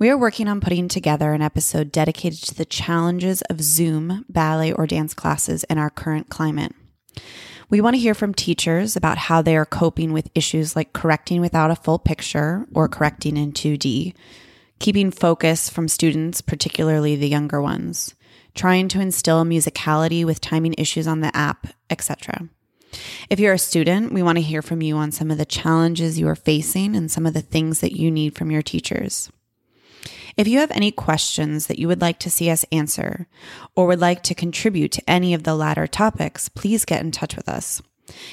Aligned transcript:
We 0.00 0.08
are 0.08 0.16
working 0.16 0.48
on 0.48 0.62
putting 0.62 0.88
together 0.88 1.34
an 1.34 1.42
episode 1.42 1.92
dedicated 1.92 2.40
to 2.44 2.54
the 2.54 2.64
challenges 2.64 3.42
of 3.50 3.60
Zoom 3.60 4.24
ballet 4.30 4.72
or 4.72 4.86
dance 4.86 5.12
classes 5.12 5.62
in 5.64 5.76
our 5.76 5.90
current 5.90 6.30
climate. 6.30 6.72
We 7.68 7.82
want 7.82 7.96
to 7.96 8.00
hear 8.00 8.14
from 8.14 8.32
teachers 8.32 8.96
about 8.96 9.18
how 9.18 9.42
they 9.42 9.58
are 9.58 9.66
coping 9.66 10.14
with 10.14 10.30
issues 10.34 10.74
like 10.74 10.94
correcting 10.94 11.42
without 11.42 11.70
a 11.70 11.76
full 11.76 11.98
picture 11.98 12.66
or 12.74 12.88
correcting 12.88 13.36
in 13.36 13.52
2D, 13.52 14.14
keeping 14.78 15.10
focus 15.10 15.68
from 15.68 15.86
students, 15.86 16.40
particularly 16.40 17.14
the 17.14 17.28
younger 17.28 17.60
ones, 17.60 18.14
trying 18.54 18.88
to 18.88 19.02
instill 19.02 19.44
musicality 19.44 20.24
with 20.24 20.40
timing 20.40 20.74
issues 20.78 21.06
on 21.06 21.20
the 21.20 21.36
app, 21.36 21.66
etc. 21.90 22.48
If 23.28 23.38
you're 23.38 23.52
a 23.52 23.58
student, 23.58 24.14
we 24.14 24.22
want 24.22 24.38
to 24.38 24.42
hear 24.42 24.62
from 24.62 24.80
you 24.80 24.96
on 24.96 25.12
some 25.12 25.30
of 25.30 25.36
the 25.36 25.44
challenges 25.44 26.18
you 26.18 26.26
are 26.26 26.34
facing 26.34 26.96
and 26.96 27.10
some 27.10 27.26
of 27.26 27.34
the 27.34 27.42
things 27.42 27.80
that 27.80 27.92
you 27.92 28.10
need 28.10 28.34
from 28.34 28.50
your 28.50 28.62
teachers. 28.62 29.30
If 30.40 30.48
you 30.48 30.58
have 30.60 30.70
any 30.70 30.90
questions 30.90 31.66
that 31.66 31.78
you 31.78 31.86
would 31.86 32.00
like 32.00 32.18
to 32.20 32.30
see 32.30 32.48
us 32.48 32.64
answer 32.72 33.26
or 33.76 33.86
would 33.86 34.00
like 34.00 34.22
to 34.22 34.34
contribute 34.34 34.90
to 34.92 35.02
any 35.06 35.34
of 35.34 35.42
the 35.42 35.54
latter 35.54 35.86
topics, 35.86 36.48
please 36.48 36.86
get 36.86 37.02
in 37.02 37.10
touch 37.10 37.36
with 37.36 37.46
us. 37.46 37.82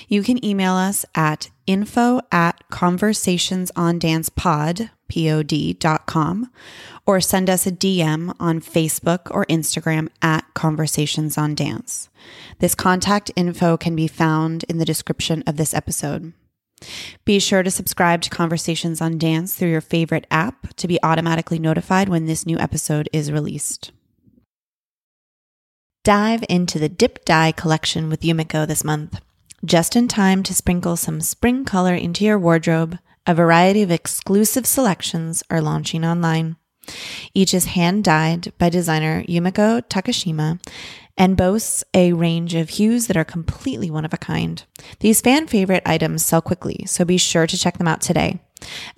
You 0.08 0.24
can 0.24 0.42
email 0.44 0.72
us 0.72 1.06
at 1.16 1.50
info 1.66 2.22
at 2.32 2.64
conversationsondancepod, 2.72 4.90
P-O-D.com, 5.10 6.50
or 7.06 7.20
send 7.20 7.50
us 7.50 7.68
a 7.68 7.74
DM 7.74 8.34
on 8.40 8.62
Facebook 8.62 9.30
or 9.30 9.46
Instagram 9.48 10.08
at 10.22 10.46
Conversations 10.54 11.38
on 11.38 11.56
Dance. 11.56 12.08
This 12.60 12.74
contact 12.74 13.32
info 13.36 13.76
can 13.76 13.98
be 13.98 14.08
found 14.08 14.64
in 14.70 14.78
the 14.78 14.86
description 14.86 15.44
of 15.46 15.58
this 15.58 15.74
episode. 15.74 16.32
Be 17.26 17.40
sure 17.40 17.64
to 17.64 17.72
subscribe 17.72 18.22
to 18.22 18.30
Conversations 18.30 19.02
on 19.02 19.18
Dance 19.18 19.56
through 19.56 19.72
your 19.72 19.82
favorite 19.82 20.28
app 20.30 20.74
to 20.76 20.88
be 20.88 21.00
automatically 21.04 21.60
notified 21.60 22.10
when 22.10 22.26
this 22.26 22.46
new 22.46 22.58
episode 22.60 23.10
is 23.12 23.32
released. 23.32 23.92
Dive 26.04 26.46
into 26.48 26.80
the 26.80 26.88
Dip 26.88 27.26
Dye 27.26 27.52
collection 27.52 28.10
with 28.10 28.22
Yumiko 28.22 28.66
this 28.66 28.84
month. 28.84 29.20
Just 29.66 29.96
in 29.96 30.08
time 30.08 30.44
to 30.44 30.54
sprinkle 30.54 30.96
some 30.96 31.20
spring 31.20 31.66
color 31.66 31.96
into 31.96 32.24
your 32.24 32.40
wardrobe, 32.40 33.00
a 33.26 33.34
variety 33.34 33.82
of 33.82 33.92
exclusive 33.92 34.66
selections 34.66 35.44
are 35.50 35.60
launching 35.60 36.06
online. 36.06 36.56
Each 37.34 37.54
is 37.54 37.66
hand 37.66 38.04
dyed 38.04 38.54
by 38.58 38.70
designer 38.70 39.24
Yumiko 39.24 39.82
Takashima 39.88 40.60
and 41.18 41.36
boasts 41.36 41.84
a 41.94 42.14
range 42.14 42.54
of 42.54 42.70
hues 42.70 43.08
that 43.08 43.18
are 43.18 43.26
completely 43.26 43.90
one 43.90 44.06
of 44.06 44.14
a 44.14 44.18
kind. 44.18 44.64
These 45.00 45.22
fan 45.22 45.48
favorite 45.48 45.84
items 45.86 46.24
sell 46.24 46.42
quickly, 46.42 46.86
so 46.86 47.04
be 47.04 47.18
sure 47.18 47.48
to 47.48 47.58
check 47.58 47.78
them 47.78 47.88
out 47.88 48.02
today. 48.02 48.40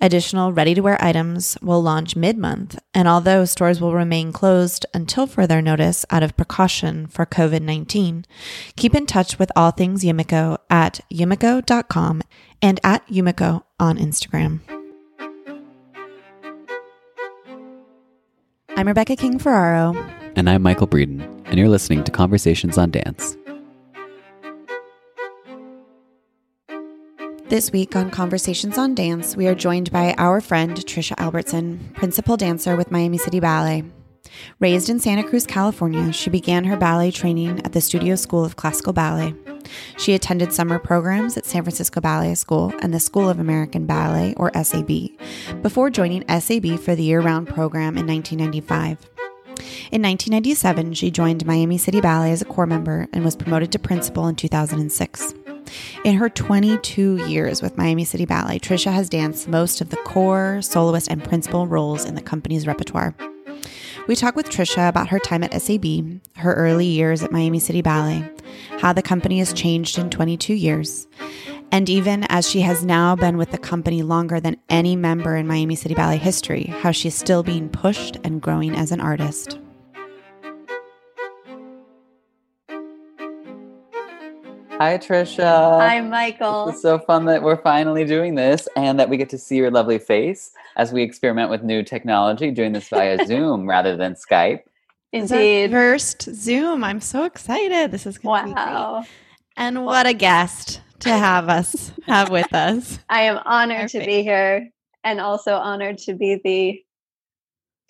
Additional 0.00 0.52
ready 0.52 0.74
to 0.74 0.80
wear 0.80 1.02
items 1.02 1.56
will 1.60 1.82
launch 1.82 2.16
mid 2.16 2.38
month, 2.38 2.78
and 2.94 3.06
although 3.06 3.44
stores 3.44 3.80
will 3.80 3.94
remain 3.94 4.32
closed 4.32 4.86
until 4.94 5.26
further 5.26 5.60
notice 5.60 6.06
out 6.10 6.22
of 6.22 6.36
precaution 6.36 7.06
for 7.06 7.26
COVID 7.26 7.62
19, 7.62 8.24
keep 8.76 8.94
in 8.94 9.06
touch 9.06 9.38
with 9.38 9.52
all 9.54 9.70
things 9.70 10.02
Yumiko 10.02 10.58
at 10.70 11.00
yumiko.com 11.12 12.22
and 12.62 12.80
at 12.82 13.06
Yumiko 13.08 13.62
on 13.78 13.98
Instagram. 13.98 14.79
I'm 18.80 18.88
Rebecca 18.88 19.14
King 19.14 19.38
Ferraro. 19.38 19.94
And 20.36 20.48
I'm 20.48 20.62
Michael 20.62 20.88
Breeden, 20.88 21.20
and 21.44 21.58
you're 21.58 21.68
listening 21.68 22.02
to 22.02 22.10
Conversations 22.10 22.78
on 22.78 22.90
Dance. 22.90 23.36
This 27.50 27.70
week 27.72 27.94
on 27.94 28.10
Conversations 28.10 28.78
on 28.78 28.94
Dance, 28.94 29.36
we 29.36 29.46
are 29.48 29.54
joined 29.54 29.92
by 29.92 30.14
our 30.16 30.40
friend 30.40 30.74
Tricia 30.78 31.12
Albertson, 31.18 31.90
principal 31.92 32.38
dancer 32.38 32.74
with 32.74 32.90
Miami 32.90 33.18
City 33.18 33.38
Ballet. 33.38 33.84
Raised 34.58 34.88
in 34.88 35.00
Santa 35.00 35.22
Cruz, 35.22 35.46
California, 35.46 36.12
she 36.12 36.30
began 36.30 36.64
her 36.64 36.76
ballet 36.76 37.10
training 37.10 37.60
at 37.64 37.72
the 37.72 37.80
Studio 37.80 38.14
School 38.14 38.44
of 38.44 38.56
Classical 38.56 38.92
Ballet. 38.92 39.34
She 39.98 40.14
attended 40.14 40.52
summer 40.52 40.78
programs 40.78 41.36
at 41.36 41.46
San 41.46 41.62
Francisco 41.62 42.00
Ballet 42.00 42.34
School 42.34 42.72
and 42.80 42.92
the 42.92 43.00
School 43.00 43.28
of 43.28 43.38
American 43.38 43.86
Ballet, 43.86 44.34
or 44.36 44.50
SAB, 44.62 45.10
before 45.62 45.90
joining 45.90 46.26
SAB 46.28 46.78
for 46.78 46.94
the 46.94 47.02
year 47.02 47.20
round 47.20 47.48
program 47.48 47.96
in 47.96 48.06
1995. 48.06 49.10
In 49.92 50.02
1997, 50.02 50.94
she 50.94 51.10
joined 51.10 51.44
Miami 51.44 51.76
City 51.76 52.00
Ballet 52.00 52.32
as 52.32 52.42
a 52.42 52.46
corps 52.46 52.66
member 52.66 53.08
and 53.12 53.24
was 53.24 53.36
promoted 53.36 53.72
to 53.72 53.78
principal 53.78 54.26
in 54.28 54.36
2006. 54.36 55.34
In 56.04 56.16
her 56.16 56.28
22 56.28 57.28
years 57.28 57.62
with 57.62 57.76
Miami 57.76 58.04
City 58.04 58.24
Ballet, 58.24 58.58
Tricia 58.58 58.92
has 58.92 59.08
danced 59.08 59.48
most 59.48 59.80
of 59.80 59.90
the 59.90 59.96
corps, 59.98 60.60
soloist, 60.62 61.08
and 61.08 61.22
principal 61.22 61.66
roles 61.66 62.04
in 62.04 62.14
the 62.14 62.22
company's 62.22 62.66
repertoire. 62.66 63.14
We 64.10 64.16
talk 64.16 64.34
with 64.34 64.50
Tricia 64.50 64.88
about 64.88 65.10
her 65.10 65.20
time 65.20 65.44
at 65.44 65.62
SAB, 65.62 65.84
her 66.34 66.52
early 66.54 66.86
years 66.86 67.22
at 67.22 67.30
Miami 67.30 67.60
City 67.60 67.80
Ballet, 67.80 68.28
how 68.80 68.92
the 68.92 69.02
company 69.02 69.38
has 69.38 69.52
changed 69.52 69.98
in 69.98 70.10
22 70.10 70.52
years, 70.52 71.06
and 71.70 71.88
even 71.88 72.24
as 72.24 72.50
she 72.50 72.62
has 72.62 72.84
now 72.84 73.14
been 73.14 73.36
with 73.36 73.52
the 73.52 73.56
company 73.56 74.02
longer 74.02 74.40
than 74.40 74.56
any 74.68 74.96
member 74.96 75.36
in 75.36 75.46
Miami 75.46 75.76
City 75.76 75.94
Ballet 75.94 76.16
history, 76.16 76.64
how 76.80 76.90
she's 76.90 77.14
still 77.14 77.44
being 77.44 77.68
pushed 77.68 78.16
and 78.24 78.42
growing 78.42 78.74
as 78.74 78.90
an 78.90 79.00
artist. 79.00 79.60
Hi, 84.80 84.96
Tricia. 84.96 85.78
Hi, 85.78 86.00
Michael. 86.00 86.70
It's 86.70 86.80
so 86.80 86.98
fun 86.98 87.26
that 87.26 87.42
we're 87.42 87.60
finally 87.60 88.06
doing 88.06 88.34
this 88.34 88.66
and 88.76 88.98
that 88.98 89.10
we 89.10 89.18
get 89.18 89.28
to 89.28 89.36
see 89.36 89.56
your 89.58 89.70
lovely 89.70 89.98
face 89.98 90.52
as 90.74 90.90
we 90.90 91.02
experiment 91.02 91.50
with 91.50 91.62
new 91.62 91.82
technology, 91.82 92.50
doing 92.50 92.72
this 92.72 92.88
via 92.88 93.22
Zoom 93.26 93.68
rather 93.68 93.94
than 93.94 94.14
Skype. 94.14 94.62
Indeed. 95.12 95.70
First 95.70 96.22
Zoom. 96.22 96.82
I'm 96.82 97.02
so 97.02 97.24
excited. 97.24 97.90
This 97.90 98.06
is 98.06 98.16
going 98.16 98.54
wow. 98.54 99.04
And 99.54 99.84
what 99.84 100.06
a 100.06 100.14
guest 100.14 100.80
to 101.00 101.10
have 101.10 101.50
us 101.50 101.92
have 102.06 102.30
with 102.30 102.54
us. 102.54 103.00
I 103.10 103.24
am 103.24 103.38
honored 103.44 103.92
Perfect. 103.92 104.04
to 104.04 104.10
be 104.10 104.22
here 104.22 104.70
and 105.04 105.20
also 105.20 105.56
honored 105.56 105.98
to 105.98 106.14
be 106.14 106.40
the 106.42 106.82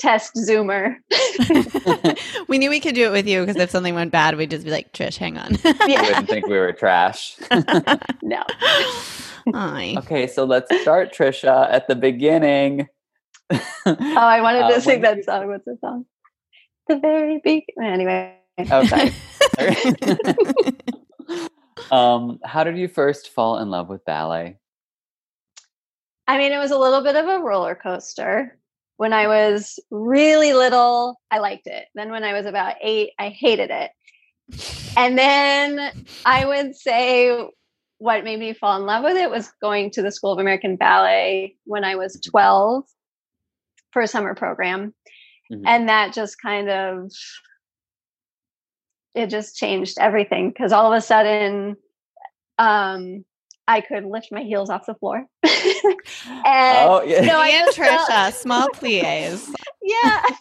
test 0.01 0.35
zoomer. 0.35 0.97
we 2.49 2.59
knew 2.59 2.71
we 2.71 2.81
could 2.81 2.95
do 2.95 3.07
it 3.07 3.13
with 3.13 3.29
you 3.29 3.45
because 3.45 3.61
if 3.61 3.71
something 3.71 3.95
went 3.95 4.11
bad, 4.11 4.37
we'd 4.37 4.51
just 4.51 4.65
be 4.65 4.71
like, 4.71 4.93
Trish, 4.93 5.17
hang 5.17 5.39
on. 5.39 5.57
yeah. 5.87 6.03
wouldn't 6.03 6.29
think 6.29 6.47
we 6.47 6.59
were 6.59 6.73
trash. 6.73 7.37
no. 8.23 8.43
Hi. 9.55 9.95
Okay, 9.99 10.27
so 10.27 10.45
let's 10.45 10.75
start, 10.81 11.15
Tricia, 11.15 11.71
at 11.71 11.87
the 11.87 11.95
beginning. 11.95 12.89
oh, 13.51 13.59
I 13.87 14.41
wanted 14.41 14.69
to 14.69 14.77
uh, 14.77 14.81
sing 14.81 15.03
that 15.03 15.25
song. 15.25 15.49
What's 15.49 15.65
the 15.65 15.77
song? 15.81 16.07
The 16.89 16.99
very 16.99 17.41
big. 17.45 17.65
Anyway. 17.83 18.37
Okay. 18.59 19.13
um, 21.91 22.39
how 22.45 22.65
did 22.65 22.77
you 22.77 22.89
first 22.89 23.31
fall 23.31 23.59
in 23.59 23.71
love 23.71 23.89
with 23.89 24.05
ballet? 24.05 24.57
I 26.27 26.39
mean, 26.39 26.53
it 26.53 26.59
was 26.59 26.71
a 26.71 26.79
little 26.79 27.03
bit 27.03 27.17
of 27.17 27.27
a 27.27 27.41
roller 27.41 27.75
coaster. 27.75 28.60
When 29.01 29.15
I 29.15 29.29
was 29.29 29.81
really 29.91 30.53
little, 30.53 31.19
I 31.31 31.39
liked 31.39 31.67
it. 31.67 31.87
Then 31.95 32.11
when 32.11 32.23
I 32.23 32.35
was 32.35 32.45
about 32.45 32.75
eight, 32.83 33.13
I 33.19 33.31
hated 33.31 33.71
it. 33.71 33.93
And 34.95 35.17
then 35.17 36.05
I 36.27 36.45
would 36.45 36.77
say 36.77 37.49
what 37.97 38.25
made 38.25 38.39
me 38.39 38.53
fall 38.53 38.79
in 38.79 38.85
love 38.85 39.03
with 39.03 39.17
it 39.17 39.31
was 39.31 39.51
going 39.63 39.91
to 39.93 40.03
the 40.03 40.13
School 40.13 40.35
of 40.35 40.39
American 40.39 40.77
Ballet 40.77 41.57
when 41.65 41.83
I 41.83 41.97
was 41.97 42.21
12 42.21 42.85
for 43.91 44.03
a 44.03 44.07
summer 44.07 44.35
program. 44.35 44.95
Mm-hmm. 45.51 45.67
And 45.67 45.89
that 45.89 46.13
just 46.13 46.37
kind 46.39 46.69
of 46.69 47.11
it 49.15 49.29
just 49.29 49.57
changed 49.57 49.97
everything 49.99 50.51
because 50.51 50.73
all 50.73 50.93
of 50.93 50.99
a 50.99 51.01
sudden 51.01 51.75
um 52.59 53.25
I 53.67 53.81
could 53.81 54.05
lift 54.05 54.29
my 54.31 54.43
heels 54.43 54.69
off 54.69 54.85
the 54.85 54.95
floor. 54.95 55.25
and 56.27 56.89
oh, 56.89 57.03
yeah. 57.07 57.21
no, 57.21 57.41
I 57.41 57.49
and 57.49 57.75
Tricia, 57.75 58.33
small 58.41 58.69
plies. 58.71 59.49
Yeah. 59.83 60.23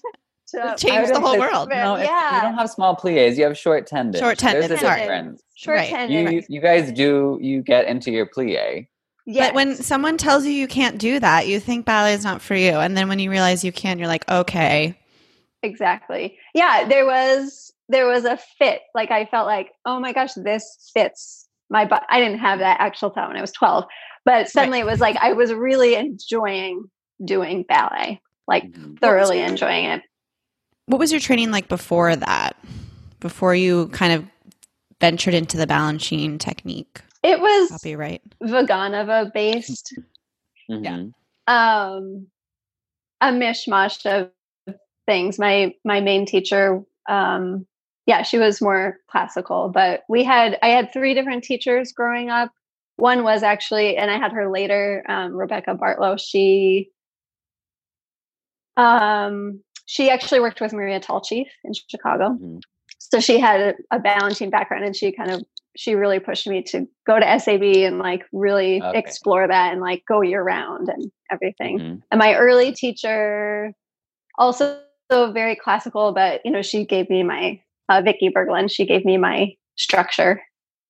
To 0.52 0.76
change 0.80 1.10
the 1.10 1.20
whole 1.20 1.38
world. 1.38 1.70
No, 1.70 1.98
yeah. 1.98 2.38
you 2.38 2.42
don't 2.42 2.56
have 2.56 2.72
small 2.72 2.96
plies. 2.96 3.38
You 3.38 3.44
have 3.44 3.56
short 3.56 3.86
tendons. 3.86 4.20
Short 4.20 4.40
tendons. 4.40 4.68
There's 4.68 4.82
a 4.82 4.96
difference. 4.96 5.44
Short 5.54 5.78
right. 5.78 5.90
tendons. 5.90 6.48
You, 6.50 6.56
you 6.56 6.60
guys 6.60 6.92
do, 6.92 7.38
you 7.40 7.62
get 7.62 7.86
into 7.86 8.10
your 8.10 8.26
plie. 8.26 8.88
Yes. 9.28 9.50
But 9.50 9.54
when 9.54 9.76
someone 9.76 10.18
tells 10.18 10.48
you 10.48 10.52
you 10.52 10.68
can't 10.68 10.98
do 10.98 11.20
that, 11.20 11.48
you 11.48 11.60
think 11.60 11.86
ballet 11.86 12.16
is 12.16 12.24
not 12.24 12.42
for 12.42 12.56
you. 12.56 12.72
And 12.72 12.98
then 12.98 13.08
when 13.08 13.20
you 13.20 13.30
realize 13.30 13.64
you 13.64 13.72
can, 13.72 14.00
you're 14.00 14.08
like, 14.08 14.28
okay. 14.28 14.98
Exactly. 15.62 16.36
Yeah. 16.56 16.88
There 16.88 17.06
was, 17.06 17.72
there 17.88 18.08
was 18.08 18.26
a 18.26 18.40
fit. 18.58 18.82
Like 18.96 19.12
I 19.12 19.26
felt 19.26 19.46
like, 19.46 19.72
oh 19.86 20.00
my 20.00 20.14
gosh, 20.14 20.34
this 20.34 20.90
fits 20.96 21.48
my 21.70 21.86
butt. 21.86 22.08
I 22.10 22.20
didn't 22.20 22.40
have 22.40 22.58
that 22.58 22.80
actual 22.80 23.12
thought 23.12 23.28
when 23.28 23.38
I 23.38 23.42
was 23.42 23.52
12, 23.52 23.86
but 24.30 24.48
suddenly 24.48 24.84
right. 24.84 24.88
it 24.88 24.92
was 24.92 25.00
like 25.00 25.16
I 25.16 25.34
was 25.34 25.52
really 25.52 25.96
enjoying 25.96 26.84
doing 27.26 27.64
ballet, 27.64 28.22
like 28.48 28.66
mm-hmm. 28.66 28.98
thoroughly 28.98 29.40
enjoying 29.40 29.86
it. 29.86 30.04
What 30.86 31.00
was 31.00 31.12
your 31.12 31.20
training 31.20 31.50
like 31.50 31.68
before 31.68 32.16
that? 32.16 32.56
Before 33.22 33.56
you 33.56 33.88
kind 33.88 34.14
of 34.14 34.26
ventured 35.02 35.34
into 35.34 35.58
the 35.58 35.66
Balanchine 35.66 36.40
technique? 36.40 37.02
It 37.24 37.40
was 37.40 37.70
copyright 37.70 38.22
Vaganova 38.44 39.34
based. 39.34 39.96
Mm-hmm. 40.70 40.84
Yeah. 40.84 41.04
Um, 41.48 42.28
a 43.22 43.32
mishmash 43.32 44.06
of 44.06 44.30
things. 45.08 45.40
My 45.40 45.74
my 45.84 46.02
main 46.02 46.28
teacher 46.28 46.84
um, 47.10 47.66
yeah, 48.06 48.22
she 48.22 48.38
was 48.38 48.62
more 48.62 48.98
classical, 49.10 49.70
but 49.70 50.04
we 50.08 50.24
had 50.24 50.60
I 50.62 50.68
had 50.68 50.94
three 50.94 51.16
different 51.16 51.44
teachers 51.44 51.92
growing 51.92 52.30
up. 52.30 52.52
One 53.00 53.24
was 53.24 53.44
actually, 53.44 53.98
and 53.98 54.12
I 54.12 54.18
had 54.18 54.32
her 54.32 54.52
later, 54.52 55.04
um, 55.08 55.36
Rebecca 55.36 55.76
Bartlow. 55.76 56.20
She 56.20 56.90
um, 58.78 59.62
she 59.86 60.10
actually 60.10 60.40
worked 60.40 60.62
with 60.62 60.72
Maria 60.74 61.00
Tallchief 61.00 61.48
in 61.64 61.74
Chicago. 61.74 62.30
Mm-hmm. 62.30 62.60
So 63.00 63.20
she 63.20 63.40
had 63.40 63.60
a, 63.60 63.74
a 63.96 64.00
Balanchine 64.00 64.52
background 64.52 64.86
and 64.86 64.96
she 64.96 65.12
kind 65.12 65.32
of 65.32 65.44
she 65.76 65.96
really 65.96 66.20
pushed 66.20 66.48
me 66.48 66.62
to 66.64 66.88
go 67.08 67.20
to 67.20 67.40
SAB 67.40 67.64
and 67.64 68.00
like 68.00 68.26
really 68.32 68.82
okay. 68.82 68.98
explore 68.98 69.48
that 69.48 69.72
and 69.72 69.82
like 69.82 70.04
go 70.08 70.22
year 70.22 70.44
round 70.44 70.90
and 70.90 71.12
everything. 71.32 71.80
Mm-hmm. 71.80 71.96
And 72.12 72.20
my 72.20 72.36
early 72.36 72.72
teacher 72.72 73.74
also 74.38 74.80
very 75.12 75.56
classical, 75.56 76.12
but 76.12 76.42
you 76.46 76.52
know, 76.52 76.62
she 76.62 76.86
gave 76.86 77.10
me 77.10 77.24
my 77.24 77.62
uh, 77.88 78.02
Vicki 78.02 78.30
Berglund. 78.30 78.72
She 78.72 78.86
gave 78.86 79.06
me 79.06 79.18
my 79.18 79.54
structure 79.76 80.42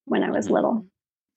when 0.04 0.22
I 0.22 0.30
was 0.30 0.46
mm-hmm. 0.46 0.54
little. 0.54 0.86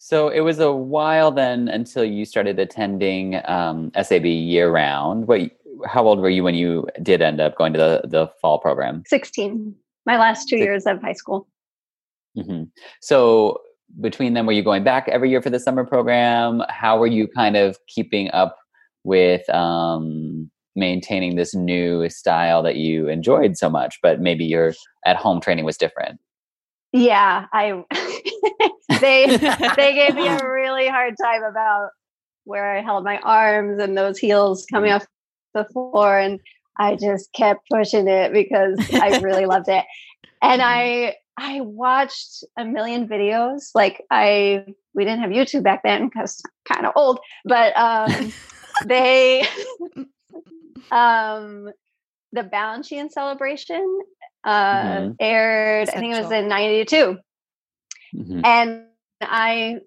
So 0.03 0.27
it 0.27 0.41
was 0.41 0.59
a 0.59 0.73
while 0.73 1.31
then 1.31 1.69
until 1.69 2.03
you 2.03 2.25
started 2.25 2.59
attending 2.59 3.39
um, 3.45 3.89
SAB 4.01 4.25
year 4.25 4.69
round. 4.69 5.29
What? 5.29 5.49
How 5.87 6.03
old 6.05 6.19
were 6.19 6.29
you 6.29 6.43
when 6.43 6.55
you 6.55 6.85
did 7.01 7.21
end 7.21 7.39
up 7.39 7.55
going 7.57 7.71
to 7.71 7.79
the 7.79 8.01
the 8.09 8.27
fall 8.41 8.59
program? 8.59 9.03
Sixteen. 9.07 9.73
My 10.05 10.17
last 10.17 10.49
two 10.49 10.57
years 10.57 10.85
of 10.85 11.01
high 11.01 11.13
school. 11.13 11.47
Mm-hmm. 12.37 12.63
So 12.99 13.61
between 14.01 14.33
them, 14.33 14.45
were 14.45 14.51
you 14.51 14.61
going 14.61 14.83
back 14.83 15.07
every 15.07 15.29
year 15.29 15.41
for 15.41 15.49
the 15.49 15.59
summer 15.59 15.85
program? 15.85 16.63
How 16.67 16.97
were 16.97 17.07
you 17.07 17.29
kind 17.29 17.55
of 17.55 17.77
keeping 17.87 18.29
up 18.31 18.57
with 19.05 19.49
um, 19.51 20.51
maintaining 20.75 21.37
this 21.37 21.55
new 21.55 22.09
style 22.09 22.61
that 22.63 22.75
you 22.75 23.07
enjoyed 23.07 23.55
so 23.55 23.69
much, 23.69 23.99
but 24.01 24.19
maybe 24.19 24.43
your 24.43 24.73
at 25.05 25.15
home 25.15 25.39
training 25.39 25.63
was 25.63 25.77
different. 25.77 26.19
Yeah, 26.91 27.45
I 27.53 27.85
they 28.99 29.37
they 29.75 29.93
gave 29.93 30.15
me 30.15 30.27
a 30.27 30.39
really 30.47 30.87
hard 30.87 31.15
time 31.21 31.43
about 31.43 31.89
where 32.45 32.75
I 32.75 32.81
held 32.81 33.03
my 33.03 33.19
arms 33.19 33.79
and 33.79 33.97
those 33.97 34.17
heels 34.17 34.65
coming 34.71 34.91
off 34.91 35.05
the 35.53 35.65
floor 35.65 36.17
and 36.17 36.39
I 36.77 36.95
just 36.95 37.31
kept 37.33 37.69
pushing 37.69 38.07
it 38.07 38.33
because 38.33 38.77
I 38.93 39.19
really 39.19 39.45
loved 39.45 39.69
it. 39.69 39.85
And 40.41 40.61
I 40.63 41.15
I 41.37 41.61
watched 41.61 42.43
a 42.57 42.65
million 42.65 43.07
videos. 43.07 43.69
Like 43.73 44.03
I 44.11 44.65
we 44.93 45.05
didn't 45.05 45.21
have 45.21 45.31
YouTube 45.31 45.63
back 45.63 45.81
then 45.83 46.09
because 46.09 46.41
kind 46.71 46.85
of 46.85 46.93
old, 46.95 47.19
but 47.45 47.77
um 47.77 48.33
they 48.85 49.45
um, 50.91 51.71
the 52.31 52.43
Balanchine 52.43 53.11
celebration 53.11 53.99
uh, 54.43 54.83
mm-hmm. 54.83 55.11
aired, 55.19 55.89
Essential. 55.89 55.97
I 55.97 56.01
think 56.01 56.15
it 56.15 56.23
was 56.23 56.31
in 56.31 56.47
92. 56.47 57.17
Mm-hmm. 58.15 58.41
And 58.43 58.85
I 59.21 59.79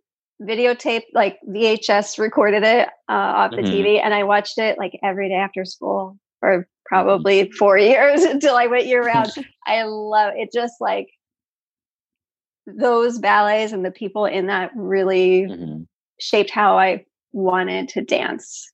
videotaped, 0.43 1.06
like 1.14 1.38
VHS 1.49 2.19
recorded 2.19 2.62
it 2.62 2.88
uh, 3.08 3.12
off 3.12 3.50
the 3.52 3.58
mm-hmm. 3.58 3.73
TV, 3.73 4.00
and 4.02 4.12
I 4.12 4.25
watched 4.25 4.58
it 4.58 4.78
like 4.78 4.99
every 5.02 5.28
day 5.28 5.37
after 5.37 5.64
school 5.64 6.19
for 6.40 6.50
mm-hmm. 6.50 6.62
probably 6.87 7.50
four 7.52 7.78
years 7.78 8.23
until 8.23 8.56
I 8.56 8.67
went 8.67 8.87
year 8.87 9.02
round. 9.02 9.31
I 9.67 9.82
love 9.84 10.34
it. 10.37 10.50
Just 10.52 10.75
like 10.81 11.08
those 12.67 13.19
ballets 13.19 13.73
and 13.73 13.84
the 13.84 13.90
people 13.90 14.26
in 14.26 14.46
that 14.46 14.70
really 14.75 15.43
mm-hmm. 15.43 15.82
shaped 16.20 16.50
how 16.50 16.79
I 16.79 17.05
wanted 17.32 17.88
to 17.90 18.02
dance 18.02 18.72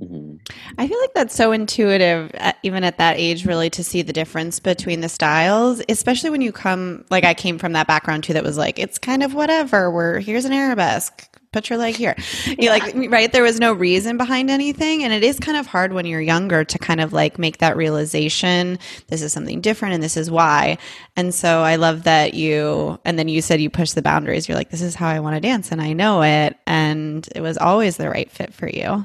Mm-hmm. 0.00 0.36
I 0.78 0.88
feel 0.88 0.98
like 1.00 1.12
that's 1.14 1.34
so 1.34 1.52
intuitive, 1.52 2.34
even 2.62 2.82
at 2.82 2.96
that 2.96 3.18
age, 3.18 3.44
really, 3.44 3.68
to 3.70 3.84
see 3.84 4.00
the 4.00 4.12
difference 4.12 4.58
between 4.58 5.02
the 5.02 5.08
styles, 5.08 5.82
especially 5.88 6.30
when 6.30 6.40
you 6.40 6.50
come, 6.50 7.04
like 7.10 7.24
I 7.24 7.34
came 7.34 7.58
from 7.58 7.74
that 7.74 7.86
background 7.86 8.24
too, 8.24 8.32
that 8.32 8.42
was 8.42 8.56
like, 8.56 8.78
it's 8.78 8.98
kind 8.98 9.22
of 9.22 9.34
whatever. 9.34 9.90
We're 9.90 10.20
here's 10.20 10.46
an 10.46 10.52
arabesque, 10.54 11.28
put 11.52 11.68
your 11.68 11.78
leg 11.78 11.94
here. 11.94 12.14
Yeah. 12.46 12.54
You 12.58 12.70
like, 12.70 13.10
right? 13.10 13.30
There 13.30 13.42
was 13.42 13.60
no 13.60 13.74
reason 13.74 14.16
behind 14.16 14.50
anything. 14.50 15.04
And 15.04 15.12
it 15.12 15.22
is 15.22 15.38
kind 15.38 15.58
of 15.58 15.66
hard 15.66 15.92
when 15.92 16.06
you're 16.06 16.22
younger 16.22 16.64
to 16.64 16.78
kind 16.78 17.02
of 17.02 17.12
like 17.12 17.38
make 17.38 17.58
that 17.58 17.76
realization 17.76 18.78
this 19.08 19.20
is 19.20 19.34
something 19.34 19.60
different 19.60 19.92
and 19.92 20.02
this 20.02 20.16
is 20.16 20.30
why. 20.30 20.78
And 21.16 21.34
so 21.34 21.60
I 21.60 21.76
love 21.76 22.04
that 22.04 22.32
you, 22.32 22.98
and 23.04 23.18
then 23.18 23.28
you 23.28 23.42
said 23.42 23.60
you 23.60 23.68
push 23.68 23.92
the 23.92 24.00
boundaries. 24.00 24.48
You're 24.48 24.56
like, 24.56 24.70
this 24.70 24.80
is 24.80 24.94
how 24.94 25.08
I 25.08 25.20
want 25.20 25.36
to 25.36 25.40
dance 25.40 25.70
and 25.70 25.82
I 25.82 25.92
know 25.92 26.22
it. 26.22 26.56
And 26.66 27.28
it 27.34 27.42
was 27.42 27.58
always 27.58 27.98
the 27.98 28.08
right 28.08 28.30
fit 28.30 28.54
for 28.54 28.70
you. 28.70 29.04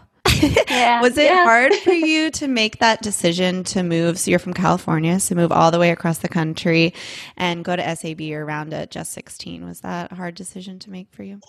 Yeah. 0.70 1.02
was 1.02 1.18
it 1.18 1.26
yeah. 1.26 1.44
hard 1.44 1.74
for 1.76 1.92
you 1.94 2.30
to 2.32 2.48
make 2.48 2.80
that 2.80 3.02
decision 3.02 3.64
to 3.66 3.84
move? 3.84 4.20
So 4.20 4.30
you're 4.30 4.40
from 4.40 4.54
California, 4.54 5.20
so 5.20 5.36
move 5.36 5.52
all 5.52 5.72
the 5.72 5.80
way 5.80 5.92
across 5.92 6.20
the 6.20 6.28
country 6.30 6.94
and 7.36 7.66
go 7.66 7.76
to 7.76 7.96
SAB 7.96 8.22
around 8.32 8.74
at 8.74 8.92
just 8.92 9.12
16. 9.14 9.66
Was 9.66 9.82
that 9.82 10.12
a 10.12 10.16
hard 10.16 10.36
decision 10.36 10.80
to 10.80 10.92
make 10.92 11.12
for 11.12 11.24
you? 11.24 11.40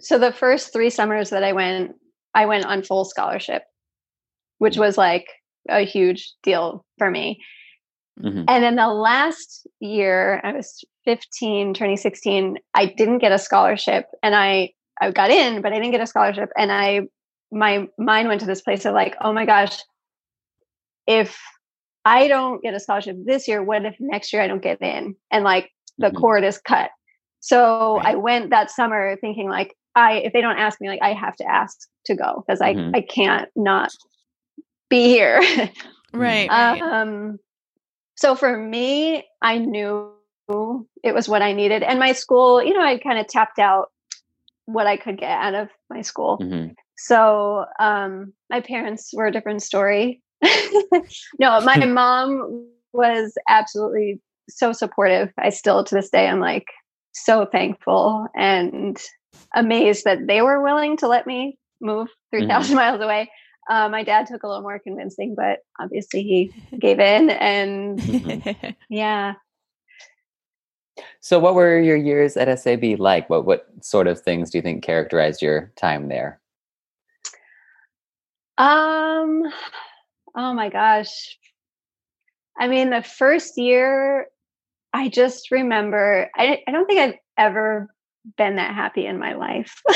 So 0.00 0.18
the 0.18 0.32
first 0.32 0.72
three 0.72 0.90
summers 0.90 1.30
that 1.30 1.42
I 1.42 1.52
went, 1.52 1.96
I 2.34 2.46
went 2.46 2.66
on 2.66 2.82
full 2.82 3.04
scholarship, 3.04 3.62
which 4.58 4.76
was 4.76 4.96
like 4.96 5.26
a 5.68 5.84
huge 5.84 6.32
deal 6.42 6.84
for 6.98 7.10
me. 7.10 7.40
Mm-hmm. 8.20 8.44
And 8.48 8.64
then 8.64 8.76
the 8.76 8.88
last 8.88 9.66
year, 9.80 10.40
I 10.44 10.52
was 10.52 10.84
15, 11.04 11.74
turning 11.74 11.96
16, 11.96 12.58
I 12.74 12.86
didn't 12.86 13.18
get 13.18 13.32
a 13.32 13.38
scholarship 13.38 14.06
and 14.22 14.34
I 14.34 14.70
I 15.00 15.10
got 15.10 15.30
in, 15.30 15.62
but 15.62 15.72
I 15.72 15.76
didn't 15.76 15.90
get 15.90 16.00
a 16.00 16.06
scholarship. 16.06 16.50
And 16.56 16.70
I 16.70 17.02
my 17.52 17.86
mind 17.98 18.28
went 18.28 18.40
to 18.40 18.46
this 18.46 18.62
place 18.62 18.84
of 18.84 18.94
like, 18.94 19.14
oh 19.20 19.32
my 19.32 19.44
gosh, 19.44 19.78
if 21.06 21.38
I 22.04 22.26
don't 22.26 22.62
get 22.62 22.74
a 22.74 22.80
scholarship 22.80 23.16
this 23.24 23.46
year, 23.46 23.62
what 23.62 23.84
if 23.84 23.94
next 24.00 24.32
year 24.32 24.42
I 24.42 24.48
don't 24.48 24.62
get 24.62 24.80
in? 24.80 25.14
And 25.30 25.44
like 25.44 25.70
the 25.98 26.08
mm-hmm. 26.08 26.16
cord 26.16 26.44
is 26.44 26.58
cut. 26.58 26.90
So 27.40 27.96
right. 27.96 28.06
I 28.06 28.14
went 28.16 28.50
that 28.50 28.70
summer 28.70 29.16
thinking 29.20 29.48
like, 29.48 29.76
I 29.94 30.14
if 30.14 30.32
they 30.32 30.40
don't 30.40 30.58
ask 30.58 30.80
me, 30.80 30.88
like 30.88 31.02
I 31.02 31.12
have 31.12 31.36
to 31.36 31.44
ask 31.44 31.76
to 32.06 32.14
go 32.14 32.44
because 32.46 32.60
mm-hmm. 32.60 32.94
I 32.94 32.98
I 32.98 33.00
can't 33.02 33.48
not 33.54 33.90
be 34.88 35.04
here. 35.08 35.40
right, 36.12 36.48
right. 36.48 36.80
Um. 36.80 37.38
So 38.16 38.34
for 38.34 38.56
me, 38.56 39.24
I 39.42 39.58
knew 39.58 40.12
it 41.02 41.14
was 41.14 41.28
what 41.28 41.42
I 41.42 41.52
needed, 41.52 41.82
and 41.82 41.98
my 41.98 42.12
school, 42.12 42.62
you 42.62 42.72
know, 42.72 42.84
I 42.84 42.98
kind 42.98 43.18
of 43.18 43.26
tapped 43.26 43.58
out 43.58 43.90
what 44.66 44.86
I 44.86 44.96
could 44.96 45.18
get 45.18 45.30
out 45.30 45.54
of 45.54 45.68
my 45.90 46.02
school. 46.02 46.38
Mm-hmm. 46.40 46.72
So 46.96 47.64
um, 47.78 48.32
my 48.50 48.60
parents 48.60 49.10
were 49.12 49.26
a 49.26 49.32
different 49.32 49.62
story. 49.62 50.22
no, 51.38 51.60
my 51.60 51.84
mom 51.86 52.66
was 52.92 53.34
absolutely 53.48 54.20
so 54.48 54.72
supportive. 54.72 55.32
I 55.38 55.50
still 55.50 55.84
to 55.84 55.94
this 55.94 56.10
day 56.10 56.28
I'm 56.28 56.40
like, 56.40 56.66
so 57.14 57.46
thankful 57.46 58.26
and 58.34 59.00
amazed 59.54 60.04
that 60.04 60.26
they 60.26 60.42
were 60.42 60.62
willing 60.62 60.96
to 60.98 61.08
let 61.08 61.26
me 61.26 61.58
move 61.80 62.08
3,000 62.30 62.48
mm-hmm. 62.48 62.76
miles 62.76 63.00
away. 63.00 63.30
Uh, 63.70 63.88
my 63.88 64.02
dad 64.02 64.26
took 64.26 64.42
a 64.42 64.48
little 64.48 64.62
more 64.62 64.78
convincing, 64.78 65.34
but 65.36 65.60
obviously 65.80 66.22
he 66.22 66.52
gave 66.78 66.98
in. 66.98 67.30
And 67.30 68.76
yeah. 68.90 69.34
So, 71.20 71.38
what 71.38 71.54
were 71.54 71.80
your 71.80 71.96
years 71.96 72.36
at 72.36 72.58
SAB 72.58 72.98
like? 72.98 73.30
What 73.30 73.44
what 73.44 73.66
sort 73.80 74.08
of 74.08 74.20
things 74.20 74.50
do 74.50 74.58
you 74.58 74.62
think 74.62 74.82
characterized 74.82 75.40
your 75.40 75.72
time 75.76 76.08
there? 76.08 76.41
Um, 78.62 79.42
oh 80.36 80.54
my 80.54 80.68
gosh. 80.68 81.36
I 82.56 82.68
mean, 82.68 82.90
the 82.90 83.02
first 83.02 83.58
year, 83.58 84.28
I 84.92 85.08
just 85.08 85.50
remember, 85.50 86.30
I, 86.36 86.60
I 86.68 86.70
don't 86.70 86.86
think 86.86 87.00
I've 87.00 87.18
ever 87.36 87.88
been 88.36 88.56
that 88.56 88.72
happy 88.72 89.04
in 89.04 89.18
my 89.18 89.34
life. 89.34 89.82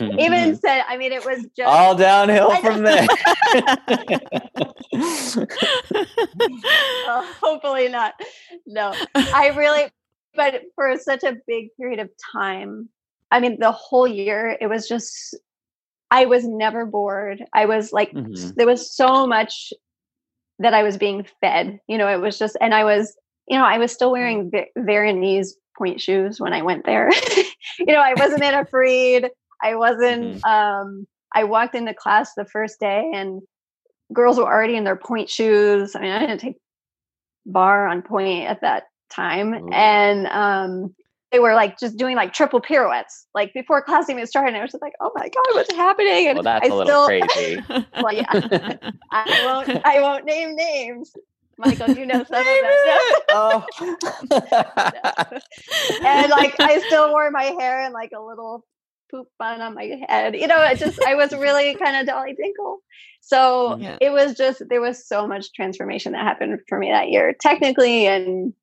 mm-hmm. 0.00 0.18
Even 0.20 0.56
said, 0.56 0.84
I 0.88 0.96
mean, 0.96 1.12
it 1.12 1.22
was 1.22 1.46
just 1.54 1.68
all 1.68 1.94
downhill 1.94 2.56
from 2.56 2.82
there. 2.82 3.06
well, 7.06 7.26
hopefully 7.42 7.88
not. 7.88 8.14
No, 8.66 8.94
I 9.14 9.52
really, 9.54 9.90
but 10.34 10.62
for 10.74 10.96
such 10.96 11.24
a 11.24 11.36
big 11.46 11.76
period 11.76 11.98
of 11.98 12.08
time, 12.32 12.88
I 13.30 13.40
mean, 13.40 13.58
the 13.60 13.72
whole 13.72 14.08
year, 14.08 14.56
it 14.58 14.68
was 14.68 14.88
just 14.88 15.36
I 16.10 16.26
was 16.26 16.46
never 16.46 16.86
bored. 16.86 17.44
I 17.52 17.66
was 17.66 17.92
like, 17.92 18.12
mm-hmm. 18.12 18.50
there 18.56 18.66
was 18.66 18.94
so 18.94 19.26
much 19.26 19.72
that 20.58 20.74
I 20.74 20.82
was 20.82 20.96
being 20.96 21.26
fed. 21.40 21.78
You 21.86 21.98
know, 21.98 22.08
it 22.08 22.20
was 22.20 22.38
just, 22.38 22.56
and 22.60 22.74
I 22.74 22.84
was, 22.84 23.16
you 23.46 23.58
know, 23.58 23.64
I 23.64 23.78
was 23.78 23.92
still 23.92 24.10
wearing 24.10 24.50
Veronese 24.76 25.56
pointe 25.76 26.00
shoes 26.00 26.40
when 26.40 26.52
I 26.52 26.62
went 26.62 26.84
there. 26.86 27.10
you 27.78 27.86
know, 27.86 28.00
I 28.00 28.14
wasn't 28.14 28.42
in 28.42 28.54
a 28.54 28.64
freed. 28.66 29.28
I 29.62 29.74
wasn't, 29.74 30.42
mm-hmm. 30.42 30.50
um, 30.50 31.06
I 31.34 31.44
walked 31.44 31.74
into 31.74 31.94
class 31.94 32.34
the 32.34 32.44
first 32.46 32.80
day 32.80 33.10
and 33.14 33.42
girls 34.12 34.38
were 34.38 34.44
already 34.44 34.76
in 34.76 34.84
their 34.84 34.96
pointe 34.96 35.30
shoes. 35.30 35.94
I 35.94 36.00
mean, 36.00 36.10
I 36.10 36.20
didn't 36.20 36.38
take 36.38 36.56
barre 37.46 37.88
on 37.88 38.02
pointe 38.02 38.48
at 38.48 38.62
that 38.62 38.84
time. 39.10 39.72
And 39.72 40.26
um, 40.26 40.94
they 41.30 41.38
were 41.38 41.54
like 41.54 41.78
just 41.78 41.96
doing 41.96 42.16
like 42.16 42.32
triple 42.32 42.60
pirouettes 42.60 43.26
like 43.34 43.52
before 43.52 43.82
class 43.82 44.08
even 44.08 44.26
started. 44.26 44.54
I 44.54 44.62
was 44.62 44.72
just 44.72 44.82
like, 44.82 44.94
oh 45.00 45.12
my 45.14 45.28
god, 45.28 45.46
what's 45.52 45.74
happening? 45.74 46.28
And 46.28 46.36
well, 46.36 46.42
that's 46.44 46.66
I 46.66 46.72
a 46.72 46.74
little 46.74 47.06
still, 47.06 47.06
crazy. 47.06 47.62
well, 48.02 48.12
yeah, 48.12 48.76
I 49.10 49.42
won't. 49.44 49.84
I 49.84 50.00
won't 50.00 50.24
name 50.24 50.56
names. 50.56 51.12
Michael, 51.58 51.90
you 51.90 52.06
know 52.06 52.22
some 52.22 52.38
of 52.38 52.44
them. 52.44 53.12
oh. 53.30 53.66
and 56.04 56.30
like 56.30 56.54
I 56.60 56.82
still 56.86 57.10
wore 57.10 57.30
my 57.32 57.44
hair 57.44 57.84
in 57.84 57.92
like 57.92 58.12
a 58.16 58.20
little 58.20 58.64
poop 59.10 59.26
bun 59.38 59.60
on 59.60 59.74
my 59.74 60.00
head. 60.08 60.36
You 60.36 60.46
know, 60.46 60.62
it 60.62 60.78
just 60.78 61.02
I 61.02 61.16
was 61.16 61.32
really 61.32 61.74
kind 61.74 61.96
of 61.96 62.06
Dolly 62.06 62.34
Dinkle. 62.34 62.76
So 63.20 63.76
yeah. 63.76 63.98
it 64.00 64.10
was 64.10 64.34
just 64.34 64.62
there 64.68 64.80
was 64.80 65.06
so 65.06 65.26
much 65.26 65.52
transformation 65.52 66.12
that 66.12 66.22
happened 66.22 66.60
for 66.68 66.78
me 66.78 66.90
that 66.90 67.10
year, 67.10 67.34
technically 67.38 68.06
and 68.06 68.54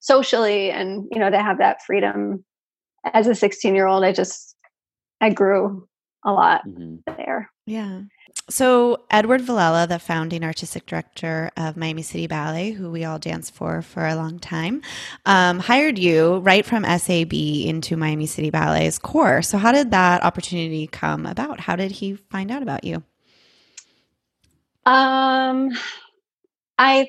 socially 0.00 0.70
and 0.70 1.06
you 1.12 1.18
know 1.18 1.30
to 1.30 1.40
have 1.40 1.58
that 1.58 1.82
freedom. 1.82 2.44
As 3.14 3.26
a 3.26 3.34
16 3.34 3.74
year 3.74 3.86
old 3.86 4.04
i 4.04 4.12
just 4.12 4.56
i 5.20 5.30
grew 5.30 5.86
a 6.24 6.32
lot 6.32 6.66
mm-hmm. 6.66 6.96
there. 7.16 7.50
Yeah. 7.66 8.02
So 8.48 9.04
edward 9.10 9.40
villela 9.42 9.88
the 9.88 9.98
founding 9.98 10.44
artistic 10.44 10.86
director 10.86 11.50
of 11.56 11.76
miami 11.76 12.02
city 12.02 12.26
ballet 12.26 12.72
who 12.72 12.90
we 12.90 13.04
all 13.04 13.18
danced 13.18 13.54
for 13.54 13.80
for 13.80 14.06
a 14.06 14.16
long 14.16 14.38
time 14.38 14.82
um, 15.24 15.60
hired 15.60 15.98
you 15.98 16.38
right 16.38 16.66
from 16.66 16.84
sab 16.98 17.32
into 17.32 17.96
miami 17.96 18.26
city 18.26 18.50
ballet's 18.50 18.98
corps. 18.98 19.42
So 19.42 19.56
how 19.56 19.72
did 19.72 19.92
that 19.92 20.22
opportunity 20.24 20.86
come 20.86 21.26
about? 21.26 21.60
How 21.60 21.76
did 21.76 21.92
he 21.92 22.16
find 22.16 22.50
out 22.50 22.62
about 22.62 22.84
you? 22.84 23.02
Um 24.84 25.70
i 26.78 27.08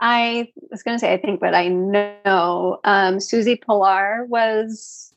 I 0.00 0.52
was 0.70 0.82
going 0.82 0.96
to 0.96 1.00
say, 1.00 1.12
I 1.12 1.18
think, 1.18 1.40
but 1.40 1.54
I 1.54 1.68
know 1.68 2.78
um, 2.84 3.20
Susie 3.20 3.56
Pilarre 3.56 4.26
was 4.26 5.12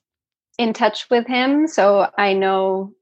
in 0.57 0.73
touch 0.73 1.09
with 1.09 1.27
him. 1.27 1.67
So 1.67 2.09
I 2.17 2.33
know 2.33 2.93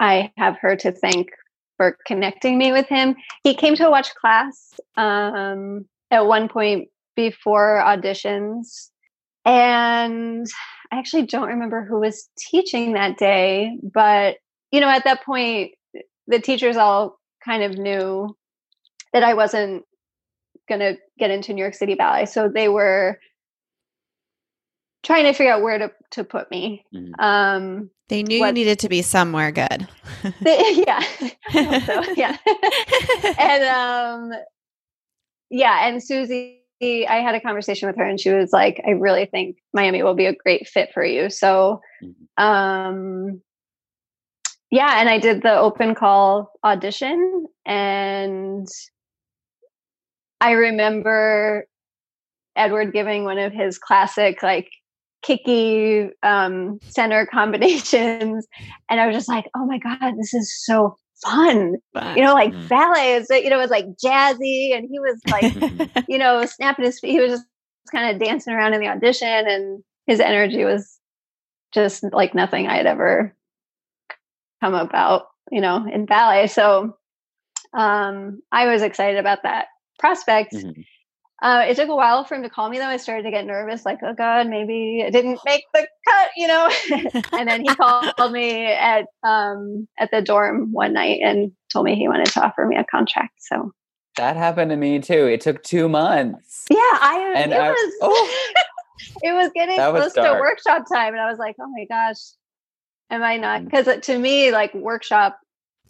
I 0.00 0.32
have 0.36 0.56
her 0.60 0.76
to 0.76 0.92
thank 0.92 1.30
for 1.76 1.96
connecting 2.06 2.58
me 2.58 2.72
with 2.72 2.88
him. 2.88 3.16
He 3.42 3.54
came 3.54 3.74
to 3.76 3.90
watch 3.90 4.14
class 4.14 4.74
um, 4.96 5.86
at 6.10 6.26
one 6.26 6.48
point 6.48 6.88
before 7.16 7.82
auditions. 7.84 8.90
And 9.44 10.46
I 10.92 10.98
actually 10.98 11.26
don't 11.26 11.48
remember 11.48 11.84
who 11.84 12.00
was 12.00 12.28
teaching 12.38 12.92
that 12.92 13.18
day, 13.18 13.76
but 13.82 14.36
you 14.70 14.80
know, 14.80 14.88
at 14.88 15.04
that 15.04 15.24
point, 15.24 15.72
the 16.26 16.40
teachers 16.40 16.76
all 16.76 17.18
kind 17.44 17.62
of 17.62 17.78
knew 17.78 18.36
that 19.12 19.22
I 19.22 19.34
wasn't 19.34 19.84
going 20.68 20.80
to 20.80 20.96
get 21.18 21.30
into 21.30 21.52
New 21.52 21.62
York 21.62 21.74
City 21.74 21.94
Ballet. 21.94 22.26
So 22.26 22.48
they 22.48 22.68
were 22.68 23.18
trying 25.02 25.24
to 25.24 25.32
figure 25.32 25.52
out 25.52 25.62
where 25.62 25.78
to, 25.78 25.90
to 26.12 26.24
put 26.24 26.50
me. 26.50 26.84
Mm-hmm. 26.94 27.20
Um, 27.20 27.90
they 28.08 28.22
knew 28.22 28.40
what, 28.40 28.48
you 28.48 28.52
needed 28.52 28.78
to 28.80 28.88
be 28.88 29.02
somewhere 29.02 29.52
good. 29.52 29.86
they, 30.40 30.84
yeah. 30.86 31.00
so, 31.86 32.02
yeah. 32.14 32.36
and 33.38 33.64
um, 33.64 34.32
yeah. 35.50 35.86
And 35.86 36.02
Susie, 36.02 36.60
I 36.82 37.16
had 37.16 37.34
a 37.34 37.40
conversation 37.40 37.88
with 37.88 37.96
her 37.96 38.04
and 38.04 38.20
she 38.20 38.30
was 38.30 38.52
like, 38.52 38.80
I 38.86 38.90
really 38.90 39.26
think 39.26 39.56
Miami 39.72 40.02
will 40.02 40.14
be 40.14 40.26
a 40.26 40.34
great 40.34 40.68
fit 40.68 40.90
for 40.92 41.04
you. 41.04 41.30
So, 41.30 41.80
mm-hmm. 42.02 42.44
um, 42.44 43.40
yeah. 44.70 45.00
And 45.00 45.08
I 45.08 45.18
did 45.18 45.42
the 45.42 45.56
open 45.56 45.94
call 45.94 46.52
audition 46.64 47.46
and 47.64 48.66
I 50.40 50.52
remember 50.52 51.66
Edward 52.56 52.92
giving 52.92 53.24
one 53.24 53.38
of 53.38 53.52
his 53.52 53.78
classic, 53.78 54.42
like, 54.42 54.68
kicky 55.22 56.08
um, 56.22 56.78
center 56.88 57.26
combinations. 57.32 58.46
And 58.90 59.00
I 59.00 59.06
was 59.06 59.16
just 59.16 59.28
like, 59.28 59.46
oh 59.56 59.66
my 59.66 59.78
God, 59.78 60.14
this 60.18 60.34
is 60.34 60.52
so 60.64 60.96
fun. 61.24 61.74
fun. 61.92 62.16
You 62.16 62.24
know, 62.24 62.34
like 62.34 62.52
ballet 62.68 63.14
is, 63.14 63.26
you 63.30 63.50
know, 63.50 63.58
it 63.58 63.62
was 63.62 63.70
like 63.70 63.86
jazzy. 64.04 64.76
And 64.76 64.88
he 64.90 64.98
was 65.00 65.20
like, 65.30 66.04
you 66.08 66.18
know, 66.18 66.44
snapping 66.44 66.84
his 66.84 67.00
feet. 67.00 67.12
He 67.12 67.20
was 67.20 67.32
just 67.32 67.46
kind 67.92 68.14
of 68.14 68.22
dancing 68.22 68.54
around 68.54 68.74
in 68.74 68.80
the 68.80 68.88
audition. 68.88 69.28
And 69.28 69.82
his 70.06 70.20
energy 70.20 70.64
was 70.64 70.98
just 71.72 72.04
like 72.12 72.34
nothing 72.34 72.66
I 72.66 72.76
had 72.76 72.86
ever 72.86 73.34
come 74.62 74.74
about, 74.74 75.26
you 75.50 75.60
know, 75.60 75.86
in 75.92 76.06
ballet. 76.06 76.46
So 76.46 76.96
um, 77.76 78.40
I 78.52 78.66
was 78.66 78.82
excited 78.82 79.18
about 79.18 79.42
that 79.42 79.66
prospect. 79.98 80.52
Mm-hmm. 80.52 80.80
Uh, 81.40 81.64
it 81.68 81.76
took 81.76 81.88
a 81.88 81.94
while 81.94 82.24
for 82.24 82.34
him 82.34 82.42
to 82.42 82.50
call 82.50 82.68
me 82.68 82.78
though. 82.78 82.86
I 82.86 82.96
started 82.96 83.22
to 83.22 83.30
get 83.30 83.46
nervous, 83.46 83.86
like, 83.86 84.00
oh 84.02 84.12
God, 84.12 84.48
maybe 84.48 85.04
I 85.06 85.10
didn't 85.10 85.38
make 85.44 85.62
the 85.72 85.86
cut, 86.08 86.30
you 86.36 86.48
know. 86.48 86.68
and 87.32 87.48
then 87.48 87.60
he 87.60 87.68
called 87.76 88.32
me 88.32 88.66
at 88.66 89.06
um, 89.22 89.86
at 89.98 90.10
the 90.10 90.20
dorm 90.20 90.72
one 90.72 90.94
night 90.94 91.20
and 91.22 91.52
told 91.72 91.84
me 91.84 91.94
he 91.94 92.08
wanted 92.08 92.26
to 92.26 92.44
offer 92.44 92.66
me 92.66 92.76
a 92.76 92.84
contract. 92.84 93.34
So 93.38 93.72
that 94.16 94.36
happened 94.36 94.70
to 94.72 94.76
me 94.76 94.98
too. 94.98 95.26
It 95.26 95.40
took 95.40 95.62
two 95.62 95.88
months. 95.88 96.64
Yeah, 96.70 96.76
I 96.78 97.34
and 97.36 97.52
it 97.52 97.60
I, 97.60 97.70
was 97.70 97.94
oh, 98.02 98.52
it 99.22 99.32
was 99.32 99.50
getting 99.54 99.76
close 99.76 100.14
to 100.14 100.38
workshop 100.40 100.86
time, 100.92 101.14
and 101.14 101.20
I 101.20 101.30
was 101.30 101.38
like, 101.38 101.54
oh 101.60 101.68
my 101.68 101.84
gosh, 101.84 102.18
am 103.10 103.22
I 103.22 103.36
not? 103.36 103.64
Because 103.64 103.86
mm. 103.86 104.02
to 104.02 104.18
me, 104.18 104.50
like 104.50 104.74
workshop 104.74 105.38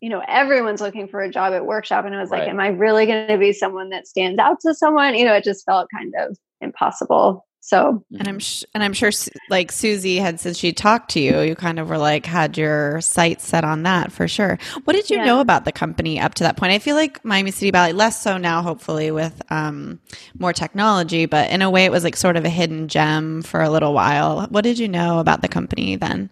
you 0.01 0.09
know 0.09 0.23
everyone's 0.27 0.81
looking 0.81 1.09
for 1.09 1.21
a 1.21 1.31
job 1.31 1.53
at 1.53 1.67
workshop 1.67 2.05
and 2.05 2.15
it 2.15 2.19
was 2.19 2.31
right. 2.31 2.41
like 2.41 2.49
am 2.49 2.61
i 2.61 2.69
really 2.69 3.07
going 3.07 3.29
to 3.29 3.39
be 3.39 3.53
someone 3.53 3.91
that 3.91 4.07
stands 4.07 4.39
out 4.39 4.61
to 4.61 4.75
someone? 4.75 5.15
You 5.15 5.25
know 5.25 5.35
it 5.35 5.45
just 5.45 5.65
felt 5.65 5.89
kind 5.95 6.15
of 6.19 6.37
impossible. 6.61 7.45
So 7.61 8.03
and 8.19 8.29
i'm 8.29 8.39
sh- 8.39 8.65
and 8.73 8.83
i'm 8.83 8.93
sure 8.93 9.11
like 9.51 9.73
susie 9.73 10.17
had 10.17 10.39
since 10.41 10.57
she 10.57 10.73
talked 10.73 11.11
to 11.11 11.21
you 11.21 11.41
you 11.41 11.55
kind 11.55 11.79
of 11.79 11.91
were 11.91 11.99
like 11.99 12.25
had 12.25 12.57
your 12.57 13.01
sights 13.01 13.47
set 13.47 13.65
on 13.65 13.83
that 13.83 14.13
for 14.13 14.29
sure. 14.29 14.59
What 14.85 14.95
did 14.95 15.11
you 15.11 15.17
yeah. 15.19 15.25
know 15.25 15.41
about 15.41 15.65
the 15.65 15.73
company 15.73 16.21
up 16.21 16.35
to 16.35 16.45
that 16.45 16.57
point? 16.57 16.73
I 16.73 16.79
feel 16.79 16.95
like 16.95 17.23
miami 17.25 17.51
city 17.51 17.71
ballet 17.71 17.93
less 17.93 18.23
so 18.23 18.39
now 18.39 18.63
hopefully 18.63 19.11
with 19.11 19.43
um, 19.51 20.01
more 20.39 20.53
technology 20.53 21.27
but 21.27 21.51
in 21.51 21.61
a 21.61 21.69
way 21.69 21.85
it 21.85 21.93
was 21.93 22.05
like 22.05 22.17
sort 22.17 22.37
of 22.37 22.45
a 22.45 22.49
hidden 22.49 22.89
gem 22.89 23.43
for 23.43 23.61
a 23.61 23.71
little 23.71 23.93
while. 23.93 24.47
What 24.47 24.63
did 24.63 24.79
you 24.79 24.89
know 24.89 25.19
about 25.19 25.43
the 25.43 25.49
company 25.49 25.97
then 25.97 26.31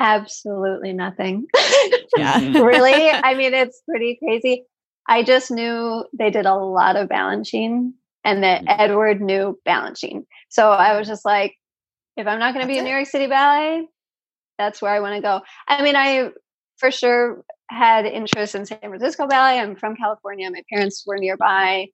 Absolutely 0.00 0.92
nothing. 0.92 1.46
Yeah. 2.16 2.40
really? 2.58 3.08
I 3.08 3.34
mean, 3.34 3.54
it's 3.54 3.80
pretty 3.88 4.18
crazy. 4.20 4.64
I 5.06 5.22
just 5.22 5.48
knew 5.48 6.04
they 6.12 6.30
did 6.30 6.44
a 6.44 6.56
lot 6.56 6.96
of 6.96 7.08
Balanchine 7.08 7.92
and 8.24 8.42
that 8.42 8.62
mm-hmm. 8.62 8.80
Edward 8.80 9.20
knew 9.20 9.56
Balanchine. 9.66 10.26
So 10.48 10.70
I 10.70 10.98
was 10.98 11.06
just 11.06 11.24
like, 11.24 11.54
if 12.16 12.26
I'm 12.26 12.40
not 12.40 12.52
going 12.52 12.66
to 12.66 12.70
be 12.70 12.78
in 12.78 12.84
New 12.84 12.90
York 12.90 13.06
City 13.06 13.28
Ballet, 13.28 13.86
that's 14.58 14.82
where 14.82 14.92
I 14.92 14.98
want 14.98 15.14
to 15.16 15.22
go. 15.22 15.40
I 15.68 15.82
mean, 15.82 15.94
I 15.94 16.30
for 16.78 16.90
sure 16.90 17.44
had 17.70 18.06
interest 18.06 18.56
in 18.56 18.66
San 18.66 18.80
Francisco 18.80 19.28
Ballet. 19.28 19.60
I'm 19.60 19.76
from 19.76 19.94
California. 19.94 20.50
My 20.50 20.62
parents 20.72 21.04
were 21.06 21.18
nearby. 21.18 21.86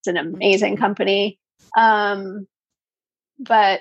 It's 0.00 0.08
an 0.08 0.18
amazing 0.18 0.76
company. 0.76 1.38
Um, 1.78 2.46
but 3.38 3.80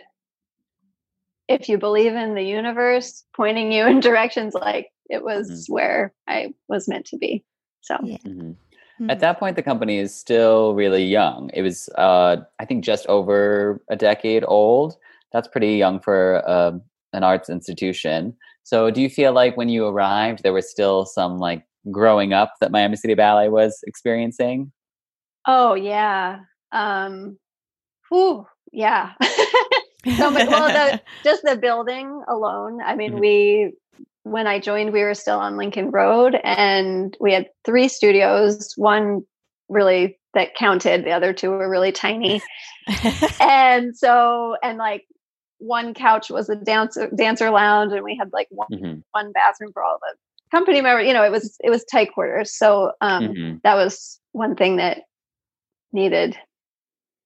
if 1.52 1.70
you 1.70 1.78
believe 1.78 2.14
in 2.16 2.36
the 2.36 2.44
universe 2.44 3.24
pointing 3.36 3.72
you 3.72 3.86
in 3.92 4.00
directions 4.00 4.54
like 4.54 4.88
it 5.10 5.24
was 5.24 5.50
Mm-hmm. 5.50 5.74
where 5.74 6.14
I 6.28 6.54
was 6.70 6.88
meant 6.88 7.06
to 7.08 7.18
be. 7.18 7.44
So 7.82 7.98
Yeah. 8.04 8.18
Mhm. 8.26 8.56
Mhm. 9.00 9.12
At 9.12 9.20
that 9.20 9.40
point, 9.40 9.56
the 9.56 9.64
company 9.64 9.98
is 9.98 10.14
still 10.16 10.76
really 10.76 11.04
young. 11.04 11.50
It 11.54 11.64
was, 11.64 11.90
uh, 11.98 12.38
I 12.60 12.66
think, 12.66 12.84
just 12.86 13.08
over 13.08 13.82
a 13.90 13.96
decade 13.96 14.44
old. 14.48 14.96
That's 15.34 15.48
pretty 15.48 15.76
young 15.78 16.00
for 16.00 16.44
uh, 16.48 16.74
an 17.14 17.24
arts 17.24 17.50
institution. 17.50 18.36
So, 18.64 18.92
do 18.92 19.02
you 19.02 19.10
feel 19.10 19.34
like 19.34 19.58
when 19.58 19.70
you 19.70 19.88
arrived, 19.88 20.44
there 20.44 20.54
was 20.54 20.70
still 20.70 21.06
some 21.06 21.40
like 21.40 21.64
growing 21.90 22.32
up 22.32 22.54
that 22.62 22.72
Miami 22.72 22.96
City 22.96 23.16
Ballet 23.16 23.50
was 23.50 23.80
experiencing? 23.88 24.72
Oh 25.48 25.74
yeah. 25.74 26.42
Um 26.72 27.40
whew, 28.10 28.46
yeah. 28.72 29.14
so 30.06 30.32
but 30.32 30.48
well 30.48 30.72
the 30.72 31.00
just 31.24 31.44
the 31.44 31.56
building 31.56 32.24
alone. 32.28 32.82
I 32.82 32.96
mean, 32.96 33.14
Mhm. 33.14 33.20
we 33.20 33.74
when 34.24 34.46
I 34.48 34.60
joined, 34.60 34.94
we 34.94 35.02
were 35.04 35.16
still 35.16 35.40
on 35.40 35.58
Lincoln 35.58 35.90
Road 35.92 36.36
and 36.44 37.18
we 37.20 37.34
had 37.34 37.50
three 37.66 37.88
studios, 37.88 38.74
one 38.78 39.24
really 39.70 40.20
that 40.36 40.56
counted, 40.56 41.04
the 41.06 41.12
other 41.12 41.34
two 41.34 41.50
were 41.50 41.70
really 41.70 41.92
tiny. 41.92 42.42
and 43.42 43.98
so 43.98 44.56
and 44.64 44.78
like 44.78 45.06
one 45.60 45.94
couch 45.94 46.30
was 46.30 46.50
a 46.50 46.56
dancer 46.56 47.10
dancer 47.16 47.50
lounge 47.52 47.94
and 47.94 48.04
we 48.04 48.16
had 48.16 48.32
like 48.34 48.48
one, 48.52 48.68
Mhm. 48.72 49.04
one 49.12 49.32
bathroom 49.32 49.72
for 49.74 49.84
all 49.84 49.98
the 50.02 50.16
company 50.56 50.82
members. 50.82 51.08
You 51.08 51.14
know, 51.14 51.24
it 51.24 51.32
was 51.32 51.56
it 51.64 51.70
was 51.70 51.84
tight 51.86 52.14
quarters. 52.14 52.56
So 52.58 52.92
um 53.02 53.30
Mhm. 53.30 53.62
that 53.64 53.76
was 53.76 54.20
one 54.34 54.56
thing 54.56 54.78
that 54.78 55.04
needed 55.94 56.38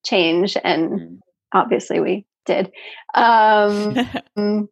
change 0.06 0.58
and 0.64 0.92
Mhm. 0.92 1.20
obviously 1.54 2.00
we 2.00 2.26
did 2.46 2.72
um 3.16 3.96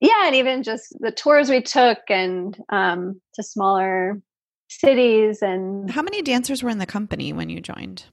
yeah 0.00 0.26
and 0.26 0.34
even 0.34 0.62
just 0.62 0.94
the 1.00 1.12
tours 1.12 1.48
we 1.50 1.60
took 1.62 1.98
and 2.08 2.58
um 2.70 3.20
to 3.34 3.42
smaller 3.42 4.20
cities 4.68 5.42
and 5.42 5.90
How 5.90 6.02
many 6.02 6.22
dancers 6.22 6.62
were 6.62 6.70
in 6.70 6.78
the 6.78 6.86
company 6.86 7.32
when 7.32 7.48
you 7.50 7.60
joined? 7.60 8.04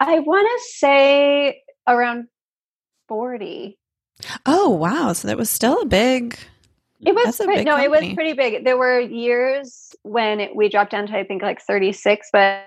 i 0.00 0.18
want 0.20 0.46
to 0.46 0.64
say 0.74 1.62
around 1.86 2.26
40 3.08 3.78
Oh, 4.46 4.70
wow. 4.70 5.12
So 5.12 5.28
that 5.28 5.36
was 5.36 5.50
still 5.50 5.82
a 5.82 5.86
big. 5.86 6.38
it 7.04 7.14
was 7.14 7.24
That's 7.24 7.40
a 7.40 7.44
pretty, 7.44 7.60
big 7.60 7.66
no 7.66 7.76
it 7.78 7.90
was 7.90 8.00
pretty 8.14 8.32
big 8.32 8.64
there 8.64 8.78
were 8.78 8.98
years 8.98 9.94
when 10.02 10.40
it, 10.40 10.56
we 10.56 10.70
dropped 10.70 10.90
down 10.92 11.06
to 11.08 11.16
i 11.18 11.22
think 11.24 11.42
like 11.42 11.60
36 11.60 12.28
but 12.32 12.64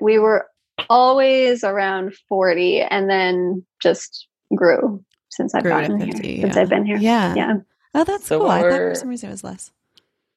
we 0.00 0.18
were 0.18 0.48
always 0.88 1.64
around 1.64 2.14
40 2.28 2.82
and 2.82 3.08
then 3.10 3.64
just 3.82 4.26
grew 4.54 5.02
since 5.30 5.54
i've 5.54 5.62
Grew 5.62 5.72
gotten 5.72 6.00
50, 6.00 6.36
here 6.36 6.42
since 6.42 6.56
i've 6.56 6.68
been 6.68 6.84
here 6.86 6.96
Yeah. 6.98 7.34
yeah 7.34 7.54
Oh, 7.94 8.04
that's 8.04 8.26
So 8.26 8.40
cool. 8.40 8.48
I 8.50 8.60
thought 8.60 8.70
for 8.70 8.94
some 8.94 9.08
reason 9.08 9.30
it 9.30 9.32
was 9.32 9.42
less. 9.42 9.70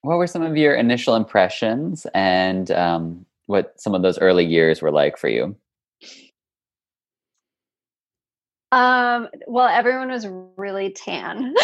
What 0.04 0.18
were 0.18 0.26
some 0.26 0.42
of 0.42 0.56
your 0.56 0.74
initial 0.74 1.16
impressions 1.16 2.08
and 2.14 2.72
um, 2.72 3.26
what 3.48 3.80
some 3.80 3.94
of 3.94 4.02
those 4.02 4.18
early 4.20 4.46
years 4.46 4.82
were 4.82 4.90
like 4.90 5.18
for 5.18 5.28
you? 5.28 5.56
Um, 8.72 9.28
well, 9.48 9.68
everyone 9.68 10.10
was 10.10 10.26
really 10.56 10.92
tan. 10.92 11.54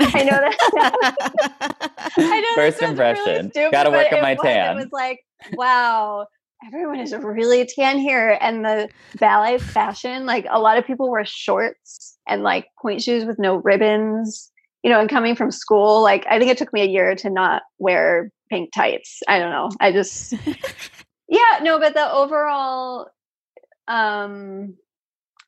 I 0.00 0.22
know 0.22 0.38
that. 0.38 0.56
I 2.16 2.40
know 2.40 2.40
that 2.40 2.52
First 2.54 2.78
sounds 2.78 2.96
really 2.98 3.10
impression. 3.10 3.50
stupid, 3.50 3.72
Gotta 3.72 3.90
work 3.90 4.12
on 4.12 4.22
my 4.22 4.34
was- 4.34 4.42
tan. 4.42 4.76
It 4.76 4.80
was 4.80 4.92
like, 4.92 5.24
wow, 5.54 6.26
everyone 6.66 7.00
is 7.00 7.14
really 7.14 7.66
tan 7.66 7.98
here. 7.98 8.36
And 8.40 8.64
the 8.64 8.88
ballet 9.18 9.58
fashion, 9.58 10.26
like 10.26 10.46
a 10.50 10.60
lot 10.60 10.78
of 10.78 10.86
people 10.86 11.10
wear 11.10 11.24
shorts 11.24 12.18
and 12.26 12.42
like 12.42 12.66
pointe 12.80 13.02
shoes 13.02 13.24
with 13.24 13.38
no 13.38 13.56
ribbons, 13.56 14.50
you 14.82 14.90
know, 14.90 15.00
and 15.00 15.08
coming 15.08 15.34
from 15.34 15.50
school, 15.50 16.02
like 16.02 16.26
I 16.28 16.38
think 16.38 16.50
it 16.50 16.58
took 16.58 16.72
me 16.72 16.82
a 16.82 16.86
year 16.86 17.14
to 17.16 17.30
not 17.30 17.62
wear 17.78 18.30
pink 18.50 18.72
tights. 18.72 19.20
I 19.28 19.38
don't 19.38 19.50
know. 19.50 19.70
I 19.80 19.92
just 19.92 20.32
yeah, 21.28 21.60
no, 21.62 21.78
but 21.78 21.94
the 21.94 22.10
overall 22.10 23.08
um 23.86 24.74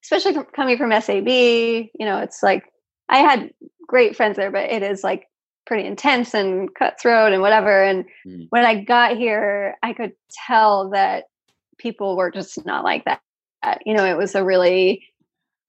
especially 0.02 0.34
com- 0.34 0.46
coming 0.54 0.78
from 0.78 0.98
SAB, 1.00 1.28
you 1.28 1.90
know, 2.00 2.18
it's 2.18 2.42
like 2.42 2.64
I 3.08 3.18
had 3.18 3.50
great 3.86 4.16
friends 4.16 4.36
there, 4.36 4.50
but 4.50 4.70
it 4.70 4.82
is 4.82 5.02
like 5.02 5.26
pretty 5.66 5.86
intense 5.86 6.34
and 6.34 6.74
cutthroat 6.74 7.32
and 7.32 7.42
whatever. 7.42 7.82
And 7.82 8.04
Mm. 8.26 8.46
when 8.50 8.64
I 8.64 8.82
got 8.82 9.16
here, 9.16 9.76
I 9.82 9.92
could 9.92 10.12
tell 10.46 10.90
that 10.90 11.24
people 11.78 12.16
were 12.16 12.30
just 12.30 12.64
not 12.66 12.84
like 12.84 13.04
that. 13.04 13.20
You 13.84 13.94
know, 13.94 14.04
it 14.04 14.16
was 14.16 14.34
a 14.34 14.44
really 14.44 15.04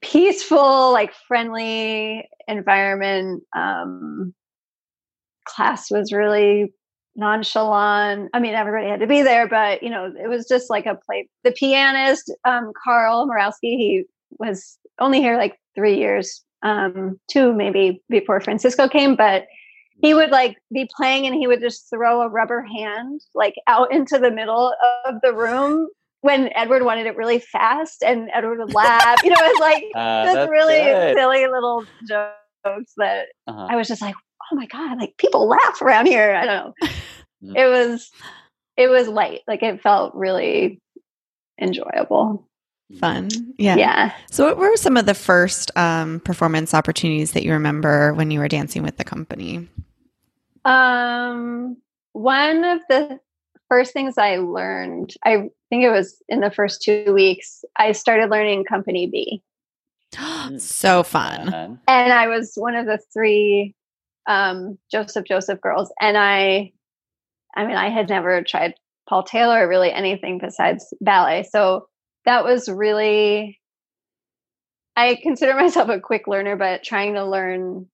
peaceful, 0.01 0.91
like 0.91 1.13
friendly 1.27 2.27
environment. 2.47 3.43
Um, 3.55 4.33
class 5.45 5.91
was 5.91 6.11
really 6.11 6.73
nonchalant. 7.15 8.29
I 8.33 8.39
mean, 8.39 8.53
everybody 8.53 8.87
had 8.87 9.01
to 9.01 9.07
be 9.07 9.21
there, 9.21 9.47
but 9.47 9.83
you 9.83 9.89
know, 9.89 10.05
it 10.21 10.27
was 10.27 10.47
just 10.47 10.69
like 10.69 10.85
a 10.85 10.95
play. 11.05 11.27
The 11.43 11.51
pianist, 11.51 12.33
um, 12.45 12.71
Carl 12.83 13.27
Morowski, 13.27 13.77
he 13.77 14.03
was 14.39 14.77
only 14.99 15.19
here 15.19 15.37
like 15.37 15.59
three 15.75 15.97
years, 15.97 16.41
um, 16.63 17.19
two 17.29 17.53
maybe 17.53 18.01
before 18.09 18.39
Francisco 18.39 18.87
came, 18.87 19.15
but 19.15 19.45
he 20.01 20.13
would 20.13 20.31
like 20.31 20.57
be 20.73 20.89
playing 20.95 21.25
and 21.27 21.35
he 21.35 21.47
would 21.47 21.61
just 21.61 21.89
throw 21.89 22.21
a 22.21 22.29
rubber 22.29 22.61
hand 22.63 23.21
like 23.35 23.55
out 23.67 23.93
into 23.93 24.17
the 24.19 24.31
middle 24.31 24.73
of 25.05 25.15
the 25.21 25.33
room 25.33 25.87
when 26.21 26.49
Edward 26.55 26.83
wanted 26.83 27.07
it 27.07 27.15
really 27.17 27.39
fast 27.39 28.03
and 28.03 28.29
Edward 28.33 28.59
would 28.59 28.73
laugh. 28.73 29.23
you 29.23 29.29
know, 29.29 29.37
it 29.39 29.51
was 29.53 29.59
like 29.59 29.83
Uh, 29.95 30.25
just 30.33 30.49
really 30.51 30.75
good. 30.79 31.15
silly 31.17 31.47
little 31.47 31.83
jokes 32.07 32.93
that 32.97 33.27
Uh-huh. 33.47 33.67
I 33.69 33.75
was 33.75 33.87
just 33.87 34.01
like, 34.01 34.15
oh 34.51 34.55
my 34.55 34.65
God, 34.67 34.99
like 34.99 35.15
people 35.17 35.47
laugh 35.47 35.81
around 35.81 36.05
here. 36.07 36.33
I 36.35 36.45
don't 36.45 36.55
know. 36.81 36.87
Mm. 37.43 37.57
it 37.57 37.67
was 37.67 38.11
it 38.77 38.87
was 38.87 39.07
light. 39.07 39.41
Like 39.47 39.63
it 39.63 39.81
felt 39.81 40.13
really 40.15 40.79
enjoyable. 41.59 42.47
Fun. 42.99 43.29
Yeah. 43.57 43.75
Yeah. 43.77 44.13
So, 44.29 44.45
what 44.45 44.57
were 44.57 44.75
some 44.75 44.97
of 44.97 45.05
the 45.05 45.13
first 45.13 45.71
um, 45.77 46.19
performance 46.19 46.73
opportunities 46.73 47.31
that 47.31 47.43
you 47.43 47.53
remember 47.53 48.13
when 48.13 48.31
you 48.31 48.39
were 48.39 48.49
dancing 48.49 48.83
with 48.83 48.97
the 48.97 49.03
company? 49.05 49.69
Um 50.65 51.77
one 52.13 52.63
of 52.63 52.81
the 52.89 53.19
first 53.69 53.93
things 53.93 54.17
I 54.17 54.37
learned, 54.37 55.13
I 55.23 55.49
think 55.69 55.83
it 55.83 55.91
was 55.91 56.21
in 56.27 56.41
the 56.41 56.51
first 56.51 56.81
two 56.81 57.13
weeks, 57.13 57.63
I 57.77 57.93
started 57.93 58.29
learning 58.29 58.65
Company 58.65 59.07
B. 59.07 59.41
so 60.59 61.03
fun. 61.03 61.79
And 61.87 62.11
I 62.11 62.27
was 62.27 62.51
one 62.55 62.75
of 62.75 62.85
the 62.85 62.99
three 63.13 63.73
um, 64.27 64.77
Joseph 64.91 65.25
Joseph 65.25 65.61
girls, 65.61 65.91
and 66.01 66.17
I, 66.17 66.73
I 67.55 67.65
mean, 67.65 67.77
I 67.77 67.89
had 67.89 68.09
never 68.09 68.43
tried 68.43 68.75
Paul 69.07 69.23
Taylor 69.23 69.65
or 69.65 69.69
really 69.69 69.91
anything 69.91 70.37
besides 70.37 70.93
ballet, 71.01 71.43
so 71.43 71.87
that 72.25 72.43
was 72.43 72.67
really. 72.69 73.57
I 74.97 75.17
consider 75.23 75.55
myself 75.55 75.87
a 75.87 76.01
quick 76.01 76.27
learner, 76.27 76.57
but 76.57 76.83
trying 76.83 77.13
to 77.13 77.25
learn 77.25 77.87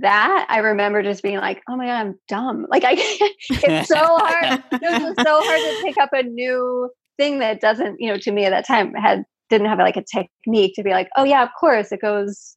that, 0.00 0.46
I 0.48 0.58
remember 0.58 1.02
just 1.02 1.22
being 1.22 1.36
like, 1.36 1.62
"Oh 1.68 1.76
my 1.76 1.86
god, 1.86 2.00
I'm 2.00 2.18
dumb!" 2.28 2.66
Like 2.70 2.84
I, 2.84 2.94
it's 2.96 3.88
so 3.88 3.96
hard. 3.96 4.62
It 4.80 5.02
was 5.02 5.16
so 5.24 5.44
hard 5.44 5.60
to 5.60 5.76
pick 5.84 5.96
up 6.00 6.10
a 6.12 6.22
new 6.22 6.90
thing 7.18 7.38
that 7.40 7.60
doesn't, 7.60 8.00
you 8.00 8.08
know, 8.08 8.16
to 8.16 8.32
me 8.32 8.44
at 8.46 8.50
that 8.50 8.66
time 8.66 8.94
had 8.94 9.24
didn't 9.50 9.68
have 9.68 9.78
like 9.78 9.96
a 9.96 10.04
technique 10.04 10.74
to 10.76 10.82
be 10.82 10.90
like, 10.90 11.10
oh 11.16 11.24
yeah, 11.24 11.42
of 11.42 11.50
course 11.58 11.92
it 11.92 12.00
goes 12.00 12.56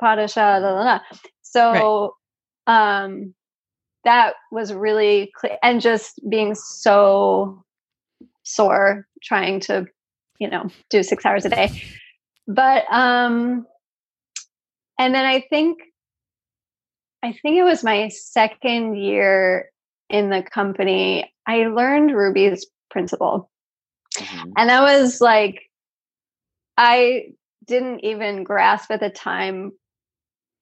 pas 0.00 0.16
de 0.16 0.28
chat, 0.28 0.62
la 0.62 0.70
la 0.70 0.82
la. 0.82 1.00
So 1.42 2.14
um 2.66 3.34
that 4.04 4.34
was 4.52 4.72
really 4.72 5.32
clear 5.36 5.58
and 5.62 5.80
just 5.80 6.20
being 6.30 6.54
so 6.54 7.64
sore 8.44 9.06
trying 9.22 9.58
to, 9.60 9.86
you 10.38 10.48
know, 10.48 10.68
do 10.90 11.02
six 11.02 11.26
hours 11.26 11.44
a 11.44 11.48
day. 11.48 11.82
But 12.46 12.84
um 12.90 13.66
and 14.98 15.14
then 15.14 15.24
I 15.24 15.44
think 15.50 15.78
I 17.22 17.32
think 17.32 17.56
it 17.56 17.64
was 17.64 17.82
my 17.82 18.08
second 18.08 18.96
year 18.96 19.70
in 20.08 20.30
the 20.30 20.42
company, 20.42 21.32
I 21.46 21.66
learned 21.66 22.12
Rubies 22.14 22.66
principal. 22.90 23.50
Mhm. 24.14 24.52
And 24.56 24.70
that 24.70 24.82
was 24.82 25.20
like, 25.20 25.62
I 26.76 27.32
didn't 27.66 28.00
even 28.04 28.44
grasp 28.44 28.90
at 28.90 29.00
the 29.00 29.10
time 29.10 29.72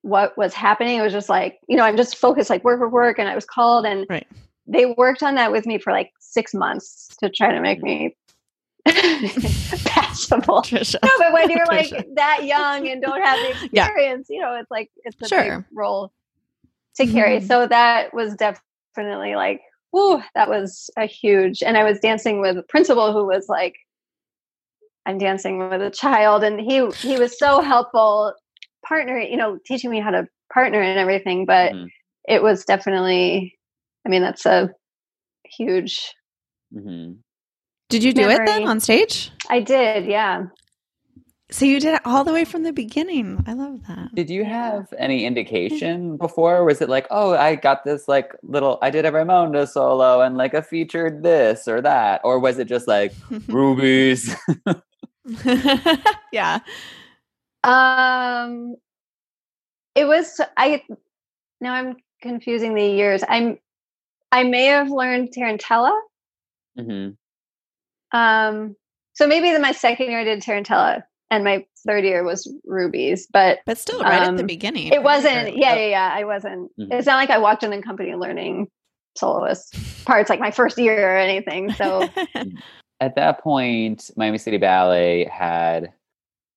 what 0.03 0.37
was 0.37 0.55
happening. 0.55 0.99
It 0.99 1.03
was 1.03 1.13
just 1.13 1.29
like, 1.29 1.59
you 1.69 1.77
know, 1.77 1.85
I'm 1.85 1.97
just 1.97 2.17
focused, 2.17 2.51
like 2.51 2.65
work, 2.65 2.81
work, 2.81 2.93
work. 2.93 3.19
And 3.19 3.29
I 3.29 3.35
was 3.35 3.45
called, 3.45 3.85
and 3.87 4.07
Right. 4.09 4.27
they 4.67 4.87
worked 4.87 5.23
on 5.23 5.35
that 5.37 5.53
with 5.53 5.67
me 5.67 5.79
for 5.79 5.93
like 5.93 6.11
six 6.19 6.55
months 6.55 7.09
to 7.19 7.29
try 7.31 7.53
to 7.53 7.61
make 7.61 7.83
me 7.83 8.17
passable. 8.87 10.63
Tricia. 10.63 10.99
No, 11.03 11.11
but 11.19 11.33
when 11.33 11.51
you're 11.51 11.67
like 11.69 11.93
that 12.15 12.45
young 12.45 12.89
and 12.89 13.03
don't 13.03 13.21
have 13.23 13.39
the 13.41 13.69
Yeah. 13.73 13.85
experience, 13.87 14.27
you 14.31 14.41
know, 14.41 14.55
it's 14.55 14.71
like 14.71 14.91
it's 15.05 15.17
a 15.23 15.29
Sure. 15.29 15.59
big 15.59 15.65
role 15.77 16.13
to 16.97 17.07
carry. 17.07 17.39
Mhm. 17.39 17.47
So 17.47 17.67
that 17.67 18.13
was 18.15 18.35
definitely 18.35 19.35
like, 19.35 19.61
whoo, 19.93 20.23
that 20.35 20.49
was 20.49 20.91
a 20.97 21.07
huge. 21.07 21.63
And 21.63 21.77
I 21.77 21.85
was 21.85 22.01
dancing 22.01 22.41
with 22.41 22.57
a 22.59 22.63
principal 22.63 23.13
who 23.13 23.27
was 23.27 23.47
like, 23.49 23.75
I'm 25.07 25.19
dancing 25.19 25.69
with 25.71 25.81
a 25.81 25.91
child, 25.91 26.43
and 26.43 26.61
he 26.61 26.87
he 26.97 27.17
was 27.19 27.39
so 27.39 27.61
helpful. 27.61 28.35
partner, 28.87 29.19
you 29.19 29.37
know, 29.37 29.59
teaching 29.67 29.91
me 29.91 30.01
how 30.01 30.11
to 30.11 30.27
partner 30.53 30.81
and 30.81 30.99
everything. 30.99 31.45
But 31.45 31.73
mm-hmm. 31.73 31.87
it 32.29 32.43
was 32.43 32.65
definitely, 32.65 33.59
I 34.07 34.09
mean, 34.09 34.23
that's 34.23 34.47
a 34.47 34.71
huge. 35.45 36.13
Mm-hmm. 36.75 37.15
Did 37.89 38.03
you 38.03 38.13
do 38.13 38.23
memory. 38.23 38.35
it 38.35 38.47
then 38.47 38.69
on 38.69 38.81
stage? 38.81 39.31
I 39.49 39.61
did, 39.61 40.07
yeah. 40.07 40.47
So 41.51 41.65
you 41.65 41.79
did 41.79 41.95
it 41.95 42.01
all 42.05 42.25
the 42.25 42.33
way 42.33 42.45
from 42.45 42.65
the 42.65 42.73
beginning. 42.73 43.43
I 43.47 43.53
love 43.53 43.87
that. 43.87 44.13
Did 44.15 44.29
you 44.29 44.45
have 44.45 44.93
any 44.99 45.25
indication 45.25 46.17
before? 46.17 46.65
Was 46.65 46.81
it 46.81 46.89
like, 46.89 47.07
oh, 47.11 47.35
I 47.35 47.55
got 47.55 47.85
this 47.85 48.09
like 48.09 48.33
little, 48.43 48.79
I 48.83 48.91
did 48.91 49.07
a 49.07 49.13
Raymonda 49.13 49.69
solo 49.69 50.23
and 50.23 50.37
like 50.37 50.55
a 50.55 50.63
featured 50.63 51.23
this 51.23 51.69
or 51.69 51.81
that? 51.83 52.21
Or 52.25 52.41
was 52.41 52.59
it 52.59 52.67
just 52.67 52.89
like 52.89 53.13
rubies? 53.49 54.35
yeah. 56.33 56.59
Um, 57.63 58.75
it 59.95 60.05
was, 60.05 60.41
I, 60.57 60.83
now 61.61 61.75
I'm 61.75 61.97
confusing 62.23 62.75
the 62.75 62.83
years. 62.83 63.23
I'm, 63.29 63.59
I 64.33 64.43
may 64.43 64.65
have 64.65 64.91
learned 64.91 65.33
Tarantella. 65.33 65.97
Mm-hmm. 66.77 68.19
Um, 68.19 68.77
so 69.13 69.29
maybe 69.29 69.53
then 69.53 69.63
my 69.63 69.73
second 69.73 70.11
year 70.11 70.21
I 70.21 70.25
did 70.25 70.43
Tarantella 70.43 71.05
and 71.31 71.45
my 71.45 71.65
third 71.87 72.05
year 72.05 72.25
was 72.25 72.51
rubies 72.65 73.27
but 73.33 73.59
but 73.67 73.79
still 73.79 74.01
right 74.03 74.23
um, 74.23 74.31
at 74.31 74.37
the 74.37 74.43
um, 74.43 74.47
beginning 74.47 74.89
it 74.89 75.03
wasn't 75.03 75.57
yeah 75.57 75.75
yeah 75.75 75.87
yeah 75.87 76.11
i 76.13 76.25
wasn't 76.25 76.71
mm-hmm. 76.79 76.93
it's 76.93 77.07
not 77.07 77.17
like 77.17 77.31
i 77.31 77.39
walked 77.39 77.63
in 77.63 77.71
the 77.71 77.83
company 77.83 78.15
learning 78.15 78.69
soloist 79.17 79.77
parts 80.05 80.29
like 80.29 80.41
my 80.41 80.51
first 80.51 80.79
year 80.79 81.15
or 81.15 81.17
anything 81.17 81.73
so 81.73 82.09
at 83.01 83.15
that 83.15 83.41
point 83.41 84.11
miami 84.17 84.39
city 84.39 84.59
ballet 84.59 85.25
had 85.27 85.93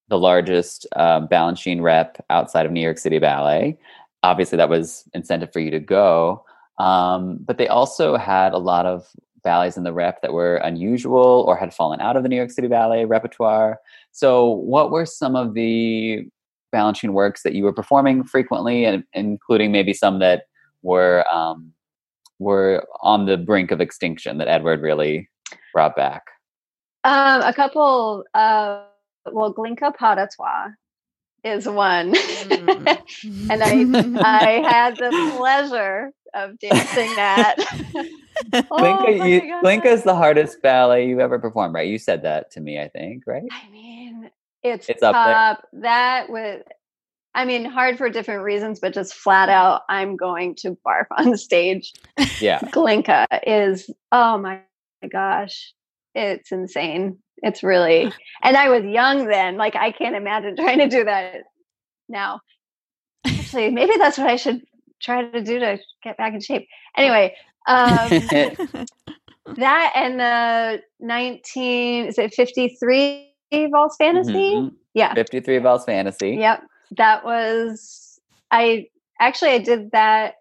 the 0.07 0.17
largest 0.17 0.87
um, 0.95 1.27
balanchine 1.27 1.81
rep 1.81 2.23
outside 2.29 2.65
of 2.65 2.71
new 2.71 2.81
york 2.81 2.97
city 2.97 3.19
ballet 3.19 3.77
obviously 4.23 4.57
that 4.57 4.69
was 4.69 5.07
incentive 5.13 5.51
for 5.53 5.59
you 5.59 5.71
to 5.71 5.79
go 5.79 6.43
um, 6.79 7.37
but 7.41 7.57
they 7.57 7.67
also 7.67 8.15
had 8.15 8.53
a 8.53 8.57
lot 8.57 8.85
of 8.85 9.07
ballets 9.43 9.77
in 9.77 9.83
the 9.83 9.93
rep 9.93 10.21
that 10.21 10.33
were 10.33 10.57
unusual 10.57 11.45
or 11.47 11.55
had 11.55 11.73
fallen 11.73 12.01
out 12.01 12.15
of 12.15 12.23
the 12.23 12.29
New 12.29 12.35
York 12.35 12.51
City 12.51 12.67
Ballet 12.67 13.05
repertoire. 13.05 13.79
So, 14.11 14.49
what 14.49 14.91
were 14.91 15.05
some 15.05 15.35
of 15.35 15.53
the 15.53 16.27
Balanchine 16.73 17.11
works 17.11 17.43
that 17.43 17.53
you 17.53 17.63
were 17.63 17.73
performing 17.73 18.23
frequently, 18.23 18.85
and 18.85 19.03
including 19.13 19.71
maybe 19.71 19.93
some 19.93 20.19
that 20.19 20.43
were 20.81 21.25
um, 21.31 21.73
were 22.39 22.85
on 23.01 23.25
the 23.25 23.37
brink 23.37 23.71
of 23.71 23.81
extinction 23.81 24.37
that 24.37 24.47
Edward 24.47 24.81
really 24.81 25.29
brought 25.73 25.95
back? 25.95 26.23
Um, 27.03 27.41
a 27.41 27.53
couple. 27.53 28.23
Uh, 28.33 28.83
well, 29.31 29.53
Glinka 29.53 29.95
pas 29.95 30.15
de 30.15 30.27
trois 30.35 30.69
is 31.43 31.67
one, 31.67 32.13
mm. 32.13 33.01
and 33.49 33.63
I 33.63 34.21
I 34.21 34.69
had 34.69 34.97
the 34.97 35.33
pleasure 35.37 36.11
of 36.33 36.59
dancing 36.59 37.15
that. 37.15 37.55
oh, 38.71 39.05
Glinka, 39.63 39.85
is 39.85 40.03
the 40.03 40.15
hardest 40.15 40.61
ballet 40.61 41.07
you've 41.07 41.19
ever 41.19 41.39
performed, 41.39 41.73
right? 41.73 41.87
You 41.87 41.97
said 41.97 42.23
that 42.23 42.51
to 42.51 42.61
me, 42.61 42.79
I 42.79 42.89
think, 42.89 43.23
right? 43.25 43.47
I 43.51 43.69
mean, 43.71 43.88
it's, 44.63 44.89
it's 44.89 45.03
up 45.03 45.13
there. 45.13 45.81
That 45.81 46.29
was, 46.29 46.61
I 47.33 47.45
mean, 47.45 47.65
hard 47.65 47.97
for 47.97 48.09
different 48.09 48.43
reasons, 48.43 48.79
but 48.79 48.93
just 48.93 49.13
flat 49.13 49.49
out, 49.49 49.83
I'm 49.89 50.15
going 50.15 50.55
to 50.55 50.77
barf 50.85 51.05
on 51.17 51.37
stage. 51.37 51.93
Yeah. 52.39 52.59
Glinka 52.59 53.25
is, 53.45 53.89
oh 54.11 54.37
my 54.37 54.61
gosh, 55.11 55.73
it's 56.15 56.51
insane. 56.51 57.19
It's 57.37 57.63
really, 57.63 58.11
and 58.43 58.57
I 58.57 58.69
was 58.69 58.83
young 58.83 59.27
then. 59.27 59.57
Like, 59.57 59.75
I 59.75 59.91
can't 59.91 60.15
imagine 60.15 60.55
trying 60.57 60.79
to 60.79 60.89
do 60.89 61.03
that 61.05 61.43
now. 62.07 62.41
Actually, 63.25 63.71
maybe 63.71 63.93
that's 63.97 64.17
what 64.17 64.27
I 64.29 64.35
should 64.35 64.61
try 65.01 65.23
to 65.23 65.41
do 65.41 65.59
to 65.59 65.79
get 66.03 66.17
back 66.17 66.33
in 66.33 66.41
shape. 66.41 66.67
Anyway, 66.97 67.35
um, 67.67 68.09
that 69.55 69.91
and 69.95 70.19
the 70.19 70.81
19, 70.99 72.05
is 72.05 72.17
it 72.17 72.33
53 72.33 73.28
Valse 73.51 73.97
Fantaisie? 73.99 74.55
Mm-hmm. 74.55 74.75
Yeah. 74.93 75.13
53 75.13 75.57
Valse 75.59 75.85
Fantaisie. 75.85 76.37
Yep. 76.39 76.63
That 76.97 77.23
was, 77.23 78.19
I 78.51 78.87
actually, 79.19 79.51
I 79.51 79.59
did 79.59 79.91
that. 79.91 80.35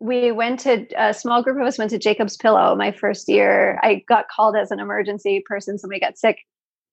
We 0.00 0.32
went 0.32 0.60
to, 0.60 0.86
a 0.96 1.12
small 1.12 1.42
group 1.42 1.60
of 1.60 1.66
us 1.66 1.76
went 1.76 1.90
to 1.90 1.98
Jacob's 1.98 2.36
Pillow 2.36 2.74
my 2.74 2.90
first 2.90 3.28
year. 3.28 3.78
I 3.82 4.02
got 4.08 4.28
called 4.28 4.56
as 4.56 4.70
an 4.70 4.80
emergency 4.80 5.42
person. 5.44 5.78
Somebody 5.78 6.00
got 6.00 6.16
sick. 6.16 6.38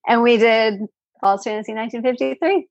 And 0.07 0.21
we 0.21 0.37
did 0.37 0.81
Valse 1.21 1.45
Fantaisie 1.45 1.75
1953. 1.75 2.67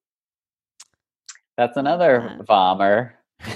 That's 1.56 1.76
another 1.78 2.38
bomber. 2.46 3.14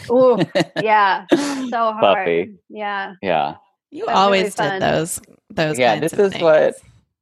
Oh, 0.09 0.43
yeah. 0.83 1.27
So 1.31 1.93
hard. 1.93 2.01
Puffy. 2.01 2.55
Yeah. 2.69 3.15
Yeah. 3.21 3.57
You 3.91 4.07
always 4.07 4.57
really 4.59 4.71
did 4.71 4.83
those 4.83 5.21
those 5.51 5.79
Yeah, 5.79 5.99
this 5.99 6.13
is 6.13 6.33
things. 6.33 6.43
what 6.43 6.75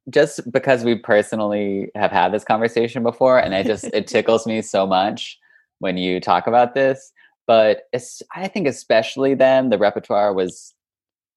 just 0.09 0.51
because 0.51 0.83
we 0.83 0.95
personally 0.95 1.91
have 1.95 2.11
had 2.11 2.33
this 2.33 2.43
conversation 2.43 3.03
before 3.03 3.39
and 3.39 3.53
I 3.53 3.63
just 3.63 3.85
it 3.85 4.07
tickles 4.07 4.45
me 4.45 4.61
so 4.61 4.85
much 4.87 5.37
when 5.79 5.97
you 5.97 6.19
talk 6.19 6.47
about 6.47 6.73
this. 6.73 7.11
But 7.47 7.83
it's 7.93 8.21
I 8.35 8.47
think 8.47 8.67
especially 8.67 9.33
then 9.33 9.69
the 9.69 9.77
repertoire 9.77 10.33
was 10.33 10.73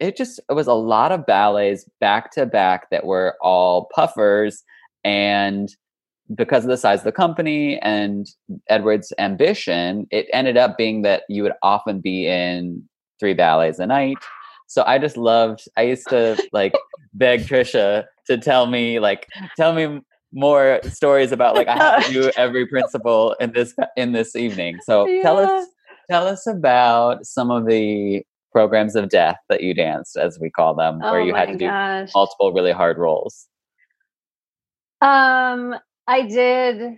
it 0.00 0.16
just 0.16 0.40
it 0.50 0.54
was 0.54 0.66
a 0.66 0.74
lot 0.74 1.12
of 1.12 1.26
ballets 1.26 1.88
back 2.00 2.32
to 2.32 2.46
back 2.46 2.90
that 2.90 3.06
were 3.06 3.36
all 3.40 3.88
puffers 3.94 4.62
and 5.04 5.74
because 6.34 6.64
of 6.64 6.70
the 6.70 6.76
size 6.76 7.00
of 7.00 7.04
the 7.04 7.12
company 7.12 7.78
and 7.80 8.26
Edward's 8.68 9.12
ambition, 9.18 10.06
it 10.10 10.26
ended 10.32 10.56
up 10.56 10.78
being 10.78 11.02
that 11.02 11.24
you 11.28 11.42
would 11.42 11.52
often 11.62 12.00
be 12.00 12.26
in 12.26 12.82
three 13.20 13.34
ballets 13.34 13.78
a 13.78 13.86
night. 13.86 14.16
So 14.72 14.82
I 14.86 14.96
just 14.96 15.18
loved, 15.18 15.68
I 15.76 15.82
used 15.82 16.08
to 16.08 16.42
like 16.50 16.72
beg 17.12 17.40
Tricia 17.42 18.04
to 18.26 18.38
tell 18.38 18.64
me, 18.64 19.00
like, 19.00 19.28
tell 19.54 19.74
me 19.74 20.00
more 20.32 20.80
stories 20.84 21.30
about 21.30 21.54
like 21.54 21.68
I 21.68 21.76
have 21.76 22.06
to 22.06 22.10
do 22.10 22.30
every 22.38 22.66
principal 22.66 23.34
in 23.38 23.52
this 23.52 23.74
in 23.98 24.12
this 24.12 24.34
evening. 24.34 24.78
So 24.82 25.06
yeah. 25.06 25.20
tell 25.20 25.36
us 25.36 25.68
tell 26.10 26.26
us 26.26 26.46
about 26.46 27.26
some 27.26 27.50
of 27.50 27.66
the 27.66 28.22
programs 28.50 28.96
of 28.96 29.10
death 29.10 29.36
that 29.50 29.62
you 29.62 29.74
danced, 29.74 30.16
as 30.16 30.38
we 30.40 30.48
call 30.48 30.74
them, 30.74 31.00
oh 31.02 31.12
where 31.12 31.20
you 31.20 31.34
had 31.34 31.48
to 31.48 31.56
gosh. 31.56 32.08
do 32.08 32.12
multiple 32.14 32.54
really 32.54 32.72
hard 32.72 32.96
roles. 32.96 33.48
Um, 35.02 35.74
I 36.06 36.22
did 36.22 36.96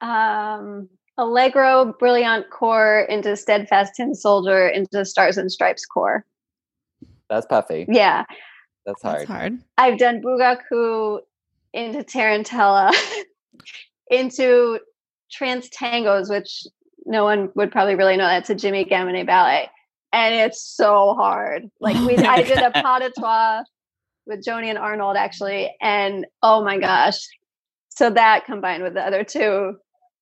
um, 0.00 0.88
Allegro 1.18 1.96
Brillante 2.00 2.48
Corps 2.48 3.00
into 3.08 3.36
Steadfast 3.36 3.94
Tin 3.96 4.14
Soldier 4.14 4.68
into 4.68 5.04
Stars 5.04 5.36
and 5.36 5.50
Stripes 5.50 5.84
Corps. 5.84 6.24
That's 7.28 7.46
puffy. 7.46 7.86
Yeah. 7.88 8.24
That's 8.86 9.02
hard. 9.02 9.18
That's 9.20 9.28
hard. 9.28 9.58
I've 9.76 9.98
done 9.98 10.22
Bugaku 10.22 11.18
into 11.74 11.98
Tarantella, 11.98 12.94
into 14.10 14.78
Trans 15.30 15.68
Tangos, 15.68 16.30
which 16.30 16.66
no 17.04 17.24
one 17.24 17.50
would 17.54 17.70
probably 17.70 17.96
really 17.96 18.16
know. 18.16 18.26
That's 18.26 18.48
a 18.50 18.54
Jimmy 18.54 18.84
Gamonet 18.84 19.26
ballet. 19.26 19.68
And 20.12 20.34
it's 20.34 20.62
so 20.62 21.14
hard. 21.14 21.68
Like 21.80 21.96
we 22.06 22.16
I 22.16 22.42
did 22.42 22.58
a 22.58 22.70
pas 22.70 23.00
de 23.00 23.10
trois 23.10 23.62
with 24.26 24.44
Joni 24.44 24.66
and 24.66 24.78
Arnold 24.78 25.16
actually. 25.16 25.74
And 25.82 26.26
oh 26.42 26.64
my 26.64 26.78
gosh. 26.78 27.18
So 27.88 28.08
that 28.10 28.46
combined 28.46 28.84
with 28.84 28.94
the 28.94 29.04
other 29.04 29.24
two. 29.24 29.76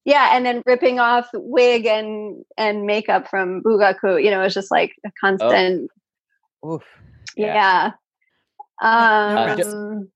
Yeah, 0.06 0.36
and 0.36 0.46
then 0.46 0.62
ripping 0.64 1.00
off 1.00 1.28
wig 1.34 1.84
and 1.84 2.44
and 2.56 2.86
makeup 2.86 3.28
from 3.28 3.60
Bugaku, 3.62 4.22
you 4.22 4.30
know, 4.30 4.40
it's 4.40 4.54
just 4.54 4.70
like 4.70 4.94
a 5.04 5.10
constant 5.20 5.90
oh. 6.62 6.74
Oof. 6.74 6.82
Yeah. 7.36 7.92
yeah. 8.80 9.50
Um, 9.58 9.60
uh, 9.60 10.06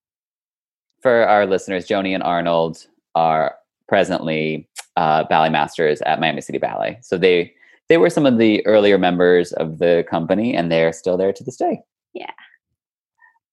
for 1.03 1.27
our 1.27 1.45
listeners, 1.45 1.89
Joni 1.89 2.15
and 2.15 2.23
Arnold 2.23 2.87
are 3.17 3.57
presently 3.89 4.69
uh, 4.97 5.25
ballet 5.25 5.51
masters 5.51 6.01
at 6.03 6.21
Miami 6.21 6.41
City 6.41 6.59
Ballet. 6.59 6.99
So 7.03 7.19
they 7.19 7.53
they 7.89 7.99
were 7.99 8.11
some 8.11 8.27
of 8.27 8.39
the 8.39 8.65
earlier 8.67 8.97
members 8.97 9.53
of 9.55 9.79
the 9.81 10.07
company, 10.09 10.55
and 10.55 10.71
they're 10.71 10.93
still 10.93 11.17
there 11.17 11.33
to 11.33 11.43
this 11.43 11.57
day. 11.57 11.83
Yeah. 12.15 12.31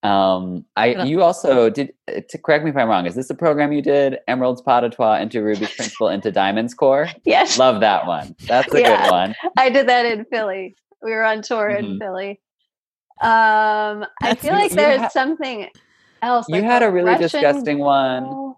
Um, 0.04 0.64
I 0.76 1.04
you 1.06 1.24
also 1.24 1.70
did 1.70 1.92
uh, 2.08 2.22
to 2.30 2.38
correct 2.38 2.64
me 2.64 2.70
if 2.70 2.78
I'm 2.78 2.88
wrong. 2.88 3.08
Is 3.08 3.16
this 3.16 3.30
a 3.30 3.36
program 3.36 3.72
you 3.72 3.82
did? 3.82 4.20
Emeralds 4.28 4.62
pas 4.62 4.82
de 4.82 4.90
trois 4.90 5.18
into 5.20 5.42
Rubies 5.42 5.74
Principal 5.76 6.10
into 6.10 6.32
Diamonds 6.32 6.74
Corps. 6.74 7.10
Yes, 7.26 7.58
love 7.58 7.82
that 7.82 8.06
one. 8.06 8.36
That's 8.48 8.74
a 8.74 8.80
yeah, 8.80 9.04
good 9.04 9.12
one. 9.12 9.36
I 9.58 9.70
did 9.70 9.90
that 9.90 10.06
in 10.06 10.26
Philly. 10.26 10.76
We 11.02 11.12
were 11.12 11.24
on 11.24 11.42
tour 11.42 11.70
mm-hmm. 11.70 11.86
in 11.86 12.00
Philly. 12.00 12.30
Um, 13.22 14.06
I 14.22 14.36
feel 14.38 14.54
like 14.54 14.72
there's 14.72 15.02
ha- 15.02 15.10
something 15.10 15.68
else. 16.22 16.48
Like 16.48 16.62
you 16.62 16.68
had 16.68 16.84
a 16.84 16.92
really 16.92 17.12
Russian 17.12 17.24
disgusting 17.24 17.80
one. 17.80 18.54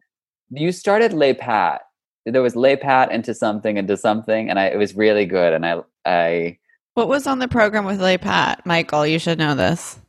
You 0.52 0.72
started 0.72 1.14
Les 1.14 1.34
Pat. 1.34 1.82
There 2.26 2.42
was 2.42 2.56
Les 2.56 2.76
Pat 2.76 3.12
into 3.12 3.34
something 3.34 3.78
into 3.78 3.96
something, 3.96 4.50
and 4.50 4.60
I 4.60 4.66
it 4.66 4.78
was 4.78 4.96
really 4.96 5.26
good. 5.26 5.54
And 5.54 5.66
I 5.66 5.82
I. 6.06 6.58
What 6.96 7.08
was 7.08 7.28
on 7.28 7.40
the 7.40 7.48
program 7.48 7.86
with 7.86 8.02
Les 8.02 8.18
Pat, 8.18 8.66
Michael? 8.66 9.08
You 9.08 9.20
should 9.20 9.40
know 9.40 9.56
this. 9.56 10.00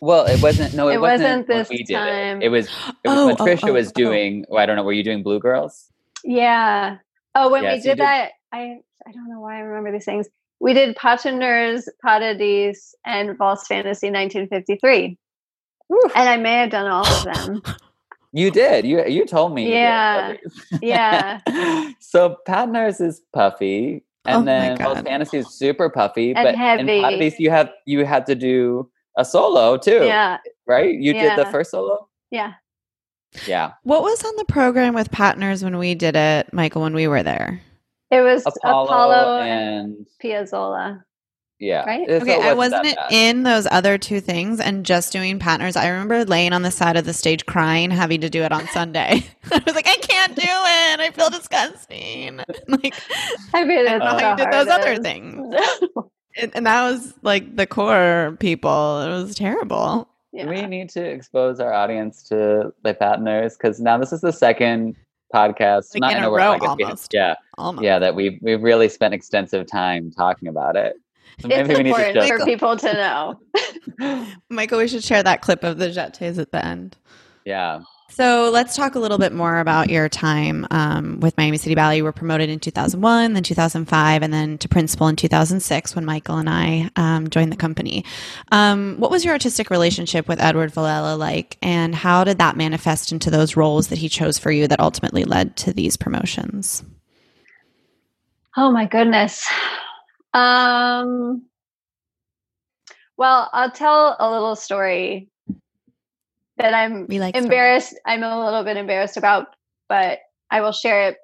Well, 0.00 0.26
it 0.26 0.42
wasn't. 0.42 0.74
No, 0.74 0.88
it, 0.88 0.94
it 0.94 1.00
wasn't, 1.00 1.46
wasn't 1.46 1.46
this 1.46 1.68
we 1.68 1.82
did 1.84 1.94
time. 1.94 2.42
It. 2.42 2.46
it 2.46 2.48
was. 2.48 2.66
It 2.66 3.08
was 3.08 3.18
oh, 3.18 3.26
when 3.26 3.36
Tricia 3.36 3.64
oh, 3.64 3.70
oh, 3.70 3.72
was 3.74 3.88
oh. 3.88 3.92
doing. 3.94 4.46
Oh, 4.50 4.56
I 4.56 4.66
don't 4.66 4.76
know. 4.76 4.82
Were 4.82 4.92
you 4.92 5.04
doing 5.04 5.22
Blue 5.22 5.38
Girls? 5.38 5.90
Yeah. 6.24 6.98
Oh, 7.34 7.50
when 7.50 7.62
Yes, 7.62 7.72
we 7.72 7.76
you 7.76 7.82
did, 7.82 7.88
did- 7.90 7.98
that, 8.00 8.32
I 8.52 8.80
I 9.06 9.12
don't 9.12 9.28
know 9.28 9.40
why 9.40 9.56
I 9.56 9.60
remember 9.60 9.92
these 9.92 10.04
things. 10.04 10.28
We 10.58 10.74
did 10.74 10.96
Patineurs, 10.96 11.88
Paradis, 12.04 12.94
and 13.06 13.36
Valse 13.38 13.66
Fantaisie 13.66 14.12
1953. 14.12 15.16
And 16.14 16.28
I 16.28 16.36
may 16.36 16.54
have 16.54 16.70
done 16.70 16.86
all 16.86 17.06
of 17.06 17.24
them. 17.24 17.62
You 18.32 18.50
did. 18.50 18.84
You 18.84 19.04
you 19.06 19.26
told 19.26 19.54
me. 19.54 19.72
Yeah. 19.72 20.34
Yeah. 20.80 21.40
so 21.98 22.36
Patners 22.46 23.00
is 23.00 23.22
puffy, 23.32 24.04
and 24.24 24.42
Oh 24.42 24.44
then 24.44 24.78
Valse 24.78 25.02
Fantaisie 25.02 25.38
is 25.38 25.50
super 25.50 25.90
puffy. 25.90 26.32
And 26.34 26.44
but 26.44 26.54
heavy. 26.54 26.80
in 26.80 27.02
Paradis, 27.02 27.40
you 27.40 27.50
have 27.50 27.70
you 27.86 28.04
had 28.04 28.26
to 28.26 28.34
do 28.34 28.88
a 29.16 29.24
solo 29.24 29.76
too. 29.76 30.04
Yeah. 30.04 30.38
Right. 30.66 30.94
You 30.94 31.12
did 31.12 31.38
the 31.38 31.46
first 31.46 31.70
solo. 31.70 32.08
Yeah. 32.30 32.54
Yeah. 33.46 33.72
What 33.84 34.02
was 34.02 34.24
on 34.24 34.34
the 34.36 34.44
program 34.44 34.94
with 34.94 35.10
partners 35.10 35.62
when 35.62 35.78
we 35.78 35.94
did 35.94 36.16
it, 36.16 36.52
Michael, 36.52 36.82
when 36.82 36.94
we 36.94 37.06
were 37.06 37.22
there? 37.22 37.60
It 38.10 38.22
was 38.22 38.44
Apollo, 38.44 38.84
Apollo, 38.86 39.40
and 39.42 39.94
and 39.98 40.06
Piazzolla. 40.22 41.02
yeah. 41.60 41.84
Right? 41.84 42.08
So 42.08 42.14
Okay, 42.16 42.34
I 42.40 42.54
wasn't 42.54 42.82
wasn't 42.82 42.96
that 42.96 43.12
in 43.12 43.44
those 43.44 43.68
other 43.70 43.98
two 43.98 44.20
things 44.20 44.58
and 44.58 44.84
just 44.84 45.12
doing 45.12 45.38
partners. 45.38 45.76
I 45.76 45.88
remember 45.88 46.24
laying 46.24 46.52
on 46.52 46.62
the 46.62 46.72
side 46.72 46.96
of 46.96 47.04
the 47.04 47.12
stage 47.12 47.46
crying, 47.46 47.92
having 47.92 48.20
to 48.22 48.28
do 48.28 48.42
it 48.42 48.50
on 48.50 48.66
Sunday. 48.68 49.22
I 49.52 49.62
was 49.64 49.76
like, 49.76 49.86
I 49.86 49.96
can't 49.98 50.34
do 50.34 50.42
it. 50.42 51.00
I 51.00 51.10
feel 51.14 51.30
disgusting. 51.30 52.40
Like, 52.66 52.94
I 53.54 53.64
mean, 53.64 53.78
it's 53.80 53.90
don't 53.90 53.98
know 54.00 54.06
how 54.18 54.30
you 54.30 54.36
did 54.36 54.50
those 54.52 54.68
other 54.68 54.96
things. 54.98 55.54
And, 56.36 56.52
and 56.54 56.66
that 56.66 56.90
was 56.90 57.14
like 57.22 57.56
the 57.56 57.66
corps 57.66 58.36
people. 58.40 59.00
It 59.00 59.08
was 59.08 59.34
terrible. 59.34 60.08
yeah. 60.32 60.46
We 60.46 60.62
need 60.66 60.88
to 60.90 61.04
expose 61.04 61.58
our 61.60 61.72
audience 61.72 62.22
to 62.28 62.72
the 62.82 62.94
Patners 62.94 63.56
because 63.58 63.80
now 63.80 63.98
this 63.98 64.12
is 64.12 64.20
the 64.20 64.32
second 64.32 64.96
podcast. 65.34 65.94
Like 65.94 66.00
not 66.00 66.12
in 66.12 66.18
in 66.18 66.24
a 66.24 66.28
a 66.28 66.30
row. 66.30 66.36
row 66.36 66.52
I 66.52 66.58
guess 66.58 66.76
we 66.76 66.82
have- 66.84 66.88
almost. 66.90 67.14
yeah. 67.14 67.34
Almost. 67.58 67.84
Yeah. 67.84 67.98
That 67.98 68.14
we've 68.14 68.38
we've 68.42 68.62
really 68.62 68.88
spent 68.88 69.14
extensive 69.14 69.66
time 69.66 70.10
talking 70.10 70.48
about 70.48 70.76
it. 70.76 70.94
So 71.40 71.48
It's 71.48 71.68
maybe 71.68 71.74
we 71.76 71.82
need 71.84 71.94
to 71.94 71.96
important 72.10 72.14
just 72.16 72.32
for 72.32 72.44
people 72.44 72.76
to 72.76 72.92
know. 72.92 74.26
Michael, 74.50 74.78
we 74.78 74.88
should 74.88 75.02
share 75.04 75.22
that 75.22 75.40
clip 75.42 75.64
of 75.64 75.78
the 75.78 75.86
jetés 75.88 76.38
at 76.38 76.52
the 76.52 76.64
end. 76.64 76.96
yeah. 77.44 77.80
So 78.10 78.50
let's 78.52 78.74
talk 78.74 78.96
a 78.96 78.98
little 78.98 79.18
bit 79.18 79.32
more 79.32 79.60
about 79.60 79.88
your 79.88 80.08
time 80.08 80.66
um, 80.72 81.20
with 81.20 81.36
Miami 81.38 81.58
City 81.58 81.76
Ballet. 81.76 81.98
You 81.98 82.04
were 82.04 82.12
promoted 82.12 82.50
in 82.50 82.58
2001, 82.58 83.34
then 83.34 83.42
2005, 83.44 84.22
and 84.22 84.34
then 84.34 84.58
to 84.58 84.68
principal 84.68 85.06
in 85.06 85.14
2006 85.14 85.94
when 85.94 86.04
Michael 86.04 86.38
and 86.38 86.50
I 86.50 86.90
um, 86.96 87.30
joined 87.30 87.52
the 87.52 87.56
company. 87.56 88.04
Um, 88.50 88.96
what 88.98 89.12
was 89.12 89.24
your 89.24 89.32
artistic 89.32 89.70
relationship 89.70 90.26
with 90.26 90.40
Edward 90.40 90.72
Villela 90.72 91.16
like, 91.16 91.56
and 91.62 91.94
how 91.94 92.24
did 92.24 92.38
that 92.38 92.56
manifest 92.56 93.12
into 93.12 93.30
those 93.30 93.56
roles 93.56 93.88
that 93.88 93.98
he 93.98 94.08
chose 94.08 94.38
for 94.38 94.50
you 94.50 94.66
that 94.66 94.80
ultimately 94.80 95.22
led 95.24 95.56
to 95.58 95.72
these 95.72 95.96
promotions? 95.96 96.82
Oh 98.56 98.72
my 98.72 98.86
goodness. 98.86 99.48
Um 100.34 101.42
well, 103.16 103.50
I'll 103.52 103.70
tell 103.70 104.16
a 104.18 104.30
little 104.30 104.56
story 104.56 105.28
that 106.60 106.74
I'm 106.74 107.06
like 107.08 107.34
embarrassed. 107.34 107.98
I'm 108.06 108.22
a 108.22 108.44
little 108.44 108.64
bit 108.64 108.76
embarrassed 108.76 109.16
about, 109.16 109.48
but 109.88 110.18
I 110.50 110.60
will 110.60 110.72
share 110.72 111.08
it 111.08 111.16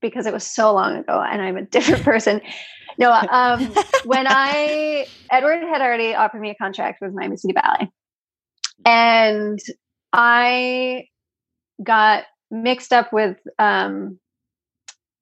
because 0.00 0.26
it 0.26 0.32
was 0.32 0.44
so 0.44 0.72
long 0.72 0.96
ago 0.96 1.20
and 1.20 1.40
I'm 1.40 1.56
a 1.56 1.62
different 1.62 2.02
person. 2.04 2.40
No, 2.98 3.10
um 3.12 3.74
when 4.04 4.26
I 4.28 5.06
Edward 5.30 5.62
had 5.62 5.80
already 5.80 6.14
offered 6.14 6.40
me 6.40 6.50
a 6.50 6.54
contract 6.54 7.00
with 7.00 7.14
Miami 7.14 7.36
City 7.36 7.54
Ballet. 7.54 7.90
And 8.84 9.58
I 10.12 11.06
got 11.82 12.24
mixed 12.50 12.92
up 12.92 13.12
with 13.12 13.38
um 13.58 14.18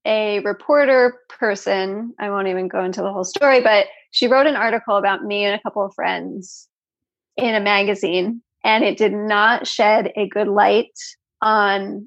a 0.05 0.41
reporter 0.41 1.19
person. 1.29 2.15
I 2.19 2.31
won't 2.31 2.49
even 2.49 2.69
go 2.69 2.83
into 2.83 3.03
the 3.03 3.13
whole 3.13 3.25
story, 3.25 3.61
but 3.61 3.87
she 4.11 4.27
wrote 4.27 4.47
an 4.47 4.57
article 4.57 4.97
about 4.97 5.23
me 5.23 5.45
and 5.45 5.55
a 5.55 5.63
couple 5.63 5.85
of 5.85 5.95
friends 5.95 6.69
in 7.37 7.55
a 7.55 7.61
magazine, 7.61 8.43
and 8.65 8.85
it 8.85 8.99
did 8.99 9.13
not 9.13 9.67
shed 9.67 10.13
a 10.17 10.29
good 10.29 10.49
light 10.49 10.99
on 11.41 12.07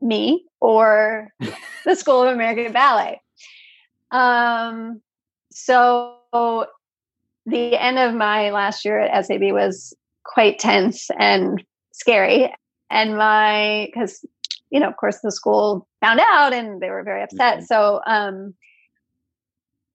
me 0.00 0.44
or 0.60 1.28
the 1.84 1.94
School 1.94 2.22
of 2.22 2.34
American 2.34 2.72
Ballet. 2.72 3.20
Um, 4.10 5.00
so 5.50 6.18
the 7.46 7.76
end 7.76 7.98
of 7.98 8.14
my 8.14 8.50
last 8.50 8.84
year 8.84 9.00
at 9.00 9.26
SAB 9.26 9.42
was 9.52 9.94
quite 10.24 10.58
tense 10.58 11.10
and 11.18 11.62
scary. 11.92 12.54
And 12.90 13.16
my, 13.16 13.88
because 13.92 14.24
you 14.72 14.80
know, 14.80 14.88
of 14.88 14.96
course, 14.96 15.18
the 15.22 15.30
school 15.30 15.86
found 16.00 16.18
out 16.18 16.54
and 16.54 16.80
they 16.80 16.88
were 16.88 17.02
very 17.02 17.22
upset. 17.22 17.58
Mhm. 17.58 17.66
So 17.66 18.00
um, 18.06 18.54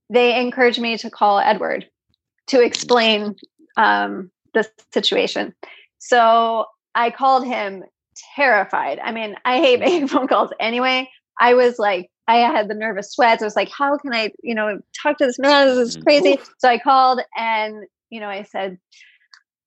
they 0.10 0.40
encouraged 0.40 0.80
me 0.80 0.98
to 1.00 1.10
call 1.10 1.40
Edward 1.40 1.90
to 2.48 2.62
explain 2.62 3.36
um, 3.76 4.32
the 4.54 4.70
situation. 4.94 5.54
So 6.00 6.66
I 6.96 7.12
called 7.12 7.46
him 7.46 7.84
terrified. 8.36 9.00
I 9.00 9.12
mean, 9.12 9.36
I 9.46 9.58
hate 9.60 9.80
making 9.82 10.08
phone 10.08 10.28
calls 10.28 10.52
anyway. 10.60 11.10
I 11.40 11.54
was 11.54 11.78
like, 11.80 12.10
I 12.28 12.38
had 12.38 12.68
the 12.68 12.74
nervous 12.74 13.12
sweats. 13.12 13.42
I 13.42 13.46
was 13.46 13.56
like, 13.56 13.70
how 13.70 13.98
can 13.98 14.14
I, 14.14 14.32
you 14.44 14.54
know, 14.54 14.80
talk 15.02 15.18
to 15.20 15.26
this 15.26 15.40
man? 15.40 15.68
This 15.68 15.78
is 15.78 15.98
Mhm. 15.98 16.04
crazy. 16.04 16.40
So 16.58 16.68
I 16.68 16.78
called 16.78 17.22
and, 17.38 17.86
you 18.10 18.20
know, 18.20 18.28
I 18.28 18.44
said, 18.44 18.78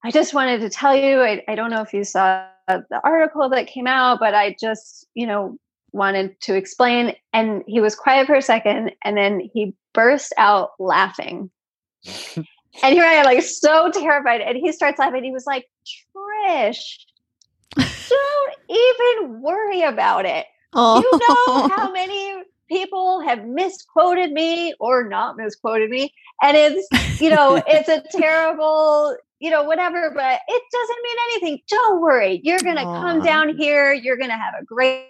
I 0.03 0.11
just 0.11 0.33
wanted 0.33 0.61
to 0.61 0.69
tell 0.69 0.95
you, 0.95 1.21
I, 1.21 1.43
I 1.47 1.55
don't 1.55 1.71
know 1.71 1.81
if 1.81 1.93
you 1.93 2.03
saw 2.03 2.45
the 2.67 3.01
article 3.03 3.49
that 3.49 3.67
came 3.67 3.87
out, 3.87 4.19
but 4.19 4.33
I 4.33 4.55
just, 4.59 5.07
you 5.13 5.27
know, 5.27 5.57
wanted 5.91 6.39
to 6.41 6.55
explain. 6.55 7.15
And 7.33 7.63
he 7.67 7.81
was 7.81 7.95
quiet 7.95 8.27
for 8.27 8.35
a 8.35 8.41
second 8.41 8.91
and 9.03 9.17
then 9.17 9.39
he 9.53 9.73
burst 9.93 10.33
out 10.37 10.71
laughing. 10.79 11.49
and 12.83 12.93
here 12.93 13.03
I 13.03 13.13
am, 13.13 13.25
like 13.25 13.43
so 13.43 13.91
terrified. 13.91 14.41
And 14.41 14.57
he 14.57 14.71
starts 14.71 14.99
laughing. 14.99 15.23
He 15.23 15.31
was 15.31 15.45
like, 15.45 15.69
Trish, 15.85 16.97
don't 17.75 18.55
even 18.69 19.41
worry 19.41 19.81
about 19.81 20.25
it. 20.25 20.45
Oh, 20.73 21.01
You 21.01 21.19
know 21.19 21.67
how 21.75 21.91
many 21.91 22.43
people 22.69 23.19
have 23.21 23.45
misquoted 23.45 24.31
me 24.31 24.73
or 24.79 25.07
not 25.07 25.37
misquoted 25.37 25.89
me? 25.89 26.13
And 26.41 26.55
it's, 26.57 27.21
you 27.21 27.29
know, 27.29 27.61
it's 27.67 27.89
a 27.89 28.01
terrible, 28.17 29.15
you 29.39 29.51
know, 29.51 29.63
whatever, 29.63 30.11
but 30.15 30.39
it 30.47 30.63
doesn't 30.71 31.03
mean 31.03 31.17
anything. 31.31 31.59
Don't 31.67 32.01
worry. 32.01 32.41
You're 32.43 32.59
going 32.59 32.77
to 32.77 32.83
come 32.83 33.21
down 33.21 33.55
here. 33.57 33.93
You're 33.93 34.17
going 34.17 34.29
to 34.29 34.37
have 34.37 34.53
a 34.59 34.63
great 34.63 35.07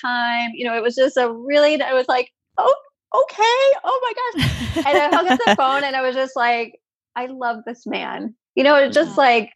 time. 0.00 0.52
You 0.54 0.66
know, 0.66 0.76
it 0.76 0.82
was 0.82 0.94
just 0.94 1.16
a 1.16 1.30
really, 1.30 1.80
I 1.82 1.92
was 1.92 2.08
like, 2.08 2.32
oh, 2.56 2.74
okay. 3.14 3.78
Oh 3.84 4.00
my 4.02 4.12
gosh. 4.14 4.86
And 4.86 4.98
I 4.98 5.08
hung 5.14 5.28
up 5.28 5.40
the 5.44 5.56
phone 5.56 5.84
and 5.84 5.96
I 5.96 6.02
was 6.02 6.14
just 6.14 6.36
like, 6.36 6.79
I 7.16 7.26
love 7.26 7.58
this 7.66 7.86
man. 7.86 8.34
You 8.54 8.64
know, 8.64 8.76
it's 8.76 8.94
just 8.94 9.10
Yeah. 9.10 9.16
like 9.24 9.52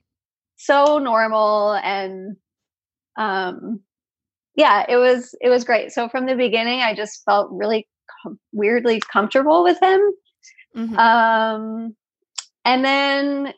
so 0.56 0.98
normal 0.98 1.72
and 1.74 2.36
um 3.16 3.80
yeah, 4.56 4.84
it 4.88 4.96
was 4.96 5.34
it 5.40 5.48
was 5.48 5.64
great. 5.64 5.92
So 5.92 6.08
from 6.08 6.26
the 6.26 6.36
beginning 6.36 6.80
I 6.80 6.94
just 6.94 7.24
felt 7.24 7.50
really 7.50 7.88
com- 8.22 8.38
weirdly 8.52 9.00
comfortable 9.00 9.62
with 9.64 9.80
him. 9.82 10.00
Mhm. 10.76 10.98
Um 10.98 11.96
and 12.64 12.84
then 12.84 13.54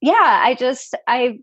yeah, 0.00 0.40
I 0.44 0.54
just 0.54 0.94
I 1.06 1.38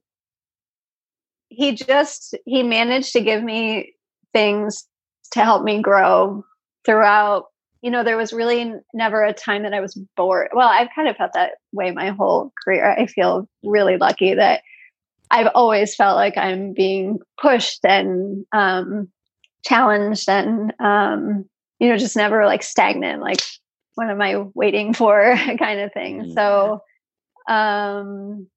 he 1.50 1.74
just 1.74 2.36
he 2.46 2.64
managed 2.64 3.14
to 3.14 3.22
give 3.22 3.44
me 3.44 3.94
things 4.34 4.88
to 5.32 5.44
help 5.44 5.64
me 5.64 5.82
grow 5.82 6.44
throughout 6.86 7.46
you 7.82 7.90
know 7.92 8.04
there 8.04 8.18
was 8.18 8.32
really 8.34 8.74
never 8.94 9.24
a 9.24 9.34
time 9.34 9.64
that 9.64 9.74
i 9.74 9.80
was 9.80 9.96
bored. 10.16 10.50
Well 10.54 10.68
i've 10.68 10.90
kind 10.96 11.08
of 11.08 11.16
felt 11.18 11.34
that 11.34 11.54
way 11.72 11.92
my 11.92 12.10
whole 12.10 12.52
career. 12.64 12.90
I 12.92 13.06
feel 13.08 13.48
really 13.64 13.98
lucky 13.98 14.36
that 14.36 14.62
i've 15.32 15.50
always 15.56 15.96
felt 15.96 16.16
like 16.16 16.38
i'm 16.38 16.74
being 16.74 17.20
pushed 17.42 17.84
and 17.86 18.46
um 18.54 19.08
challenged 19.64 20.30
and 20.30 20.74
um 20.80 21.46
you 21.80 21.90
know 21.90 21.98
just 21.98 22.16
never 22.16 22.46
like 22.46 22.64
stagnant 22.64 23.22
like 23.22 23.42
what 23.96 24.10
am 24.10 24.22
i 24.22 24.38
waiting 24.54 24.94
for 24.94 25.36
kind 25.60 25.80
of 25.80 25.92
thing. 25.94 26.24
Mm. 26.24 26.34
so 26.34 26.82
um 27.48 28.48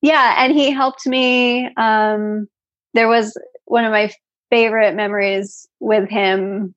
yeah 0.00 0.36
and 0.38 0.54
he 0.54 0.70
helped 0.70 1.06
me 1.06 1.66
um 1.76 2.48
there 2.94 3.08
was 3.08 3.36
one 3.64 3.84
of 3.84 3.92
my 3.92 4.10
favorite 4.50 4.94
memories 4.94 5.68
with 5.78 6.08
him 6.08 6.74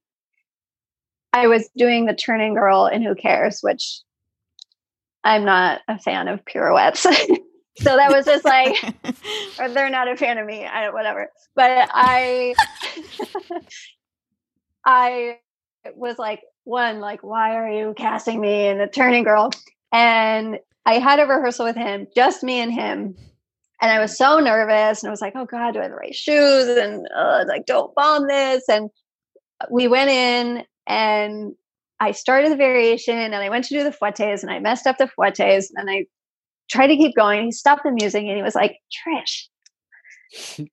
i 1.33 1.47
was 1.47 1.69
doing 1.75 2.05
the 2.05 2.13
turning 2.13 2.53
girl 2.53 2.85
in 2.85 3.01
who 3.01 3.15
cares 3.15 3.59
which 3.61 3.99
i'm 5.23 5.43
not 5.45 5.81
a 5.87 5.99
fan 5.99 6.27
of 6.27 6.43
pirouettes 6.45 6.99
so 7.77 7.95
that 7.95 8.11
was 8.11 8.25
just 8.25 8.45
like 8.45 8.75
or 9.59 9.69
they're 9.69 9.89
not 9.89 10.07
a 10.07 10.15
fan 10.15 10.37
of 10.37 10.45
me 10.45 10.65
i 10.65 10.89
whatever 10.89 11.29
but 11.55 11.89
i 11.93 12.55
i 14.85 15.37
was 15.95 16.17
like 16.17 16.41
one 16.63 16.99
like 16.99 17.23
why 17.23 17.55
are 17.55 17.69
you 17.69 17.93
casting 17.97 18.39
me 18.39 18.67
in 18.67 18.77
the 18.77 18.87
turning 18.87 19.23
girl 19.23 19.49
and 19.91 20.59
i 20.85 20.99
had 20.99 21.19
a 21.19 21.25
rehearsal 21.25 21.65
with 21.65 21.75
him 21.75 22.07
just 22.15 22.43
me 22.43 22.59
and 22.59 22.71
him 22.71 23.15
And 23.81 23.91
I 23.91 23.99
was 23.99 24.17
so 24.17 24.39
nervous 24.39 25.03
and 25.03 25.09
I 25.09 25.11
was 25.11 25.19
like, 25.19 25.33
oh 25.35 25.45
God, 25.45 25.73
do 25.73 25.79
I 25.79 25.83
have 25.83 25.91
the 25.91 25.97
right 25.97 26.15
shoes? 26.15 26.69
And 26.69 27.05
uh, 27.13 27.43
like, 27.49 27.65
don't 27.65 27.93
bomb 27.95 28.27
this. 28.29 28.69
And 28.69 28.89
we 29.69 29.89
went 29.89 30.09
in 30.09 30.63
and 30.87 31.53
I 31.99 32.11
started 32.11 32.51
the 32.51 32.57
variation 32.57 33.17
and 33.17 33.35
I 33.35 33.49
went 33.49 33.65
to 33.65 33.77
do 33.77 33.83
the 33.83 33.91
fouettes 33.91 34.41
and 34.41 34.51
I 34.51 34.59
messed 34.59 34.87
up 34.87 34.97
the 34.97 35.07
fouettes 35.07 35.71
and 35.75 35.89
I 35.89 36.05
tried 36.69 36.87
to 36.87 36.97
keep 36.97 37.15
going. 37.15 37.45
He 37.45 37.51
stopped 37.51 37.83
the 37.83 37.91
music 37.91 38.23
and 38.23 38.35
he 38.35 38.43
was 38.43 38.55
like, 38.55 38.77
Trish, 39.07 40.69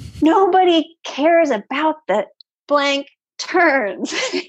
nobody 0.22 0.96
cares 1.04 1.50
about 1.50 1.96
the 2.08 2.26
blank 2.66 3.06
turns. 3.38 4.10
he 4.30 4.48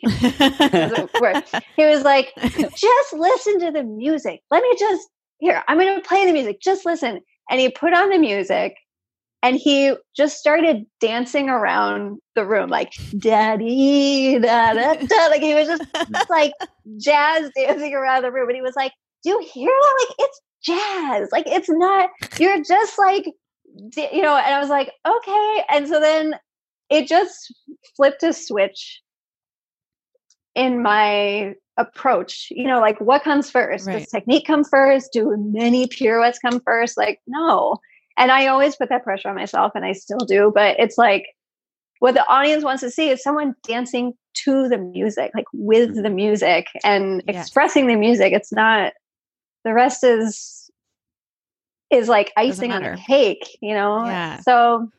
was 1.85 2.03
like, 2.03 2.33
just 2.35 3.13
listen 3.13 3.59
to 3.59 3.71
the 3.71 3.83
music. 3.83 4.41
Let 4.51 4.63
me 4.63 4.75
just, 4.79 5.07
here, 5.39 5.63
I'm 5.67 5.77
going 5.77 5.95
to 5.95 6.07
play 6.07 6.25
the 6.25 6.33
music. 6.33 6.61
Just 6.61 6.85
listen. 6.85 7.19
And 7.49 7.59
he 7.59 7.69
put 7.69 7.93
on 7.93 8.09
the 8.09 8.17
music 8.17 8.75
and 9.45 9.57
he 9.57 9.93
just 10.17 10.39
started 10.39 10.87
dancing 10.99 11.49
around 11.49 12.17
the 12.33 12.43
room 12.43 12.67
like 12.67 12.91
daddy 13.19 14.39
da, 14.39 14.73
da, 14.73 14.95
da. 14.95 15.27
like 15.29 15.43
he 15.43 15.53
was 15.53 15.67
just, 15.67 15.83
just 16.11 16.29
like 16.31 16.51
jazz 16.97 17.51
dancing 17.55 17.93
around 17.93 18.23
the 18.23 18.31
room. 18.31 18.49
And 18.49 18.55
he 18.55 18.63
was 18.63 18.75
like 18.75 18.91
do 19.23 19.29
you 19.29 19.47
hear 19.53 19.69
that? 19.69 20.05
Like 20.09 20.17
it's 20.19 20.41
jazz. 20.63 21.29
Like 21.31 21.47
it's 21.47 21.69
not 21.69 22.09
you're 22.39 22.63
just 22.63 22.97
like 22.97 23.25
you 23.97 24.21
know 24.21 24.35
and 24.35 24.55
i 24.55 24.59
was 24.59 24.69
like 24.69 24.91
okay. 25.07 25.63
And 25.69 25.87
so 25.87 25.99
then 25.99 26.35
it 26.89 27.07
just 27.07 27.53
flipped 27.95 28.23
a 28.23 28.33
switch 28.33 29.01
in 30.55 30.81
my 30.81 31.53
approach. 31.77 32.47
You 32.49 32.65
know 32.65 32.79
like 32.79 32.99
what 32.99 33.23
comes 33.23 33.51
first? 33.51 33.85
Right. 33.85 33.99
does 33.99 34.07
technique 34.07 34.47
come 34.47 34.63
first? 34.63 35.13
Do 35.13 35.35
many 35.37 35.85
pirouettes 35.85 36.39
come 36.39 36.61
first? 36.61 36.97
Like 36.97 37.19
no 37.27 37.77
and 38.17 38.31
I 38.31 38.47
always 38.47 38.75
put 38.75 38.89
that 38.89 39.03
pressure 39.03 39.29
on 39.29 39.35
myself 39.35 39.73
and 39.75 39.85
I 39.85 39.93
still 39.93 40.19
do, 40.19 40.51
but 40.53 40.79
it's 40.79 40.97
like 40.97 41.25
what 41.99 42.13
the 42.13 42.27
audience 42.27 42.63
wants 42.63 42.81
to 42.81 42.91
see 42.91 43.09
is 43.09 43.23
someone 43.23 43.55
dancing 43.67 44.13
to 44.45 44.67
the 44.67 44.77
music, 44.77 45.31
like 45.33 45.45
with 45.53 45.91
mm-hmm. 45.91 46.01
the 46.03 46.09
music 46.09 46.67
and 46.83 47.23
yes. 47.27 47.45
expressing 47.45 47.87
the 47.87 47.95
music. 47.95 48.33
It's 48.33 48.51
not 48.51 48.93
the 49.63 49.73
rest 49.73 50.03
is 50.03 50.69
is 51.89 52.07
like 52.07 52.33
icing 52.35 52.71
on 52.71 52.83
a 52.83 52.97
cake, 52.97 53.57
you 53.61 53.73
know? 53.73 54.05
Yeah. 54.05 54.39
So 54.41 54.89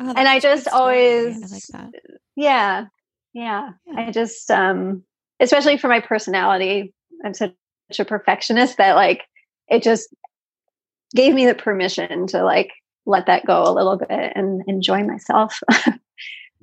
oh, 0.00 0.14
and 0.16 0.28
I 0.28 0.40
just 0.40 0.68
always 0.68 1.72
I 1.72 1.78
like. 1.78 1.94
Yeah, 2.36 2.86
yeah. 3.32 3.70
Yeah. 3.86 3.94
I 3.96 4.10
just 4.10 4.50
um 4.50 5.02
especially 5.40 5.76
for 5.76 5.88
my 5.88 6.00
personality, 6.00 6.94
I'm 7.24 7.34
such 7.34 7.52
a 7.98 8.04
perfectionist 8.04 8.78
that 8.78 8.94
like 8.94 9.24
it 9.68 9.82
just 9.82 10.08
gave 11.16 11.34
me 11.34 11.46
the 11.46 11.54
permission 11.54 12.26
to 12.28 12.44
like 12.44 12.70
let 13.06 13.26
that 13.26 13.46
go 13.46 13.62
a 13.62 13.72
little 13.72 13.96
bit 13.96 14.32
and 14.34 14.62
enjoy 14.66 15.02
myself. 15.02 15.60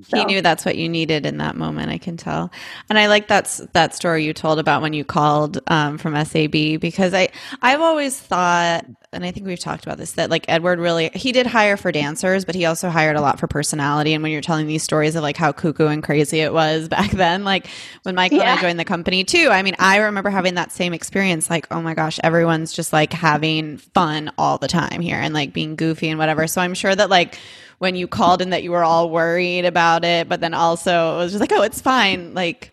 So. 0.07 0.17
He 0.17 0.25
knew 0.25 0.41
that's 0.41 0.65
what 0.65 0.75
you 0.75 0.89
needed 0.89 1.25
in 1.25 1.37
that 1.37 1.55
moment. 1.55 1.89
I 1.89 1.97
can 1.97 2.17
tell, 2.17 2.51
and 2.89 2.99
I 2.99 3.07
like 3.07 3.27
that's 3.27 3.57
that 3.73 3.95
story 3.95 4.25
you 4.25 4.33
told 4.33 4.59
about 4.59 4.81
when 4.81 4.93
you 4.93 5.05
called 5.05 5.59
um, 5.67 5.97
from 5.97 6.13
SAB 6.25 6.79
because 6.79 7.13
I 7.13 7.29
I've 7.61 7.79
always 7.79 8.19
thought, 8.19 8.85
and 9.13 9.23
I 9.23 9.31
think 9.31 9.45
we've 9.45 9.59
talked 9.59 9.85
about 9.85 9.97
this 9.97 10.13
that 10.13 10.29
like 10.29 10.45
Edward 10.49 10.79
really 10.79 11.09
he 11.13 11.31
did 11.31 11.47
hire 11.47 11.77
for 11.77 11.91
dancers, 11.91 12.43
but 12.43 12.55
he 12.55 12.65
also 12.65 12.89
hired 12.89 13.15
a 13.15 13.21
lot 13.21 13.39
for 13.39 13.47
personality. 13.47 14.13
And 14.13 14.21
when 14.23 14.31
you're 14.31 14.41
telling 14.41 14.67
these 14.67 14.83
stories 14.83 15.15
of 15.15 15.23
like 15.23 15.37
how 15.37 15.51
cuckoo 15.51 15.87
and 15.87 16.03
crazy 16.03 16.41
it 16.41 16.53
was 16.53 16.87
back 16.89 17.11
then, 17.11 17.43
like 17.43 17.67
when 18.03 18.15
Michael 18.15 18.39
yeah. 18.39 18.51
and 18.51 18.59
I 18.59 18.61
joined 18.61 18.79
the 18.79 18.85
company 18.85 19.23
too. 19.23 19.49
I 19.51 19.61
mean, 19.61 19.75
I 19.79 19.97
remember 19.97 20.29
having 20.29 20.55
that 20.55 20.71
same 20.71 20.93
experience. 20.93 21.49
Like, 21.49 21.67
oh 21.71 21.81
my 21.81 21.93
gosh, 21.93 22.19
everyone's 22.23 22.73
just 22.73 22.91
like 22.91 23.13
having 23.13 23.77
fun 23.77 24.31
all 24.37 24.57
the 24.57 24.67
time 24.67 24.99
here 24.99 25.17
and 25.17 25.33
like 25.33 25.53
being 25.53 25.75
goofy 25.75 26.09
and 26.09 26.19
whatever. 26.19 26.47
So 26.47 26.61
I'm 26.61 26.73
sure 26.73 26.93
that 26.93 27.09
like 27.09 27.37
when 27.83 27.95
you 27.95 28.07
called 28.07 28.41
and 28.41 28.53
that 28.53 28.63
you 28.63 28.71
were 28.71 28.85
all 28.85 29.09
worried 29.09 29.65
about 29.65 30.05
it, 30.05 30.29
but 30.29 30.39
then 30.39 30.53
also 30.53 31.15
it 31.15 31.17
was 31.17 31.33
just 31.33 31.41
like, 31.41 31.51
oh, 31.51 31.63
it's 31.63 31.81
fine. 31.81 32.33
Like 32.33 32.71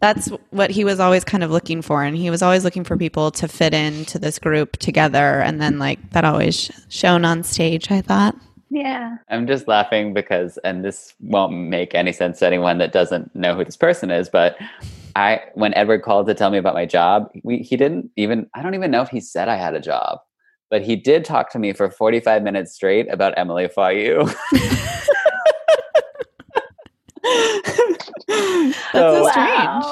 that's 0.00 0.28
what 0.50 0.70
he 0.70 0.84
was 0.84 1.00
always 1.00 1.24
kind 1.24 1.42
of 1.42 1.50
looking 1.50 1.80
for. 1.80 2.04
And 2.04 2.14
he 2.14 2.28
was 2.28 2.42
always 2.42 2.62
looking 2.62 2.84
for 2.84 2.98
people 2.98 3.30
to 3.30 3.48
fit 3.48 3.72
into 3.72 4.18
this 4.18 4.38
group 4.38 4.76
together. 4.76 5.40
And 5.40 5.58
then 5.58 5.78
like 5.78 6.10
that 6.10 6.26
always 6.26 6.70
shown 6.90 7.24
on 7.24 7.42
stage, 7.42 7.90
I 7.90 8.02
thought. 8.02 8.36
Yeah. 8.68 9.16
I'm 9.30 9.46
just 9.46 9.66
laughing 9.68 10.12
because, 10.12 10.58
and 10.64 10.84
this 10.84 11.14
won't 11.20 11.54
make 11.54 11.94
any 11.94 12.12
sense 12.12 12.40
to 12.40 12.46
anyone 12.46 12.76
that 12.76 12.92
doesn't 12.92 13.34
know 13.34 13.54
who 13.54 13.64
this 13.64 13.76
person 13.78 14.10
is, 14.10 14.28
but 14.28 14.58
I, 15.16 15.40
when 15.54 15.72
Edward 15.72 16.02
called 16.02 16.26
to 16.26 16.34
tell 16.34 16.50
me 16.50 16.58
about 16.58 16.74
my 16.74 16.84
job, 16.84 17.30
we, 17.42 17.58
he 17.58 17.78
didn't 17.78 18.10
even, 18.16 18.50
I 18.54 18.62
don't 18.62 18.74
even 18.74 18.90
know 18.90 19.00
if 19.00 19.08
he 19.08 19.20
said 19.20 19.48
I 19.48 19.56
had 19.56 19.74
a 19.74 19.80
job 19.80 20.20
but 20.72 20.80
he 20.80 20.96
did 20.96 21.22
talk 21.22 21.50
to 21.50 21.58
me 21.58 21.74
for 21.74 21.90
45 21.90 22.42
minutes 22.42 22.72
straight 22.72 23.06
about 23.12 23.34
Emily 23.36 23.68
Fayou. 23.68 24.24
That's 28.26 28.78
so, 28.90 29.24
so 29.24 29.30
strange. 29.30 29.84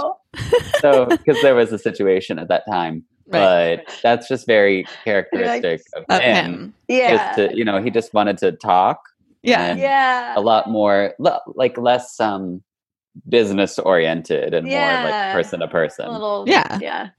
so, 0.81 1.05
because 1.05 1.43
there 1.43 1.55
was 1.55 1.71
a 1.71 1.79
situation 1.79 2.38
at 2.38 2.49
that 2.49 2.62
time, 2.66 3.05
right. 3.27 3.77
but 3.85 4.01
that's 4.03 4.27
just 4.27 4.47
very 4.47 4.87
characteristic 5.05 5.83
like, 5.95 6.05
of, 6.09 6.23
him. 6.23 6.55
him. 6.55 6.75
Yeah, 6.88 7.33
to, 7.33 7.55
you 7.55 7.64
know, 7.64 7.83
he 7.83 7.90
just 7.90 8.14
wanted 8.14 8.38
to 8.38 8.53
talk. 8.53 9.03
Yeah, 9.43 9.75
yeah, 9.75 10.33
a 10.35 10.40
lot 10.40 10.71
more, 10.71 11.14
like 11.19 11.77
less 11.77 12.19
um 12.21 12.62
business 13.29 13.79
oriented 13.79 14.55
and 14.55 14.66
yeah. 14.66 15.03
more 15.03 15.11
like 15.11 15.33
person 15.35 15.61
to 15.61 15.69
person. 15.69 16.11
Little, 16.11 16.45
yeah, 16.47 16.79
yeah. 16.81 17.11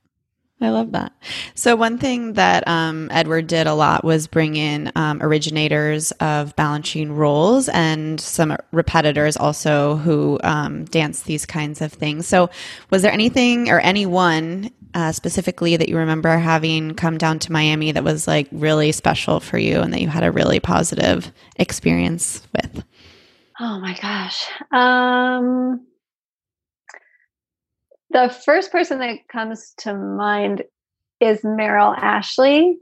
I 0.62 0.70
love 0.70 0.92
that. 0.92 1.12
So 1.56 1.76
one 1.76 1.98
thing 1.98 2.34
that 2.34 2.68
um, 2.68 3.10
Edward 3.12 3.48
did 3.48 3.66
a 3.66 3.74
lot 3.74 4.04
was 4.04 4.28
bring 4.28 4.56
in 4.56 4.92
um, 4.96 5.22
originators 5.22 6.12
of 6.14 6.56
Balanchine 6.56 7.16
roles 7.16 7.68
and 7.70 8.22
some 8.22 8.56
repetitors 8.72 9.40
also 9.40 9.96
who 9.98 10.40
um, 10.44 10.86
dance 10.86 11.24
these 11.24 11.48
kinds 11.48 11.82
of 11.82 11.92
things. 11.92 12.28
So 12.28 12.52
was 12.92 13.02
there 13.02 13.12
anything 13.12 13.70
or 13.70 13.80
anyone 13.80 14.70
uh, 14.94 15.12
specifically 15.12 15.78
that 15.78 15.90
you 15.90 15.98
remember 15.98 16.38
having 16.38 16.94
come 16.94 17.18
down 17.18 17.40
to 17.40 17.52
Miami 17.52 17.92
that 17.94 18.04
was 18.04 18.28
like 18.28 18.48
really 18.52 18.92
special 18.92 19.40
for 19.40 19.58
you 19.58 19.80
and 19.80 19.92
that 19.94 20.02
you 20.02 20.10
had 20.10 20.24
a 20.24 20.32
really 20.32 20.60
positive 20.60 21.32
experience 21.56 22.48
with? 22.56 22.84
Oh 23.60 23.80
my 23.80 23.96
gosh. 24.00 24.46
Um 24.72 25.88
the 28.12 28.30
first 28.46 28.72
person 28.72 29.00
that 29.00 29.28
comes 29.28 29.74
to 29.80 29.94
mind 29.94 30.64
is 31.20 31.44
Merrill 31.44 31.94
Ashley. 31.96 32.78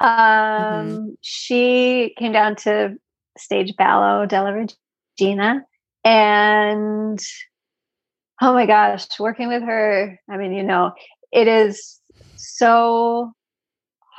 Um, 0.00 0.10
mm-hmm. 0.10 1.08
She 1.20 2.14
came 2.18 2.32
down 2.32 2.56
to 2.56 2.96
stage 3.38 3.74
Ballo 3.76 4.26
della 4.26 4.52
Regina. 4.52 5.64
And 6.04 7.20
oh 8.40 8.52
my 8.52 8.66
gosh, 8.66 9.06
working 9.20 9.48
with 9.48 9.62
her, 9.62 10.18
I 10.28 10.36
mean, 10.36 10.52
you 10.52 10.64
know, 10.64 10.92
it 11.30 11.46
is 11.48 12.00
so 12.36 13.32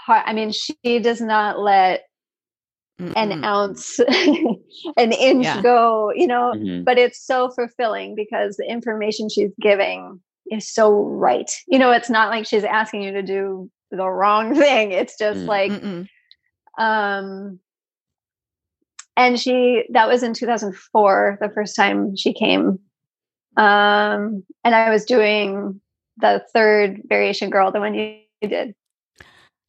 hard. 0.05 0.23
I 0.25 0.33
mean, 0.33 0.51
she 0.51 0.99
does 0.99 1.19
not 1.21 1.59
let 1.59 2.03
Mm-mm. 2.99 3.13
an 3.15 3.43
ounce, 3.43 3.99
an 4.97 5.11
inch 5.11 5.45
yeah. 5.45 5.61
go, 5.61 6.11
you 6.15 6.27
know, 6.27 6.53
mm-hmm. 6.55 6.83
but 6.83 6.97
it's 6.97 7.25
so 7.25 7.49
fulfilling 7.49 8.15
because 8.15 8.57
the 8.57 8.65
information 8.65 9.29
she's 9.29 9.51
giving 9.59 10.19
is 10.51 10.67
so 10.67 10.91
right. 10.91 11.49
You 11.67 11.79
know, 11.79 11.91
it's 11.91 12.09
not 12.09 12.29
like 12.29 12.45
she's 12.45 12.63
asking 12.63 13.03
you 13.03 13.11
to 13.13 13.23
do 13.23 13.69
the 13.91 14.07
wrong 14.07 14.55
thing. 14.59 14.91
It's 14.91 15.17
just 15.17 15.41
mm. 15.41 15.47
like, 15.47 15.71
Mm-mm. 15.71 16.07
um, 16.77 17.59
and 19.15 19.39
she, 19.39 19.85
that 19.91 20.07
was 20.07 20.23
in 20.23 20.33
2004, 20.33 21.37
the 21.39 21.49
first 21.49 21.75
time 21.75 22.15
she 22.15 22.33
came. 22.33 22.79
Um, 23.55 24.43
and 24.63 24.73
I 24.73 24.89
was 24.89 25.05
doing 25.05 25.79
the 26.17 26.43
third 26.53 27.01
variation 27.05 27.49
girl, 27.49 27.71
the 27.71 27.79
one 27.79 27.93
you 27.93 28.17
did. 28.41 28.75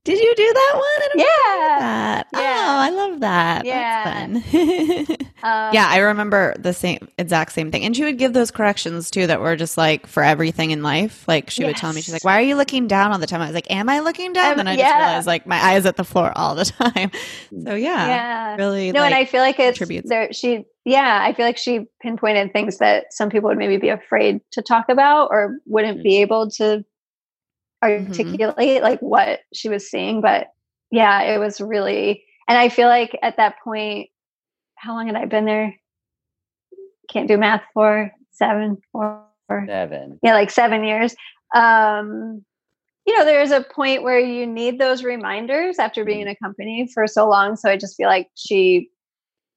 Did 0.05 0.19
you 0.19 0.35
do 0.37 0.53
that 0.53 0.73
one? 0.75 1.09
Yeah. 1.15 1.79
That. 1.79 2.27
yeah. 2.35 2.67
Oh, 2.69 2.79
I 2.79 2.91
love 2.91 3.21
that. 3.21 3.65
Yeah. 3.65 4.27
um, 5.43 5.75
yeah, 5.75 5.87
I 5.89 5.99
remember 5.99 6.55
the 6.59 6.75
same 6.75 7.09
exact 7.17 7.53
same 7.53 7.73
thing. 7.73 7.85
And 7.85 7.97
she 7.97 8.05
would 8.05 8.19
give 8.19 8.35
those 8.35 8.51
corrections 8.51 9.11
too 9.11 9.27
that 9.27 9.41
were 9.41 9.57
just 9.57 9.79
like 9.79 10.07
for 10.07 10.23
everything 10.23 10.73
in 10.73 10.83
life. 10.83 11.27
Like 11.27 11.49
she 11.49 11.63
yes. 11.63 11.69
would 11.69 11.77
tell 11.77 11.93
me, 11.95 12.03
she's 12.03 12.13
like, 12.13 12.25
Why 12.25 12.39
are 12.39 12.43
you 12.43 12.55
looking 12.55 12.87
down 12.87 13.13
all 13.13 13.19
the 13.19 13.27
time? 13.27 13.41
I 13.41 13.47
was 13.47 13.55
like, 13.55 13.71
Am 13.71 13.89
I 13.89 14.01
looking 14.01 14.35
down? 14.35 14.53
Um, 14.53 14.57
then 14.59 14.69
I 14.69 14.75
yeah. 14.75 14.89
just 14.89 14.99
realized 14.99 15.27
like 15.27 15.47
my 15.47 15.65
eyes 15.65 15.87
at 15.87 15.97
the 15.97 16.05
floor 16.05 16.33
all 16.37 16.55
the 16.55 16.65
time. 16.93 17.11
So 17.65 17.75
yeah. 17.75 18.07
Yeah. 18.07 18.57
Really 18.57 18.93
No, 18.93 19.01
like, 19.01 19.13
and 19.13 19.15
I 19.15 19.25
feel 19.25 19.41
like 19.41 19.59
it's 19.59 19.81
there 20.07 20.33
she 20.35 20.67
yeah, 20.85 21.21
I 21.23 21.33
feel 21.33 21.47
like 21.47 21.57
she 21.57 21.87
pinpointed 22.03 22.53
things 22.53 22.79
that 22.79 23.07
some 23.11 23.31
people 23.31 23.49
would 23.49 23.57
maybe 23.57 23.79
be 23.79 23.89
afraid 23.89 24.41
to 24.53 24.61
talk 24.61 24.91
about 24.91 25.29
or 25.31 25.57
wouldn't 25.67 26.03
be 26.03 26.21
able 26.21 26.51
to. 26.53 26.85
Articulate 27.85 28.57
mm-hmm. 28.57 28.83
like 28.83 29.01
what 29.01 29.41
she 29.53 29.69
was 29.69 29.89
seeing 29.89 30.21
but 30.21 30.49
yeah 30.91 31.23
it 31.23 31.39
was 31.39 31.61
really 31.61 32.25
and 32.49 32.59
i 32.59 32.69
feel 32.69 32.89
like 32.89 33.17
at 33.23 33.37
that 33.37 33.57
point 33.63 34.09
how 34.77 34.95
long 34.95 35.07
had 35.07 35.17
i 35.17 35.25
been 35.25 35.45
there 35.45 35.75
can't 37.11 37.29
do 37.29 37.37
math 37.37 37.63
for 37.73 38.11
seven 38.33 38.79
or 38.93 39.25
seven 39.67 40.19
yeah 40.23 40.33
like 40.33 40.51
seven 40.51 40.85
years 40.85 41.15
um 41.55 42.43
you 43.07 43.17
know, 43.17 43.25
there's 43.25 43.51
a 43.51 43.61
point 43.61 44.03
where 44.03 44.19
you 44.19 44.47
need 44.47 44.79
those 44.79 45.05
reminders 45.05 45.79
after 45.79 46.05
being 46.05 46.23
in 46.23 46.29
a 46.29 46.37
company 46.37 46.89
for 46.93 47.07
so 47.07 47.29
long. 47.29 47.57
So 47.57 47.69
I 47.69 47.77
just 47.77 47.97
feel 47.97 48.09
like 48.09 48.29
she 48.35 48.89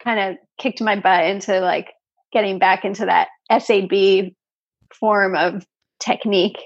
kind 0.03 0.19
of 0.19 0.37
kicked 0.59 0.81
my 0.81 0.99
butt 0.99 1.25
into 1.25 1.59
like 1.61 1.93
getting 2.33 2.59
back 2.59 2.83
into 2.83 3.05
that 3.05 3.29
SAB 3.61 4.33
form 4.99 5.35
of 5.35 5.65
technique. 5.99 6.57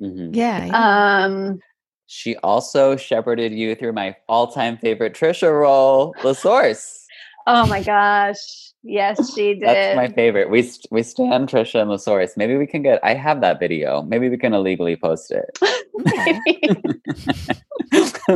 Mm-hmm. 0.00 0.34
Yeah, 0.34 0.66
yeah. 0.66 1.24
Um, 1.24 1.60
she 2.06 2.36
also 2.36 2.96
shepherded 2.96 3.52
you 3.52 3.74
through 3.74 3.92
my 3.92 4.16
all-time 4.28 4.78
favorite 4.78 5.14
Tricia 5.14 5.52
role, 5.52 6.14
La 6.24 6.32
Source. 6.32 7.06
Oh 7.46 7.66
my 7.66 7.82
gosh. 7.82 8.38
Yes, 8.82 9.30
she 9.34 9.54
did. 9.54 9.62
That's 9.62 9.96
my 9.96 10.08
favorite. 10.08 10.50
We 10.50 10.70
we 10.90 11.02
stand 11.02 11.48
Tricia 11.48 11.80
and 11.80 11.90
La 11.90 11.96
Source. 11.96 12.36
Maybe 12.36 12.56
we 12.56 12.66
can 12.66 12.82
get. 12.82 13.00
I 13.02 13.14
have 13.14 13.40
that 13.42 13.58
video. 13.60 14.02
Maybe 14.02 14.28
we 14.28 14.38
can 14.38 14.54
illegally 14.54 14.96
post 14.96 15.32
it. 15.32 15.58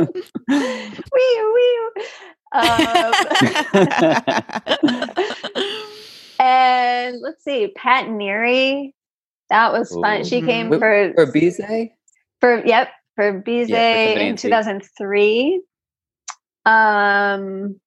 wee 0.47 1.41
wee. 1.55 1.89
Um, 2.51 3.13
and 6.39 7.19
let's 7.21 7.43
see, 7.43 7.73
Pat 7.75 8.07
Neary. 8.07 8.93
That 9.49 9.71
was 9.71 9.91
fun. 9.91 10.23
She 10.23 10.41
came 10.41 10.69
for 10.69 11.13
for 11.15 11.25
Bizet. 11.27 11.91
For 12.41 12.65
yep, 12.65 12.89
for 13.15 13.41
Bizet 13.41 13.69
yeah, 13.69 14.19
in 14.19 14.35
two 14.35 14.49
thousand 14.49 14.83
three. 14.97 15.61
Um, 16.65 17.79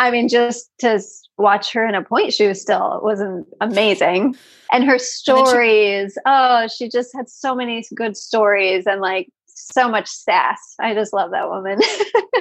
I 0.00 0.10
mean, 0.10 0.28
just 0.28 0.70
to 0.80 1.00
watch 1.38 1.72
her 1.72 1.86
in 1.86 1.94
a 1.94 2.02
pointe 2.02 2.34
shoe 2.34 2.54
still 2.54 3.00
was 3.02 3.22
amazing. 3.60 4.36
And 4.72 4.84
her 4.84 4.98
stories, 4.98 6.14
she, 6.14 6.20
oh, 6.26 6.66
she 6.68 6.88
just 6.88 7.14
had 7.14 7.28
so 7.28 7.54
many 7.54 7.84
good 7.94 8.16
stories 8.16 8.86
and 8.86 9.00
like 9.00 9.28
so 9.46 9.88
much 9.88 10.08
sass. 10.08 10.74
I 10.80 10.94
just 10.94 11.12
love 11.12 11.30
that 11.30 11.48
woman. 11.48 11.78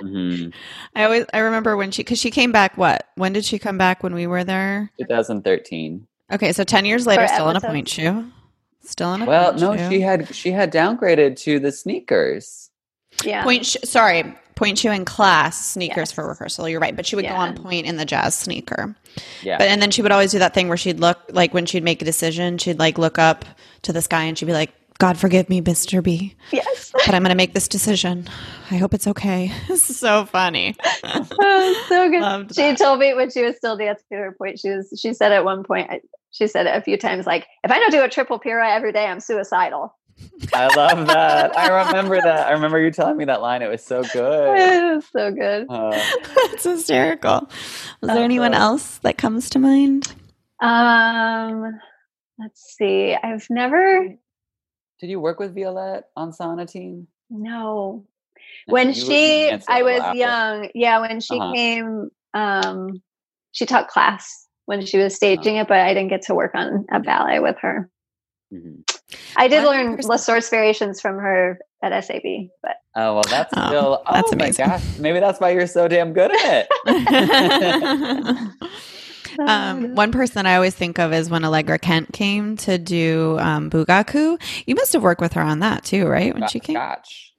mm-hmm. 0.01 0.49
I 0.95 1.03
always 1.03 1.25
I 1.33 1.39
remember 1.39 1.77
when 1.77 1.91
she 1.91 2.01
because 2.01 2.19
she 2.19 2.31
came 2.31 2.51
back. 2.51 2.77
What? 2.77 3.07
When 3.15 3.33
did 3.33 3.45
she 3.45 3.59
come 3.59 3.77
back? 3.77 4.01
When 4.01 4.15
we 4.15 4.27
were 4.27 4.43
there? 4.43 4.91
2013. 4.99 6.07
Okay, 6.31 6.53
so 6.53 6.63
10 6.63 6.85
years 6.85 7.05
later, 7.05 7.27
still 7.27 7.49
episodes. 7.49 7.63
in 7.63 7.69
a 7.69 7.73
pointe 7.73 7.89
shoe. 7.89 8.31
Still 8.85 9.13
in 9.13 9.21
a 9.21 9.25
well, 9.25 9.53
no, 9.53 9.77
shoe. 9.77 9.89
she 9.89 10.01
had 10.01 10.35
she 10.35 10.51
had 10.51 10.71
downgraded 10.71 11.37
to 11.37 11.59
the 11.59 11.71
sneakers. 11.71 12.69
Yeah, 13.23 13.43
point. 13.43 13.65
Sh- 13.65 13.77
sorry, 13.83 14.35
pointe 14.55 14.77
shoe 14.77 14.91
in 14.91 15.05
class, 15.05 15.67
sneakers 15.67 16.09
yes. 16.09 16.11
for 16.11 16.27
rehearsal. 16.27 16.67
You're 16.67 16.79
right, 16.79 16.95
but 16.95 17.05
she 17.05 17.15
would 17.15 17.25
yeah. 17.25 17.33
go 17.33 17.37
on 17.37 17.55
point 17.55 17.85
in 17.85 17.95
the 17.95 18.05
jazz 18.05 18.35
sneaker. 18.35 18.95
Yeah. 19.41 19.57
But 19.57 19.67
and 19.67 19.81
then 19.81 19.91
she 19.91 20.01
would 20.01 20.11
always 20.11 20.31
do 20.31 20.39
that 20.39 20.53
thing 20.53 20.67
where 20.67 20.77
she'd 20.77 20.99
look 20.99 21.19
like 21.29 21.53
when 21.53 21.65
she'd 21.65 21.83
make 21.83 22.01
a 22.01 22.05
decision, 22.05 22.57
she'd 22.57 22.79
like 22.79 22.97
look 22.97 23.17
up 23.17 23.45
to 23.83 23.93
the 23.93 24.01
sky 24.01 24.23
and 24.23 24.37
she'd 24.37 24.45
be 24.45 24.53
like, 24.53 24.73
God 24.99 25.17
forgive 25.17 25.49
me, 25.49 25.61
Mr. 25.61 26.01
B. 26.03 26.35
Yes. 26.51 26.91
But 26.93 27.15
I'm 27.15 27.23
going 27.23 27.29
to 27.29 27.35
make 27.35 27.53
this 27.53 27.67
decision. 27.67 28.27
I 28.71 28.77
hope 28.77 28.93
it's 28.93 29.07
okay. 29.07 29.51
This 29.67 29.89
is 29.89 29.99
so 29.99 30.25
funny. 30.25 30.75
oh, 31.03 31.85
so 31.89 32.09
good. 32.09 32.21
Loved 32.21 32.55
she 32.55 32.61
that. 32.61 32.77
told 32.77 32.99
me 32.99 33.13
when 33.13 33.31
she 33.31 33.43
was 33.43 33.57
still 33.57 33.75
dancing 33.75 34.05
to 34.11 34.17
her 34.17 34.35
point, 34.37 34.59
she 34.59 34.69
was, 34.69 34.93
she 34.99 35.13
said 35.13 35.31
at 35.31 35.43
one 35.43 35.63
point, 35.63 35.89
she 36.31 36.47
said 36.47 36.67
it 36.67 36.75
a 36.75 36.81
few 36.81 36.97
times, 36.97 37.25
like, 37.25 37.47
if 37.63 37.71
I 37.71 37.79
don't 37.79 37.91
do 37.91 38.03
a 38.03 38.09
triple 38.09 38.39
pira 38.39 38.71
every 38.71 38.91
day, 38.91 39.05
I'm 39.05 39.19
suicidal. 39.19 39.95
I 40.53 40.67
love 40.75 41.07
that. 41.07 41.57
I 41.57 41.85
remember 41.85 42.21
that. 42.21 42.47
I 42.47 42.51
remember 42.51 42.79
you 42.79 42.91
telling 42.91 43.17
me 43.17 43.25
that 43.25 43.41
line. 43.41 43.61
It 43.61 43.69
was 43.69 43.83
so 43.83 44.03
good. 44.03 44.57
It 44.93 44.95
was 44.95 45.05
so 45.11 45.31
good. 45.31 45.65
Uh, 45.69 45.91
it's 46.53 46.63
hysterical. 46.63 47.49
Was 48.01 48.09
there 48.09 48.23
anyone 48.23 48.53
else 48.53 48.99
that 48.99 49.17
comes 49.17 49.49
to 49.51 49.59
mind? 49.59 50.13
Um, 50.61 51.79
let's 52.37 52.75
see. 52.77 53.15
I've 53.15 53.47
never. 53.49 54.15
Did 54.99 55.09
you 55.09 55.19
work 55.19 55.39
with 55.39 55.53
Violette 55.53 56.09
on 56.15 56.31
Sonatine? 56.31 57.07
No. 57.29 58.05
when 58.67 58.93
she, 58.93 59.51
I 59.67 59.83
was 59.83 59.99
after. 59.99 60.17
young. 60.17 60.69
Yeah, 60.75 60.99
when 60.99 61.19
she 61.19 61.39
uh-huh. 61.39 61.53
came, 61.53 62.09
um, 62.33 63.01
she 63.51 63.65
taught 63.65 63.87
class 63.87 64.47
when 64.65 64.85
she 64.85 64.97
was 64.97 65.15
staging 65.15 65.55
uh-huh. 65.55 65.63
it, 65.63 65.67
but 65.67 65.79
I 65.79 65.93
didn't 65.93 66.09
get 66.09 66.21
to 66.23 66.35
work 66.35 66.51
on 66.55 66.85
a 66.91 66.99
ballet 66.99 67.39
with 67.39 67.57
her. 67.59 67.89
Mm-hmm. 68.53 68.81
I 69.35 69.47
did 69.47 69.63
learn 69.63 69.97
La 70.03 70.17
Source 70.17 70.49
variations 70.49 71.01
from 71.01 71.17
her 71.17 71.57
at 71.81 72.03
SAB, 72.03 72.21
but 72.61 72.77
oh 72.95 73.15
well, 73.15 73.23
that's 73.29 73.51
oh, 73.55 73.67
still 73.67 74.03
oh, 74.05 74.13
that's 74.13 74.31
my 74.31 74.45
amazing. 74.45 74.67
gosh, 74.67 74.97
maybe 74.99 75.19
that's 75.19 75.39
why 75.39 75.49
you're 75.51 75.67
so 75.67 75.87
damn 75.87 76.13
good 76.13 76.31
at 76.31 76.67
it. 76.85 78.49
um, 79.39 79.95
one 79.95 80.11
person 80.11 80.45
I 80.45 80.55
always 80.55 80.75
think 80.75 80.99
of 80.99 81.13
is 81.13 81.29
when 81.29 81.43
Allegra 81.45 81.79
Kent 81.79 82.13
came 82.13 82.57
to 82.57 82.77
do 82.77 83.37
um, 83.39 83.69
Bugaku. 83.69 84.41
You 84.65 84.75
must 84.75 84.93
have 84.93 85.03
worked 85.03 85.21
with 85.21 85.33
her 85.33 85.41
on 85.41 85.59
that 85.59 85.83
too, 85.83 86.07
right? 86.07 86.33
When 86.33 86.47
she 86.47 86.59
came, 86.59 86.75
Scotch. 86.75 87.33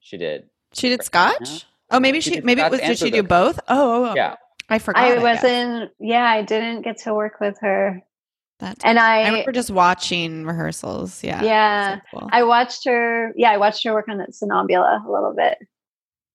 She 0.00 0.16
did. 0.16 0.48
She 0.72 0.88
did 0.88 1.02
Scotch. 1.02 1.66
Oh, 1.90 2.00
maybe 2.00 2.20
she, 2.20 2.34
she 2.34 2.40
maybe 2.40 2.60
it 2.60 2.70
was. 2.70 2.80
Did 2.80 2.98
she 2.98 3.10
do 3.10 3.22
both? 3.22 3.58
Oh, 3.68 4.04
oh, 4.04 4.10
oh, 4.10 4.14
yeah. 4.14 4.36
I 4.68 4.78
forgot. 4.78 5.02
I 5.02 5.18
wasn't. 5.18 5.90
Yeah, 5.98 6.24
I 6.24 6.42
didn't 6.42 6.82
get 6.82 6.98
to 7.04 7.14
work 7.14 7.40
with 7.40 7.56
her. 7.60 8.02
That 8.60 8.78
and 8.84 8.98
I, 8.98 9.20
I 9.20 9.28
remember 9.28 9.52
just 9.52 9.70
watching 9.70 10.44
rehearsals. 10.44 11.22
Yeah. 11.22 11.42
Yeah. 11.42 11.96
So 11.96 12.18
cool. 12.18 12.28
I 12.32 12.42
watched 12.42 12.86
her. 12.86 13.32
Yeah. 13.36 13.52
I 13.52 13.56
watched 13.56 13.84
her 13.84 13.94
work 13.94 14.08
on 14.08 14.18
that 14.18 14.30
Sonnambula 14.30 15.06
a 15.06 15.10
little 15.10 15.32
bit. 15.34 15.58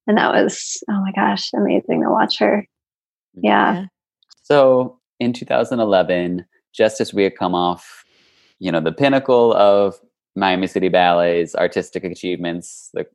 And 0.07 0.18
that 0.18 0.34
was, 0.34 0.84
oh 0.89 1.01
my 1.01 1.11
gosh, 1.14 1.51
amazing 1.53 2.01
to 2.01 2.09
watch 2.09 2.39
her. 2.39 2.68
Yeah. 3.36 3.74
yeah. 3.74 3.86
So 4.43 4.99
in 5.24 5.34
2011, 5.34 6.45
just 6.71 7.01
as 7.01 7.13
we 7.13 7.24
had 7.24 7.38
come 7.38 7.55
off, 7.55 8.05
you 8.59 8.71
know, 8.71 8.82
the 8.82 8.91
pinnacle 8.91 9.53
of 9.53 9.99
Miami 10.36 10.67
City 10.67 10.89
Ballet's 10.89 11.55
artistic 11.55 12.03
achievements, 12.03 12.91
the, 12.93 13.05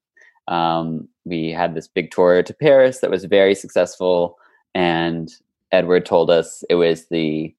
um, 0.53 1.09
we 1.25 1.51
had 1.51 1.75
this 1.75 1.89
big 1.89 2.11
tour 2.11 2.43
to 2.43 2.55
Paris 2.55 3.01
that 3.01 3.11
was 3.11 3.25
very 3.25 3.55
successful. 3.55 4.39
And 4.75 5.31
Edward 5.73 6.07
told 6.07 6.31
us 6.31 6.65
it 6.71 6.77
was 6.77 7.07
the 7.09 7.55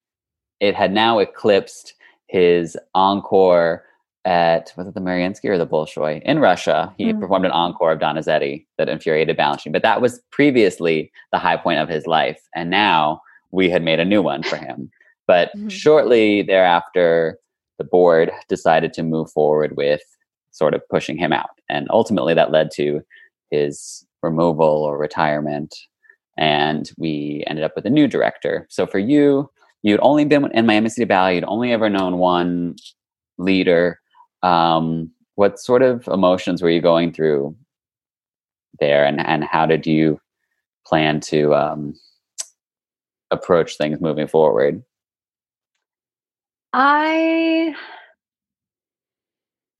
it 0.60 0.74
had 0.74 0.92
now 0.92 1.18
eclipsed 1.18 1.94
his 2.26 2.76
encore 2.94 3.84
at 4.26 4.72
was 4.76 4.86
it 4.86 4.94
the 4.94 5.00
Mariinsky 5.00 5.46
or 5.46 5.56
the 5.56 5.66
Bolshoi 5.66 6.20
in 6.22 6.38
Russia. 6.38 6.92
He 6.98 7.06
mm-hmm. 7.06 7.20
performed 7.20 7.46
an 7.46 7.52
encore 7.52 7.92
of 7.92 8.00
Donizetti 8.00 8.66
that 8.76 8.88
infuriated 8.88 9.36
Balanchine, 9.36 9.72
but 9.72 9.82
that 9.82 10.02
was 10.02 10.20
previously 10.30 11.10
the 11.32 11.38
high 11.38 11.56
point 11.56 11.80
of 11.80 11.88
his 11.88 12.06
life, 12.06 12.40
and 12.54 12.68
now 12.68 13.22
we 13.50 13.68
had 13.70 13.82
made 13.82 14.00
a 14.00 14.04
new 14.04 14.22
one 14.22 14.42
for 14.42 14.56
him. 14.56 14.90
But 15.26 15.50
mm-hmm. 15.56 15.68
shortly 15.68 16.42
thereafter, 16.42 17.38
the 17.78 17.84
board 17.84 18.30
decided 18.48 18.92
to 18.94 19.02
move 19.02 19.30
forward 19.30 19.76
with 19.76 20.02
sort 20.52 20.74
of 20.74 20.82
pushing 20.88 21.16
him 21.16 21.32
out, 21.32 21.50
and 21.68 21.86
ultimately 21.90 22.34
that 22.34 22.50
led 22.50 22.70
to 22.72 23.00
his 23.50 24.04
removal 24.22 24.66
or 24.66 24.98
retirement. 24.98 25.74
And 26.36 26.90
we 26.98 27.44
ended 27.46 27.64
up 27.64 27.72
with 27.76 27.86
a 27.86 27.90
new 27.90 28.06
director. 28.06 28.66
So 28.70 28.86
for 28.86 28.98
you, 28.98 29.50
you'd 29.82 30.00
only 30.02 30.24
been 30.24 30.50
in 30.52 30.66
Miami 30.66 30.88
City 30.88 31.04
Ballet, 31.04 31.36
you'd 31.36 31.44
only 31.44 31.72
ever 31.72 31.88
known 31.88 32.18
one 32.18 32.76
leader. 33.38 34.00
Um, 34.42 35.10
what 35.34 35.58
sort 35.58 35.82
of 35.82 36.06
emotions 36.08 36.62
were 36.62 36.70
you 36.70 36.80
going 36.80 37.12
through 37.12 37.56
there, 38.78 39.04
and 39.04 39.24
and 39.26 39.44
how 39.44 39.66
did 39.66 39.86
you 39.86 40.20
plan 40.86 41.20
to 41.20 41.54
um, 41.54 41.94
approach 43.30 43.76
things 43.76 44.00
moving 44.00 44.26
forward? 44.26 44.82
I, 46.72 47.74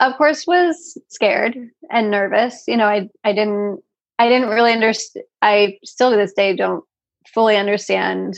of 0.00 0.16
course, 0.16 0.46
was 0.46 0.98
scared 1.08 1.56
and 1.90 2.10
nervous. 2.10 2.64
You 2.66 2.76
know, 2.76 2.86
I 2.86 3.08
I 3.24 3.32
didn't 3.32 3.80
I 4.18 4.28
didn't 4.28 4.48
really 4.48 4.72
understand. 4.72 5.24
I 5.42 5.78
still 5.84 6.10
to 6.10 6.16
this 6.16 6.32
day 6.32 6.56
don't 6.56 6.84
fully 7.32 7.56
understand 7.56 8.36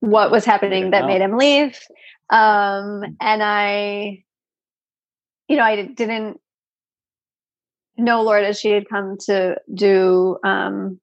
what 0.00 0.30
was 0.30 0.44
happening 0.44 0.90
that 0.90 1.06
made 1.06 1.20
him 1.20 1.36
leave. 1.36 1.78
Um, 2.30 3.02
mm. 3.02 3.16
and 3.20 3.42
I, 3.42 4.24
you 5.48 5.56
know, 5.56 5.62
I 5.62 5.86
didn't 5.86 6.40
know 7.96 8.22
Lourdes. 8.22 8.58
She 8.58 8.70
had 8.70 8.88
come 8.88 9.16
to 9.26 9.56
do 9.72 10.38
um, 10.44 11.00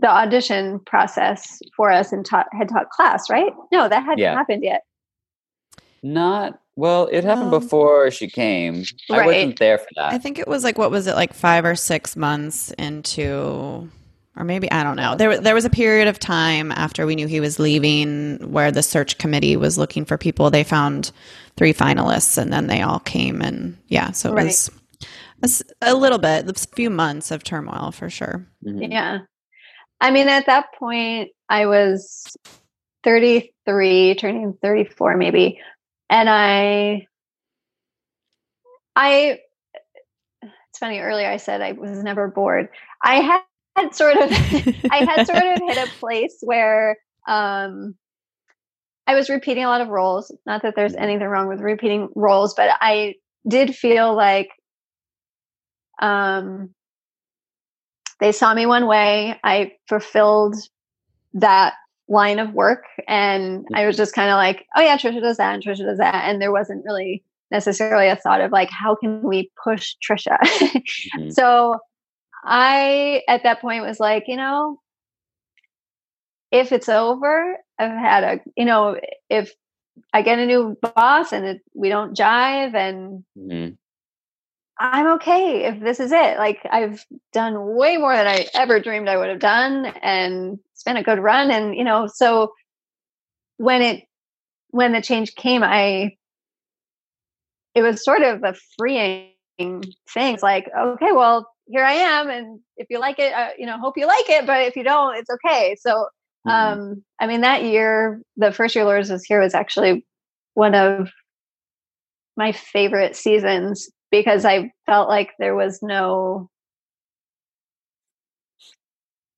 the 0.00 0.08
audition 0.08 0.80
process 0.80 1.60
for 1.76 1.90
us 1.90 2.12
and 2.12 2.24
taught 2.24 2.46
had 2.52 2.68
taught 2.68 2.90
class, 2.90 3.28
right? 3.30 3.52
No, 3.72 3.88
that 3.88 4.04
hadn't 4.04 4.18
yeah. 4.18 4.34
happened 4.34 4.62
yet. 4.62 4.82
Not 6.02 6.60
well, 6.76 7.08
it 7.12 7.24
happened 7.24 7.52
um, 7.52 7.60
before 7.60 8.10
she 8.10 8.28
came. 8.28 8.84
Right. 9.10 9.22
I 9.22 9.26
wasn't 9.26 9.58
there 9.58 9.78
for 9.78 9.88
that. 9.96 10.12
I 10.12 10.18
think 10.18 10.38
it 10.38 10.48
was 10.48 10.64
like 10.64 10.78
what 10.78 10.90
was 10.90 11.06
it 11.06 11.14
like 11.14 11.34
five 11.34 11.64
or 11.64 11.74
six 11.74 12.16
months 12.16 12.70
into 12.72 13.90
or 14.36 14.44
maybe 14.44 14.70
I 14.70 14.82
don't 14.82 14.96
know. 14.96 15.16
There 15.16 15.38
there 15.38 15.54
was 15.54 15.64
a 15.64 15.70
period 15.70 16.08
of 16.08 16.18
time 16.18 16.72
after 16.72 17.04
we 17.04 17.14
knew 17.14 17.26
he 17.26 17.40
was 17.40 17.58
leaving 17.58 18.38
where 18.50 18.72
the 18.72 18.82
search 18.82 19.18
committee 19.18 19.56
was 19.56 19.76
looking 19.76 20.04
for 20.04 20.16
people. 20.16 20.50
They 20.50 20.64
found 20.64 21.12
three 21.56 21.74
finalists, 21.74 22.38
and 22.38 22.52
then 22.52 22.66
they 22.66 22.80
all 22.80 23.00
came, 23.00 23.42
and 23.42 23.76
yeah, 23.88 24.12
so 24.12 24.30
it 24.30 24.34
right. 24.34 24.44
was 25.42 25.64
a, 25.82 25.90
a, 25.90 25.94
little 25.94 26.18
bit, 26.18 26.48
a 26.48 26.68
few 26.74 26.88
months 26.88 27.30
of 27.30 27.42
turmoil 27.42 27.90
for 27.92 28.08
sure. 28.08 28.46
Mm-hmm. 28.64 28.92
Yeah, 28.92 29.18
I 30.00 30.10
mean, 30.10 30.28
at 30.28 30.46
that 30.46 30.74
point, 30.78 31.30
I 31.48 31.66
was 31.66 32.36
thirty 33.04 33.54
three, 33.66 34.14
turning 34.14 34.54
thirty 34.62 34.84
four, 34.84 35.16
maybe, 35.16 35.60
and 36.08 36.28
I 36.28 37.06
I 38.96 39.40
it's 40.42 40.78
funny 40.78 41.00
earlier 41.00 41.28
I 41.28 41.36
said 41.36 41.60
I 41.60 41.72
was 41.72 42.02
never 42.02 42.28
bored. 42.28 42.68
I 43.02 43.16
had, 43.16 43.40
had 43.76 43.94
sort 43.94 44.16
of 44.16 44.30
I 44.30 45.04
had 45.04 45.26
sort 45.26 45.38
of 45.38 45.60
hit 45.60 45.88
a 45.88 45.90
place 45.98 46.38
where 46.42 46.96
um 47.28 47.94
I 49.06 49.14
was 49.14 49.28
repeating 49.28 49.64
a 49.64 49.68
lot 49.68 49.80
of 49.80 49.88
roles. 49.88 50.32
Not 50.46 50.62
that 50.62 50.74
there's 50.76 50.94
anything 50.94 51.26
wrong 51.26 51.48
with 51.48 51.60
repeating 51.60 52.08
roles, 52.14 52.54
but 52.54 52.70
I 52.80 53.14
did 53.48 53.74
feel 53.74 54.14
like 54.14 54.50
um 56.00 56.74
they 58.20 58.32
saw 58.32 58.54
me 58.54 58.66
one 58.66 58.86
way. 58.86 59.38
I 59.42 59.72
fulfilled 59.88 60.56
that 61.34 61.74
line 62.08 62.38
of 62.38 62.52
work 62.52 62.84
and 63.06 63.64
I 63.72 63.86
was 63.86 63.96
just 63.96 64.14
kind 64.14 64.30
of 64.30 64.34
like, 64.34 64.66
oh 64.76 64.80
yeah, 64.80 64.96
Tricia 64.96 65.20
does 65.20 65.36
that 65.36 65.54
and 65.54 65.62
Tricia 65.62 65.86
does 65.86 65.98
that. 65.98 66.24
And 66.24 66.42
there 66.42 66.52
wasn't 66.52 66.84
really 66.84 67.24
necessarily 67.50 68.08
a 68.08 68.16
thought 68.16 68.40
of 68.40 68.50
like, 68.50 68.70
how 68.70 68.94
can 68.94 69.22
we 69.22 69.50
push 69.62 69.94
Tricia? 70.06 70.38
mm-hmm. 70.40 71.30
So 71.30 71.78
I, 72.44 73.22
at 73.28 73.44
that 73.44 73.60
point, 73.60 73.84
was 73.84 74.00
like, 74.00 74.24
you 74.26 74.36
know, 74.36 74.80
if 76.50 76.72
it's 76.72 76.88
over, 76.88 77.56
I've 77.78 77.90
had 77.90 78.24
a, 78.24 78.40
you 78.56 78.64
know, 78.64 78.98
if 79.28 79.52
I 80.12 80.22
get 80.22 80.38
a 80.38 80.46
new 80.46 80.76
boss 80.80 81.32
and 81.32 81.46
it, 81.46 81.62
we 81.74 81.88
don't 81.88 82.16
jive 82.16 82.74
and 82.74 83.24
mm-hmm. 83.38 83.74
I'm 84.80 85.06
okay 85.14 85.66
if 85.66 85.78
this 85.80 86.00
is 86.00 86.10
it. 86.10 86.38
Like 86.38 86.60
I've 86.70 87.04
done 87.32 87.76
way 87.76 87.98
more 87.98 88.16
than 88.16 88.26
I 88.26 88.46
ever 88.54 88.80
dreamed 88.80 89.08
I 89.08 89.18
would 89.18 89.28
have 89.28 89.38
done 89.38 89.86
and 90.02 90.58
it's 90.72 90.82
been 90.82 90.96
a 90.96 91.02
good 91.02 91.18
run. 91.18 91.50
And, 91.50 91.76
you 91.76 91.84
know, 91.84 92.06
so 92.06 92.54
when 93.58 93.82
it, 93.82 94.04
when 94.70 94.92
the 94.92 95.02
change 95.02 95.34
came, 95.34 95.62
I 95.62 96.16
it 97.74 97.82
was 97.82 98.04
sort 98.04 98.22
of 98.22 98.42
a 98.42 98.54
freeing 98.78 99.30
thing. 99.58 99.84
It's 100.14 100.42
like, 100.42 100.68
okay, 100.76 101.12
well, 101.12 101.48
here 101.66 101.84
I 101.84 101.92
am, 101.92 102.28
and 102.28 102.60
if 102.76 102.88
you 102.90 102.98
like 102.98 103.18
it, 103.18 103.32
uh, 103.32 103.50
you 103.58 103.66
know, 103.66 103.78
hope 103.78 103.96
you 103.96 104.06
like 104.06 104.28
it. 104.28 104.46
But 104.46 104.62
if 104.62 104.76
you 104.76 104.82
don't, 104.82 105.16
it's 105.16 105.30
okay. 105.30 105.76
So, 105.80 106.08
mm-hmm. 106.46 106.50
um, 106.50 107.04
I 107.20 107.26
mean, 107.26 107.42
that 107.42 107.62
year, 107.62 108.22
the 108.36 108.52
first 108.52 108.74
year 108.74 108.84
Lourdes 108.84 109.10
was 109.10 109.24
here 109.24 109.40
was 109.40 109.54
actually 109.54 110.04
one 110.54 110.74
of 110.74 111.10
my 112.36 112.52
favorite 112.52 113.14
seasons 113.14 113.88
because 114.10 114.44
I 114.44 114.72
felt 114.86 115.08
like 115.08 115.30
there 115.38 115.54
was 115.54 115.80
no, 115.82 116.50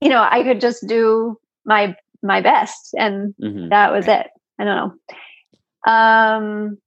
you 0.00 0.08
know, 0.08 0.26
I 0.28 0.42
could 0.42 0.60
just 0.60 0.86
do 0.86 1.38
my 1.64 1.96
my 2.22 2.40
best, 2.40 2.94
and 2.98 3.34
mm-hmm. 3.42 3.68
that 3.70 3.92
was 3.92 4.08
it. 4.08 4.28
I 4.58 4.64
don't 4.64 4.98
know. 5.86 5.92
Um, 5.92 6.78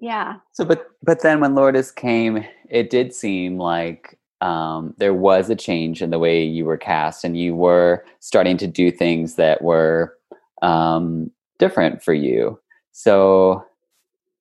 yeah 0.00 0.36
so 0.52 0.64
but 0.64 0.86
but 1.02 1.22
then 1.22 1.40
when 1.40 1.54
lourdes 1.54 1.90
came 1.90 2.44
it 2.70 2.90
did 2.90 3.12
seem 3.12 3.58
like 3.58 4.18
um, 4.40 4.94
there 4.98 5.14
was 5.14 5.50
a 5.50 5.56
change 5.56 6.00
in 6.00 6.10
the 6.10 6.18
way 6.20 6.44
you 6.44 6.64
were 6.64 6.76
cast 6.76 7.24
and 7.24 7.36
you 7.36 7.56
were 7.56 8.04
starting 8.20 8.56
to 8.58 8.68
do 8.68 8.92
things 8.92 9.34
that 9.34 9.62
were 9.62 10.16
um, 10.62 11.32
different 11.58 12.02
for 12.02 12.14
you 12.14 12.58
so 12.92 13.64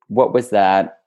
what 0.08 0.34
was 0.34 0.50
that 0.50 1.00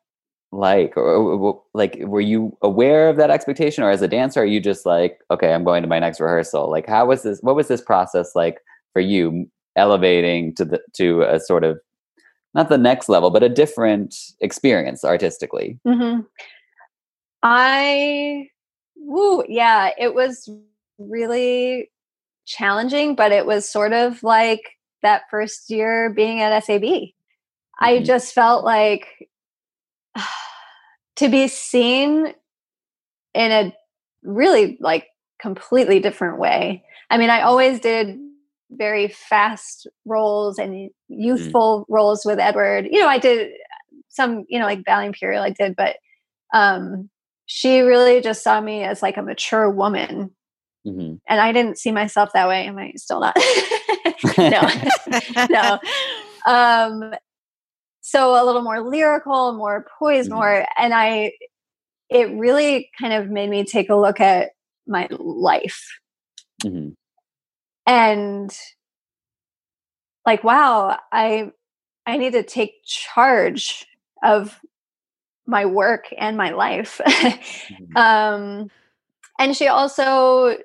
like 0.53 0.96
or, 0.96 1.62
like 1.74 1.98
were 2.01 2.20
you 2.20 2.57
aware 2.62 3.09
of 3.09 3.16
that 3.16 3.30
expectation 3.30 3.84
or 3.84 3.90
as 3.90 4.03
a 4.03 4.09
dancer 4.09 4.40
are 4.40 4.44
you 4.44 4.61
just 4.61 4.84
like 4.84 5.20
okay 5.30 5.55
i'm 5.55 5.62
going 5.62 5.80
to 5.80 5.88
my 5.88 6.01
next 6.01 6.18
rehearsal 6.18 6.68
like 6.68 6.88
how 6.88 7.07
was 7.07 7.22
this 7.22 7.38
what 7.42 7.55
was 7.55 7.68
this 7.68 7.80
process 7.80 8.32
like 8.34 8.59
for 8.92 9.01
you 9.01 9.48
elevating 9.76 10.53
to 10.57 10.64
the 10.64 10.80
to 10.92 11.22
a 11.22 11.38
sort 11.38 11.62
of 11.62 11.78
not 12.55 12.68
the 12.68 12.78
next 12.78 13.09
level, 13.09 13.30
but 13.30 13.42
a 13.42 13.48
different 13.48 14.14
experience 14.40 15.05
artistically. 15.05 15.78
Mm-hmm. 15.86 16.22
I, 17.42 18.48
woo, 18.96 19.44
yeah, 19.48 19.90
it 19.98 20.14
was 20.14 20.48
really 20.98 21.90
challenging, 22.46 23.14
but 23.14 23.32
it 23.32 23.46
was 23.46 23.68
sort 23.68 23.92
of 23.92 24.22
like 24.22 24.72
that 25.03 25.22
first 25.30 25.70
year 25.70 26.12
being 26.12 26.40
at 26.40 26.64
SAB. 26.64 26.84
Mm-hmm. 27.83 28.01
I 28.01 28.03
just 28.03 28.35
felt 28.35 28.64
like 28.64 29.07
to 31.16 31.28
be 31.28 31.49
seen 31.49 32.35
in 33.35 33.53
a 33.53 33.74
really 34.22 34.76
like 34.81 35.07
completely 35.41 36.01
different 36.01 36.39
way. 36.39 36.85
I 37.11 37.18
mean, 37.18 37.31
I 37.31 37.43
always 37.43 37.81
did 37.81 38.18
very 38.70 39.09
fast 39.09 39.87
roles 40.05 40.59
and 40.59 40.72
mm. 40.72 40.89
youthful 41.09 41.81
mm. 41.81 41.95
roles 41.95 42.24
with 42.24 42.39
Edward. 42.39 42.87
You 42.91 43.01
know, 43.01 43.09
I 43.09 43.18
did 43.18 43.51
some, 44.09 44.45
you 44.49 44.59
know, 44.59 44.64
like 44.64 44.85
Ballet 44.85 45.07
Imperial 45.07 45.43
I 45.43 45.51
did, 45.51 45.74
but 45.76 45.97
um 46.53 47.09
she 47.47 47.81
really 47.81 48.20
just 48.20 48.45
saw 48.45 48.61
me 48.61 48.85
as 48.85 49.03
like 49.03 49.16
a 49.16 49.22
mature 49.22 49.68
woman. 49.70 50.31
Mm-hmm. 50.87 51.14
And 51.28 51.41
I 51.41 51.53
didn't 51.53 51.78
see 51.78 51.93
myself 51.93 52.31
that 52.33 52.49
way. 52.49 52.66
Am 52.66 52.78
I 52.78 52.93
still 52.97 53.20
not? 53.20 53.37
no. 54.39 54.68
no. 55.51 55.78
Um 56.47 57.12
so 58.01 58.42
a 58.42 58.44
little 58.44 58.62
more 58.62 58.80
lyrical, 58.80 59.53
more 59.53 59.86
poised, 59.98 60.30
mm-hmm. 60.30 60.38
more 60.38 60.66
and 60.76 60.94
I 60.94 61.32
it 62.09 62.30
really 62.32 62.90
kind 63.01 63.12
of 63.12 63.30
made 63.30 63.51
me 63.51 63.64
take 63.64 63.88
a 63.88 63.94
look 63.94 64.20
at 64.20 64.51
my 64.86 65.07
life. 65.11 65.86
Mm-hmm 66.64 66.90
and 67.90 68.57
like 70.24 70.44
wow 70.44 70.96
i 71.11 71.51
i 72.07 72.16
need 72.16 72.32
to 72.32 72.42
take 72.44 72.84
charge 72.84 73.84
of 74.22 74.61
my 75.44 75.66
work 75.66 76.07
and 76.16 76.36
my 76.36 76.51
life 76.51 77.01
mm-hmm. 77.07 77.96
um 77.96 78.70
and 79.40 79.57
she 79.57 79.66
also 79.66 80.57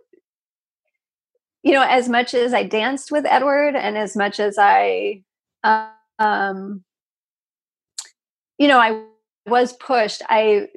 you 1.64 1.72
know 1.72 1.82
as 1.82 2.08
much 2.08 2.36
as 2.36 2.54
i 2.54 2.62
danced 2.62 3.12
with 3.12 3.26
edward 3.26 3.76
and 3.76 3.98
as 3.98 4.16
much 4.16 4.40
as 4.40 4.58
i 4.60 5.24
um 6.20 6.84
you 8.58 8.68
know 8.68 8.80
i 8.80 9.04
was 9.48 9.74
pushed 9.74 10.22
i 10.30 10.68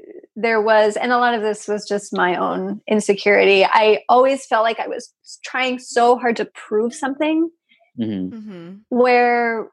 there 0.41 0.63
was, 0.63 0.97
and 0.97 1.11
a 1.11 1.19
lot 1.19 1.35
of 1.35 1.43
this 1.43 1.67
was 1.67 1.87
just 1.87 2.17
my 2.17 2.37
own 2.37 2.81
insecurity. 2.87 3.65
I 3.65 4.05
always 4.09 4.47
felt 4.47 4.63
like 4.63 4.79
I 4.79 4.87
was 4.87 5.13
trying 5.45 5.81
so 5.81 6.17
hard 6.17 6.37
to 6.37 6.45
prove 6.45 6.95
something. 6.95 7.51
Mm-hmm. 7.99 8.37
Mm-hmm. 8.37 8.75
Where 8.89 9.69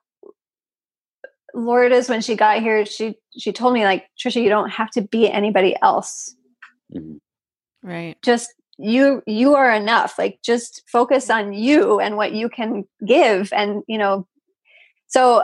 Lourdes, 1.53 2.09
when 2.09 2.21
she 2.21 2.35
got 2.35 2.63
here, 2.63 2.83
she 2.83 3.15
she 3.37 3.51
told 3.51 3.75
me 3.75 3.83
like 3.83 4.05
Tricia, 4.19 4.41
you 4.41 4.49
don't 4.49 4.71
have 4.71 4.89
to 4.91 5.03
be 5.03 5.29
anybody 5.29 5.75
else. 5.83 6.35
Mm-hmm. 6.95 7.17
Right. 7.87 8.17
Just 8.23 8.51
you 8.79 9.21
you 9.27 9.53
are 9.53 9.71
enough. 9.71 10.17
Like 10.17 10.39
just 10.43 10.81
focus 10.91 11.29
on 11.29 11.53
you 11.53 11.99
and 11.99 12.17
what 12.17 12.31
you 12.31 12.49
can 12.49 12.85
give, 13.05 13.53
and 13.53 13.83
you 13.87 13.99
know. 13.99 14.27
So 15.05 15.43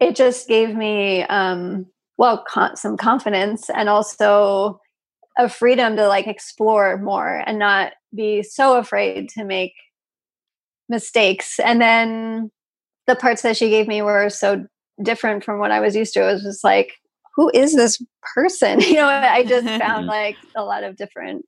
it 0.00 0.16
just 0.16 0.48
gave 0.48 0.74
me 0.74 1.22
um 1.24 1.86
well 2.16 2.44
con- 2.48 2.76
some 2.76 2.96
confidence 2.96 3.70
and 3.70 3.88
also 3.88 4.80
a 5.38 5.48
freedom 5.48 5.96
to 5.96 6.08
like 6.08 6.26
explore 6.26 6.98
more 6.98 7.42
and 7.46 7.58
not 7.58 7.92
be 8.14 8.42
so 8.42 8.76
afraid 8.76 9.28
to 9.30 9.44
make 9.44 9.72
mistakes. 10.88 11.60
And 11.60 11.80
then 11.80 12.50
the 13.06 13.14
parts 13.14 13.42
that 13.42 13.56
she 13.56 13.70
gave 13.70 13.86
me 13.86 14.02
were 14.02 14.28
so 14.30 14.66
different 15.02 15.44
from 15.44 15.60
what 15.60 15.70
i 15.70 15.78
was 15.78 15.94
used 15.94 16.12
to. 16.14 16.28
It 16.28 16.32
was 16.32 16.42
just 16.42 16.64
like 16.64 16.94
who 17.36 17.50
is 17.54 17.76
this 17.76 18.02
person? 18.34 18.80
You 18.88 18.94
know 18.94 19.06
i 19.06 19.44
just 19.44 19.66
found 19.80 20.06
like 20.06 20.36
a 20.56 20.64
lot 20.64 20.82
of 20.82 20.96
different 20.96 21.44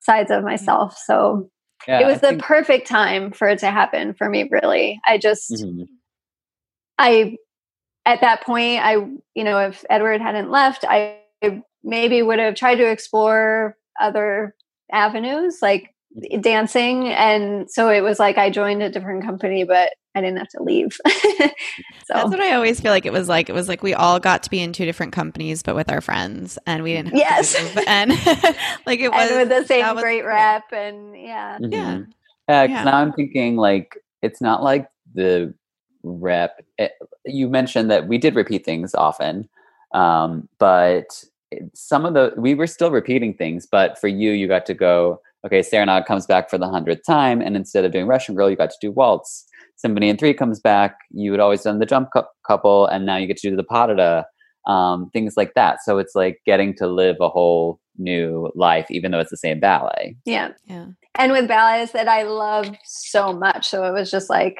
sides 0.00 0.30
of 0.30 0.44
myself. 0.44 0.96
So 0.96 1.50
yeah, 1.88 2.00
it 2.00 2.06
was 2.06 2.18
I 2.18 2.20
the 2.20 2.28
think... 2.28 2.42
perfect 2.42 2.86
time 2.86 3.32
for 3.32 3.48
it 3.48 3.58
to 3.60 3.70
happen 3.70 4.14
for 4.14 4.28
me 4.28 4.48
really. 4.50 5.00
I 5.06 5.18
just 5.18 5.50
mm-hmm. 5.50 5.84
I 7.00 7.36
at 8.06 8.20
that 8.22 8.42
point, 8.42 8.80
I, 8.82 8.94
you 9.34 9.44
know, 9.44 9.58
if 9.58 9.84
Edward 9.90 10.20
hadn't 10.20 10.50
left, 10.50 10.84
I 10.88 11.18
maybe 11.82 12.22
would 12.22 12.38
have 12.38 12.54
tried 12.54 12.76
to 12.76 12.90
explore 12.90 13.76
other 14.00 14.54
avenues 14.90 15.58
like 15.62 15.94
dancing. 16.40 17.08
And 17.08 17.70
so 17.70 17.88
it 17.88 18.00
was 18.00 18.18
like 18.18 18.38
I 18.38 18.50
joined 18.50 18.82
a 18.82 18.90
different 18.90 19.24
company, 19.24 19.64
but 19.64 19.90
I 20.14 20.20
didn't 20.20 20.38
have 20.38 20.48
to 20.48 20.62
leave. 20.62 20.96
so 21.06 21.50
that's 22.08 22.30
what 22.30 22.40
I 22.40 22.54
always 22.54 22.80
feel 22.80 22.90
like 22.90 23.06
it 23.06 23.12
was 23.12 23.28
like. 23.28 23.48
It 23.48 23.52
was 23.52 23.68
like 23.68 23.82
we 23.82 23.94
all 23.94 24.18
got 24.18 24.42
to 24.42 24.50
be 24.50 24.60
in 24.60 24.72
two 24.72 24.84
different 24.84 25.12
companies, 25.12 25.62
but 25.62 25.76
with 25.76 25.90
our 25.90 26.00
friends, 26.00 26.58
and 26.66 26.82
we 26.82 26.94
didn't. 26.94 27.14
yes, 27.14 27.54
and 27.86 28.10
like 28.86 28.98
it 28.98 29.08
was 29.12 29.30
and 29.30 29.38
with 29.38 29.48
the 29.48 29.64
same 29.66 29.94
great 29.96 30.24
rep, 30.24 30.64
and 30.72 31.16
yeah, 31.16 31.58
mm-hmm. 31.58 31.72
yeah. 31.72 32.00
Yeah, 32.48 32.62
yeah. 32.64 32.84
now 32.84 32.96
I'm 32.96 33.12
thinking 33.12 33.56
like 33.56 33.96
it's 34.20 34.40
not 34.40 34.64
like 34.64 34.88
the 35.14 35.54
rep 36.02 36.64
eh, 36.78 36.88
you 37.26 37.48
mentioned 37.48 37.90
that 37.90 38.08
we 38.08 38.18
did 38.18 38.34
repeat 38.34 38.64
things 38.64 38.94
often 38.94 39.48
um, 39.92 40.48
but 40.58 41.24
some 41.74 42.06
of 42.06 42.14
the 42.14 42.32
we 42.36 42.54
were 42.54 42.66
still 42.66 42.90
repeating 42.90 43.34
things 43.34 43.66
but 43.70 43.98
for 43.98 44.08
you 44.08 44.30
you 44.32 44.46
got 44.46 44.66
to 44.66 44.74
go 44.74 45.20
okay 45.44 45.62
serenade 45.62 46.06
comes 46.06 46.26
back 46.26 46.48
for 46.48 46.58
the 46.58 46.68
hundredth 46.68 47.04
time 47.06 47.40
and 47.40 47.56
instead 47.56 47.84
of 47.84 47.92
doing 47.92 48.06
russian 48.06 48.34
girl 48.34 48.48
you 48.48 48.56
got 48.56 48.70
to 48.70 48.78
do 48.80 48.90
waltz 48.90 49.46
Symphony 49.80 50.10
in 50.10 50.18
Three 50.18 50.34
comes 50.34 50.60
back, 50.60 50.98
you 51.10 51.32
had 51.32 51.40
always 51.40 51.62
done 51.62 51.78
the 51.78 51.86
jump 51.86 52.10
cu- 52.12 52.22
couple, 52.46 52.86
and 52.86 53.06
now 53.06 53.16
you 53.16 53.26
get 53.26 53.38
to 53.38 53.48
do 53.48 53.56
the 53.56 53.64
pas 53.64 53.88
de 53.88 53.96
deux, 53.96 54.70
um, 54.70 55.08
things 55.10 55.38
like 55.38 55.54
that. 55.54 55.78
So 55.82 55.96
it's 55.96 56.14
like 56.14 56.42
getting 56.44 56.74
to 56.76 56.86
live 56.86 57.16
a 57.18 57.30
whole 57.30 57.80
new 57.96 58.50
life, 58.54 58.86
even 58.90 59.10
though 59.10 59.20
it's 59.20 59.30
the 59.30 59.38
same 59.38 59.58
ballet. 59.58 60.16
Yeah. 60.26 60.50
Yeah. 60.66 60.86
And 61.14 61.32
with 61.32 61.48
ballets 61.48 61.92
that 61.92 62.08
I 62.08 62.24
love 62.24 62.70
so 62.84 63.32
much. 63.32 63.68
So 63.68 63.84
it 63.84 63.92
was 63.92 64.10
just 64.10 64.28
like, 64.28 64.58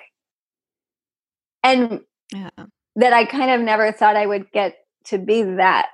and 1.63 2.01
Yeah. 2.33 2.51
that 2.97 3.13
I 3.13 3.25
kind 3.25 3.51
of 3.51 3.61
never 3.61 3.93
thought 3.93 4.17
I 4.17 4.27
would 4.27 4.51
get 4.53 4.77
to 5.07 5.19
be 5.19 5.43
that 5.43 5.89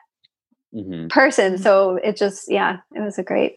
hmm 0.72 1.08
person. 1.08 1.58
So 1.58 1.96
it 2.02 2.16
just, 2.16 2.50
yeah, 2.50 2.78
it 2.94 3.00
was 3.00 3.18
a 3.18 3.22
great. 3.22 3.56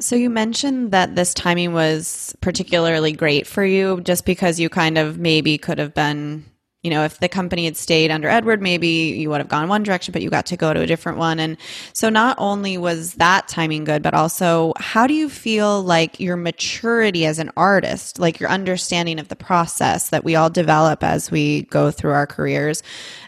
So 0.00 0.16
you 0.16 0.30
mentioned 0.30 0.92
that 0.92 1.14
this 1.14 1.34
timing 1.34 1.74
was 1.74 2.34
particularly 2.40 3.12
great 3.12 3.46
for 3.46 3.64
you 3.64 4.00
just 4.00 4.24
because 4.24 4.58
you 4.58 4.70
kind 4.70 4.96
of 4.96 5.18
maybe 5.18 5.58
could 5.58 5.78
have 5.78 5.92
been, 5.92 6.46
you 6.82 6.88
know, 6.90 7.04
if 7.04 7.18
the 7.18 7.28
company 7.28 7.66
had 7.66 7.76
stayed 7.76 8.10
under 8.10 8.26
Edward, 8.26 8.62
maybe 8.62 8.88
you 8.88 9.28
would 9.28 9.40
have 9.40 9.48
gone 9.48 9.68
one 9.68 9.82
direction, 9.82 10.12
but 10.12 10.22
you 10.22 10.30
got 10.30 10.46
to 10.46 10.56
go 10.56 10.72
to 10.72 10.80
a 10.80 10.86
different 10.86 11.18
one. 11.18 11.38
And 11.38 11.58
so 11.92 12.08
not 12.08 12.36
only 12.38 12.78
was 12.78 13.14
that 13.14 13.48
timing 13.48 13.84
good, 13.84 14.02
but 14.02 14.14
also 14.14 14.72
how 14.78 15.06
do 15.06 15.12
you 15.12 15.28
feel 15.28 15.82
like 15.82 16.18
your 16.18 16.36
maturity 16.36 17.26
as 17.26 17.38
an 17.38 17.50
artist, 17.54 18.18
like 18.18 18.40
your 18.40 18.48
understanding 18.48 19.18
of 19.18 19.28
the 19.28 19.36
process 19.36 20.08
that 20.08 20.24
we 20.24 20.36
all 20.36 20.48
develop 20.48 21.04
as 21.04 21.30
we 21.30 21.62
go 21.64 21.90
through 21.90 22.12
our 22.12 22.26
careers 22.26 22.82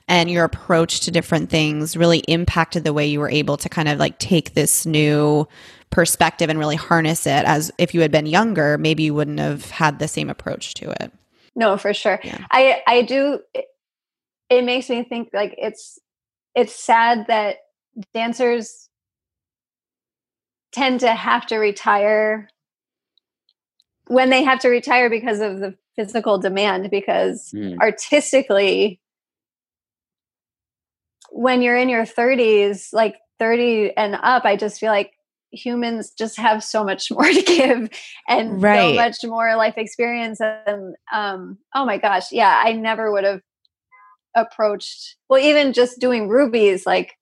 and 0.08 0.30
your 0.30 0.44
approach 0.44 1.00
to 1.00 1.10
different 1.10 1.50
things 1.50 1.94
really 1.94 2.20
impacted 2.20 2.84
the 2.84 2.92
way 2.94 3.06
you 3.06 3.20
were 3.20 3.30
able 3.30 3.58
to 3.58 3.68
kind 3.68 3.88
of 3.88 3.98
like 3.98 4.18
take 4.18 4.54
this 4.54 4.86
new 4.86 5.46
perspective 5.90 6.48
and 6.48 6.58
really 6.58 6.76
harness 6.76 7.26
it 7.26 7.44
as 7.44 7.70
if 7.76 7.92
you 7.92 8.00
had 8.00 8.10
been 8.10 8.24
younger 8.24 8.78
maybe 8.78 9.02
you 9.02 9.12
wouldn't 9.12 9.38
have 9.38 9.70
had 9.70 9.98
the 9.98 10.08
same 10.08 10.30
approach 10.30 10.72
to 10.72 10.90
it 11.02 11.12
No, 11.54 11.76
for 11.76 11.92
sure. 11.94 12.20
Yeah. 12.22 12.38
I, 12.50 12.82
I 12.86 13.02
do. 13.02 13.40
It, 13.54 13.66
it 14.50 14.64
makes 14.64 14.88
me 14.90 15.02
think 15.04 15.30
like 15.32 15.54
it's, 15.58 15.98
it's 16.54 16.74
sad 16.74 17.26
that 17.28 17.56
dancers 18.14 18.88
tend 20.72 21.00
to 21.00 21.12
have 21.12 21.46
to 21.46 21.56
retire 21.58 22.48
when 24.08 24.30
they 24.30 24.42
have 24.42 24.58
to 24.60 24.68
retire 24.68 25.08
because 25.08 25.40
of 25.40 25.60
the 25.60 25.74
physical 25.96 26.38
demand 26.38 26.90
because 26.90 27.52
Mm. 27.54 27.78
artistically 27.80 29.00
when 31.30 31.62
you're 31.62 31.76
in 31.76 31.88
your 31.88 32.04
30s 32.04 32.92
like 32.92 33.16
30 33.38 33.92
and 33.96 34.16
up 34.22 34.44
i 34.44 34.56
just 34.56 34.80
feel 34.80 34.90
like 34.90 35.12
humans 35.52 36.12
just 36.18 36.36
have 36.38 36.64
so 36.64 36.82
much 36.82 37.10
more 37.10 37.24
to 37.24 37.42
give 37.42 37.88
and 38.28 38.62
Right. 38.62 38.78
so 38.78 38.94
much 38.94 39.16
more 39.24 39.54
life 39.56 39.74
experience 39.76 40.40
and 40.40 40.96
um 41.12 41.58
oh 41.74 41.84
my 41.84 41.98
gosh 41.98 42.32
yeah 42.32 42.62
i 42.64 42.72
never 42.72 43.12
would 43.12 43.24
have 43.24 43.40
approached 44.34 45.16
well 45.28 45.40
even 45.42 45.72
just 45.72 46.00
doing 46.00 46.26
rubies 46.28 46.86
like 46.86 47.12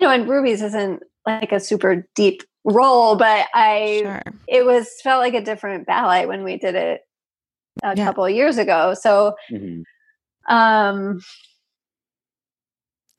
you 0.00 0.06
know 0.06 0.12
and 0.12 0.28
rubies 0.28 0.62
isn't 0.62 1.02
like 1.26 1.50
a 1.52 1.58
super 1.60 2.06
deep 2.14 2.42
role 2.64 3.16
but 3.16 3.48
i 3.54 4.02
sure 4.02 4.22
it 4.46 4.64
was 4.64 4.88
felt 5.02 5.20
like 5.20 5.34
a 5.34 5.42
different 5.42 5.86
ballet 5.86 6.26
when 6.26 6.44
we 6.44 6.56
did 6.56 6.76
it 6.76 7.00
a 7.82 7.96
Yeah. 7.96 8.04
couple 8.04 8.24
of 8.24 8.30
years 8.30 8.56
ago 8.56 8.94
so 8.94 9.34
hmm 9.48 9.82
um 10.48 11.20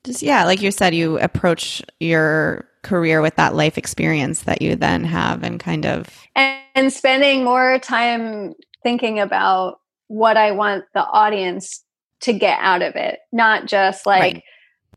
just 0.04 0.22
yeah 0.22 0.44
like 0.44 0.60
you 0.60 0.70
said 0.70 0.94
you 0.94 1.18
approach 1.18 1.82
your 2.00 2.66
career 2.84 3.20
with 3.20 3.34
that 3.36 3.54
life 3.54 3.76
experience 3.76 4.42
that 4.42 4.62
you 4.62 4.76
then 4.76 5.04
have 5.04 5.42
and 5.42 5.58
kind 5.58 5.84
of 5.86 6.08
and, 6.36 6.60
and 6.74 6.92
spending 6.92 7.42
more 7.42 7.78
time 7.80 8.54
thinking 8.82 9.18
about 9.18 9.78
what 10.08 10.36
I 10.36 10.52
want 10.52 10.84
the 10.94 11.04
audience 11.04 11.82
to 12.20 12.32
get 12.32 12.58
out 12.60 12.82
of 12.82 12.94
it, 12.96 13.18
not 13.32 13.66
just 13.66 14.06
like 14.06 14.34
Right. 14.34 14.42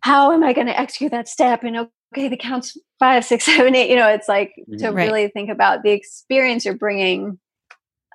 how 0.02 0.32
am 0.32 0.44
I 0.44 0.54
going 0.54 0.68
to 0.68 0.80
execute 0.80 1.12
that 1.12 1.28
step 1.28 1.64
and 1.64 1.90
okay, 2.14 2.28
the 2.28 2.38
counts 2.38 2.78
five, 3.00 3.26
six, 3.26 3.46
seven, 3.58 3.76
eight. 3.76 3.90
You 3.90 3.96
know, 3.96 4.10
it's 4.10 4.28
like 4.28 4.54
to 4.56 4.86
Mhm. 4.88 4.96
Right. 4.96 5.06
really 5.08 5.28
think 5.30 5.50
about 5.50 5.84
the 5.84 5.92
experience 5.92 6.66
you're 6.66 6.78
bringing. 6.78 7.40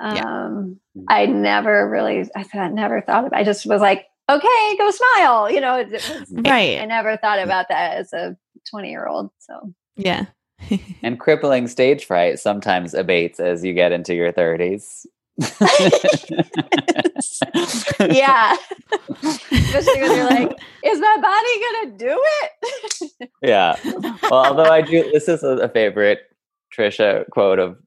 Um, 0.01 0.81
Mhm. 0.97 1.05
I 1.09 1.27
never 1.27 1.89
really, 1.89 2.29
I 2.35 2.43
thought, 2.43 2.73
never 2.73 3.01
thought 3.01 3.27
of. 3.27 3.33
I 3.33 3.45
just 3.45 3.66
was 3.66 3.81
like, 3.81 4.07
okay, 4.31 4.77
go 4.79 4.91
smile. 4.91 5.51
You 5.51 5.61
know, 5.61 5.77
it, 5.79 5.93
it 5.93 6.03
was, 6.20 6.33
right 6.45 6.81
I 6.81 6.87
never 6.87 7.16
thought 7.16 7.39
about 7.39 7.68
that 7.68 7.97
as 7.99 8.12
a 8.12 8.37
20 8.70 8.90
year 8.90 9.06
old. 9.06 9.30
So 9.38 9.72
yeah 9.96 10.26
And 11.02 11.18
crippling 11.18 11.68
stage 11.68 12.04
fright 12.04 12.38
sometimes 12.38 12.94
abates 12.94 13.40
as 13.40 13.64
you 13.64 13.74
get 13.74 13.92
into 13.92 14.14
your 14.14 14.32
30s. 14.32 15.06
yeah. 18.10 18.56
Especially 19.22 20.02
when 20.02 20.16
you're 20.16 20.30
like, 20.30 20.58
is 20.84 21.00
my 21.00 21.16
body 21.22 21.60
gonna 21.62 21.98
do 21.98 22.20
it? 22.42 23.30
yeah. 23.42 23.76
Well, 24.22 24.46
although 24.46 24.70
I 24.70 24.82
do, 24.82 25.10
this 25.12 25.28
is 25.28 25.42
a, 25.42 25.56
a 25.58 25.68
favorite 25.68 26.20
Tricia 26.76 27.28
quote 27.30 27.58
of 27.58 27.78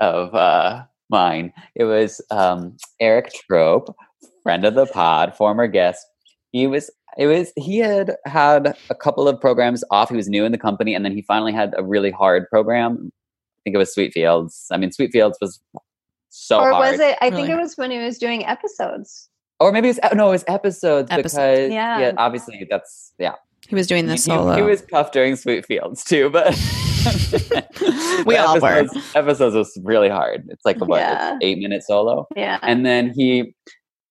of 0.00 0.34
uh, 0.34 0.84
mine. 1.08 1.52
It 1.74 1.84
was 1.84 2.20
um, 2.30 2.76
Eric 3.00 3.32
Trope, 3.32 3.94
friend 4.42 4.64
of 4.64 4.74
the 4.74 4.86
pod, 4.86 5.36
former 5.36 5.66
guest. 5.66 6.04
He 6.50 6.66
was. 6.66 6.90
It 7.18 7.26
was. 7.26 7.52
He 7.56 7.78
had 7.78 8.16
had 8.26 8.76
a 8.90 8.94
couple 8.94 9.26
of 9.28 9.40
programs 9.40 9.82
off. 9.90 10.08
He 10.10 10.16
was 10.16 10.28
new 10.28 10.44
in 10.44 10.52
the 10.52 10.58
company, 10.58 10.94
and 10.94 11.04
then 11.04 11.12
he 11.12 11.22
finally 11.22 11.52
had 11.52 11.74
a 11.76 11.82
really 11.84 12.10
hard 12.10 12.48
program. 12.48 13.10
I 13.12 13.60
think 13.64 13.74
it 13.74 13.78
was 13.78 13.92
Sweet 13.92 14.12
Fields. 14.12 14.66
I 14.70 14.76
mean, 14.76 14.92
Sweet 14.92 15.10
Fields 15.12 15.36
was 15.40 15.60
so 16.30 16.58
hard. 16.58 16.70
or 16.70 16.74
hard. 16.76 16.90
was 16.92 17.00
it? 17.00 17.18
I 17.20 17.30
think 17.30 17.48
Really? 17.48 17.52
it 17.60 17.62
was 17.62 17.76
when 17.76 17.90
he 17.90 17.98
was 17.98 18.18
doing 18.18 18.46
episodes. 18.46 19.28
Or 19.60 19.72
maybe 19.72 19.88
it's 19.88 19.98
no, 20.14 20.28
it 20.28 20.30
was 20.30 20.44
episodes 20.46 21.10
Episodes. 21.10 21.32
because 21.34 21.72
Yeah. 21.72 21.98
yeah. 21.98 22.12
obviously 22.16 22.64
that's 22.70 23.12
yeah. 23.18 23.34
he 23.68 23.74
was 23.74 23.88
doing 23.88 24.06
this 24.06 24.24
He- 24.24 24.30
he- 24.30 24.36
solo 24.38 24.54
He, 24.54 24.62
was 24.62 24.82
tough 24.82 25.10
during 25.10 25.34
Sweet 25.34 25.66
Fields 25.66 26.04
too, 26.04 26.30
but 26.30 26.54
We 28.24 28.34
the 28.34 28.44
all 28.46 28.60
were. 28.60 28.68
episodes, 28.68 29.14
Episodes 29.16 29.54
was 29.56 29.78
really 29.82 30.08
hard. 30.08 30.46
It's 30.50 30.64
like 30.64 30.80
a 30.80 30.84
what 30.84 31.00
Yeah. 31.00 31.38
eight 31.42 31.58
minute 31.58 31.82
solo, 31.82 32.28
Yeah. 32.36 32.58
and 32.62 32.86
then 32.86 33.10
he 33.14 33.54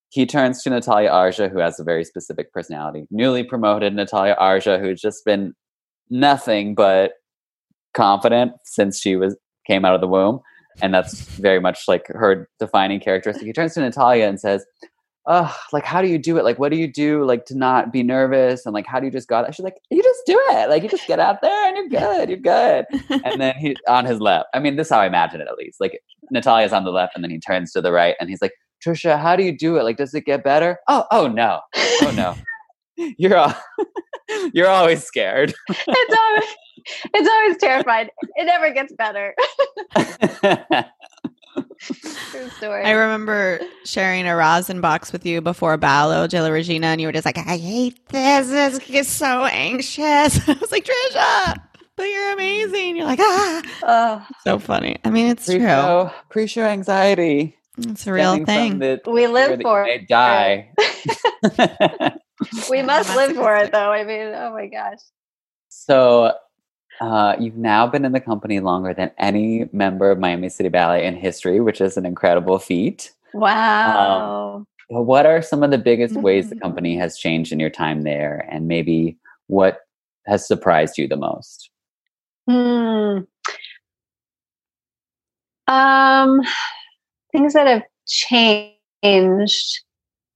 he 0.10 0.26
turns 0.26 0.64
to 0.64 0.70
Natalia 0.70 1.10
Arja, 1.10 1.52
who 1.52 1.60
has 1.60 1.80
a 1.80 1.84
very 1.84 2.04
specific 2.04 2.52
personality. 2.54 3.06
Newly 3.12 3.44
promoted 3.44 3.94
Natalia 3.94 4.36
Arja, 4.40 4.80
who's 4.80 5.02
just 5.02 5.26
been 5.26 5.54
nothing 6.10 6.76
but 6.76 7.12
confident 7.94 8.54
since 8.64 9.00
she 9.00 9.16
was 9.16 9.36
came 9.66 9.84
out 9.84 9.96
of 9.96 10.02
the 10.02 10.08
womb, 10.08 10.40
and 10.82 10.94
that's 10.94 11.22
very 11.22 11.60
much 11.60 11.84
like 11.88 12.08
her 12.08 12.48
defining 12.60 13.00
characteristic. 13.00 13.46
He 13.46 13.54
turns 13.54 13.74
to 13.74 13.82
Natalia 13.82 14.28
and 14.28 14.40
says. 14.40 14.66
Oh, 15.30 15.54
like 15.74 15.84
how 15.84 16.02
do 16.02 16.08
you 16.08 16.18
do 16.18 16.38
it? 16.38 16.46
Like, 16.46 16.58
what 16.58 16.72
do 16.72 16.78
you 16.78 16.90
do? 16.90 17.26
Like 17.26 17.44
to 17.48 17.58
not 17.58 17.92
be 17.92 18.02
nervous 18.02 18.66
and 18.66 18.74
like 18.74 18.86
how 18.88 18.98
do 18.98 19.06
you 19.08 19.12
just 19.12 19.28
got 19.28 19.46
it? 19.46 19.54
She's 19.54 19.66
like, 19.66 19.76
you 19.90 20.02
just 20.02 20.22
do 20.26 20.40
it. 20.52 20.70
Like 20.70 20.84
you 20.84 20.88
just 20.88 21.06
get 21.06 21.20
out 21.20 21.42
there 21.42 21.68
and 21.68 21.76
you're 21.76 22.02
good. 22.02 22.30
You're 22.30 22.38
good. 22.38 22.86
And 23.26 23.42
then 23.42 23.56
he 23.56 23.76
on 23.90 24.06
his 24.06 24.22
left. 24.22 24.46
I 24.54 24.60
mean, 24.60 24.78
this 24.78 24.88
is 24.88 24.94
how 24.94 25.02
I 25.02 25.06
imagine 25.06 25.42
it 25.42 25.50
at 25.50 25.58
least. 25.58 25.82
Like 25.82 26.00
Natalia's 26.32 26.72
on 26.72 26.86
the 26.86 26.92
left 26.92 27.14
and 27.14 27.26
then 27.26 27.32
he 27.32 27.42
turns 27.42 27.74
to 27.74 27.82
the 27.82 27.92
right 27.92 28.16
and 28.22 28.30
he's 28.30 28.42
like, 28.42 28.54
Tricia, 28.86 29.20
how 29.20 29.36
do 29.36 29.44
you 29.44 29.58
do 29.58 29.78
it? 29.78 29.84
Like, 29.84 29.98
does 29.98 30.14
it 30.14 30.26
get 30.26 30.44
better? 30.44 30.80
Oh, 30.88 31.06
oh 31.12 31.28
no. 31.28 31.62
Oh 31.76 32.14
no. 32.16 32.36
you're 33.18 33.38
all, 33.38 33.54
you're 34.54 34.70
always 34.70 35.04
scared. 35.04 35.54
it's 35.70 36.18
always 36.18 36.56
it's 37.14 37.30
always 37.30 37.58
terrified. 37.58 38.10
It 38.36 38.46
never 38.46 38.72
gets 38.72 38.94
better. 38.94 39.36
True 42.32 42.50
story. 42.58 42.84
I 42.84 42.92
remember 42.92 43.60
sharing 43.86 44.28
a 44.28 44.36
rosin 44.36 44.82
box 44.82 45.12
with 45.12 45.26
you 45.26 45.42
before 45.42 45.78
Ballo, 45.78 46.28
della 46.28 46.52
Regina, 46.52 46.88
and 46.88 47.02
you 47.02 47.08
were 47.08 47.14
just 47.14 47.26
like, 47.26 47.38
I 47.38 47.58
hate 47.58 48.08
this. 48.10 48.48
This 48.50 48.80
gets 48.80 49.10
so 49.10 49.46
anxious. 49.46 50.48
I 50.48 50.54
was 50.54 50.72
like, 50.72 50.86
Tricia, 50.86 51.56
but 51.96 52.04
you're 52.04 52.34
amazing. 52.34 52.96
You're 52.98 53.06
like, 53.06 53.20
ah. 53.22 53.62
Ugh. 53.84 54.22
So 54.44 54.60
funny. 54.60 54.98
I 55.04 55.10
mean, 55.10 55.28
it's 55.28 55.46
true. 55.46 55.58
Pre-show, 55.58 56.12
pre-show 56.30 56.64
anxiety. 56.64 57.57
It's 57.78 58.08
a 58.08 58.14
real 58.14 58.46
thing. 58.46 58.80
the 58.80 59.02
We 59.06 59.28
live 59.28 59.48
fear 59.48 59.58
that 59.58 59.64
you 59.64 59.64
for 59.64 59.84
may 59.84 59.96
it. 59.96 60.08
die. 60.08 60.70
we 62.72 62.82
must 62.84 63.16
live 63.16 63.36
for 63.36 63.56
it 63.58 63.72
though. 63.72 63.92
I 63.92 64.04
mean, 64.04 64.34
oh 64.36 64.52
my 64.54 64.68
gosh. 64.68 65.00
So, 65.70 66.34
uh, 67.00 67.36
you've 67.40 67.56
now 67.58 67.86
been 67.88 68.06
in 68.06 68.12
the 68.12 68.20
company 68.20 68.60
longer 68.60 68.94
than 68.94 69.12
any 69.20 69.70
member 69.72 70.10
of 70.10 70.18
Miami 70.20 70.50
City 70.50 70.70
Ballet 70.70 71.06
in 71.06 71.16
history, 71.16 71.60
which 71.60 71.80
is 71.82 71.98
an 71.98 72.06
incredible 72.06 72.58
feat. 72.58 73.12
Wow. 73.34 74.66
But 74.90 75.04
what 75.04 75.26
are 75.26 75.42
some 75.42 75.62
of 75.64 75.70
the 75.72 75.78
biggest 75.78 76.16
ways 76.16 76.50
the 76.50 76.56
Mhm. 76.56 76.62
company 76.62 76.98
has 76.98 77.18
changed 77.18 77.52
in 77.52 77.60
your 77.60 77.70
time 77.70 78.02
there, 78.04 78.48
and 78.50 78.68
maybe 78.68 79.18
what 79.48 79.82
has 80.26 80.48
surprised 80.48 80.98
you 80.98 81.08
the 81.08 81.18
most? 81.18 81.70
Hmm. 82.50 83.20
Um, 85.68 86.42
things 87.32 87.54
that 87.54 87.68
have 87.68 87.84
changed. 88.08 89.84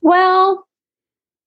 Well, 0.02 0.68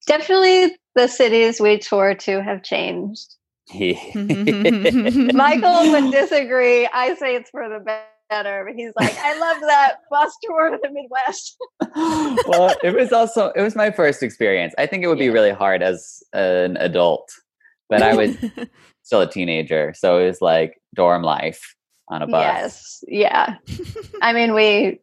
definitely 0.07 0.77
the 0.95 1.09
cities 1.09 1.61
we 1.61 1.79
tour 1.79 2.15
to 2.15 2.43
have 2.43 2.63
changed. 2.63 3.35
Michael 3.75 4.21
would 5.91 6.13
disagree. 6.13 6.87
I 6.93 7.15
say 7.19 7.37
it's 7.37 7.51
for 7.51 7.69
the 7.69 7.81
better. 8.31 8.65
But 8.67 8.75
he's 8.75 8.93
like, 8.97 9.17
I 9.19 9.39
love 9.39 9.61
that 9.63 9.97
bus 10.11 10.35
tour 10.43 10.71
to 10.71 10.79
the 10.83 10.91
Midwest. 10.91 11.57
well, 12.49 12.75
it 12.83 12.95
was 12.95 13.13
also 13.13 13.53
it 13.57 13.63
was 13.63 13.75
my 13.75 13.91
first 13.91 14.23
experience. 14.23 14.75
I 14.79 14.87
think 14.87 15.05
it 15.05 15.09
would 15.09 15.19
be 15.19 15.31
really 15.31 15.51
hard 15.51 15.83
as 15.83 16.23
an 16.33 16.77
adult, 16.79 17.31
but 17.89 18.03
I 18.03 18.15
was 18.15 18.37
still 19.03 19.23
a 19.23 19.31
teenager, 19.31 19.93
so 19.97 20.19
it 20.19 20.27
was 20.27 20.41
like 20.41 20.81
dorm 20.95 21.23
life 21.23 21.75
on 22.09 22.23
a 22.23 22.27
bus. 22.27 23.03
Yes, 23.09 23.09
yeah. 23.09 23.57
I 24.23 24.33
mean, 24.33 24.55
we 24.55 25.01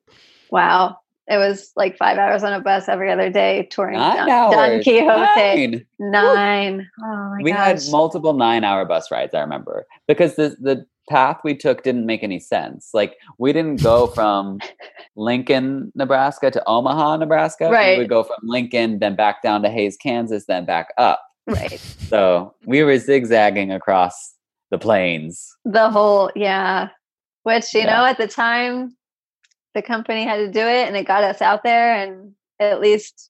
wow. 0.52 0.98
It 1.28 1.38
was 1.38 1.72
like 1.78 1.98
five 1.98 2.18
hours 2.18 2.44
on 2.44 2.52
a 2.52 2.60
bus 2.60 2.90
every 2.90 3.10
other 3.10 3.30
day 3.30 3.68
touring 3.72 3.98
Nine 4.00 4.28
Don, 4.28 4.30
hours. 4.30 4.54
Don 4.54 4.84
Quixote. 4.84 5.86
Nine. 6.00 6.76
Nine. 6.78 6.90
Oh 7.02 7.06
my 7.06 7.38
god. 7.38 7.44
we 7.44 7.52
gosh. 7.52 7.60
had 7.84 7.92
multiple 7.92 8.34
nine 8.34 8.64
hour 8.66 8.84
bus 8.86 9.10
rides 9.12 9.34
i 9.34 9.40
remember 9.40 9.86
because 10.08 10.36
the 10.36 10.58
the 10.60 10.86
path 11.10 11.38
we 11.44 11.56
took 11.56 11.84
didn't 11.84 12.06
make 12.06 12.22
any 12.24 12.40
sense 12.40 12.90
like 12.94 13.16
we 13.38 13.54
didn't 13.54 13.82
go 13.82 14.08
from 14.08 14.60
lincoln 15.16 15.92
nebraska 15.96 16.52
to 16.52 16.62
omaha 16.68 17.16
nebraska 17.18 17.70
Right. 17.70 17.98
we 17.98 18.04
would 18.04 18.10
go 18.10 18.24
from 18.24 18.38
lincoln 18.44 19.00
then 19.00 19.16
back 19.16 19.42
down 19.42 19.62
to 19.64 19.70
hays 19.70 19.98
kansas 19.98 20.46
then 20.48 20.66
back 20.66 20.88
up 20.98 21.22
right. 21.48 21.80
so 22.10 22.54
we 22.66 22.84
were 22.84 22.98
zigzagging 22.98 23.72
across 23.72 24.34
the 24.70 24.78
plains 24.78 25.56
The 25.66 25.90
whole 25.90 26.32
yeah. 26.36 26.90
Which, 27.44 27.74
you 27.74 27.82
Yeah. 27.82 27.98
know, 27.98 28.06
at 28.06 28.18
the 28.18 28.28
time 28.28 28.96
the 29.74 29.82
company 29.82 30.24
had 30.26 30.38
to 30.38 30.52
do 30.52 30.60
it 30.60 30.88
and 30.88 30.96
it 30.96 31.08
got 31.08 31.24
us 31.24 31.42
out 31.42 31.64
there 31.64 31.94
and 31.96 32.34
at 32.60 32.82
least 32.82 33.30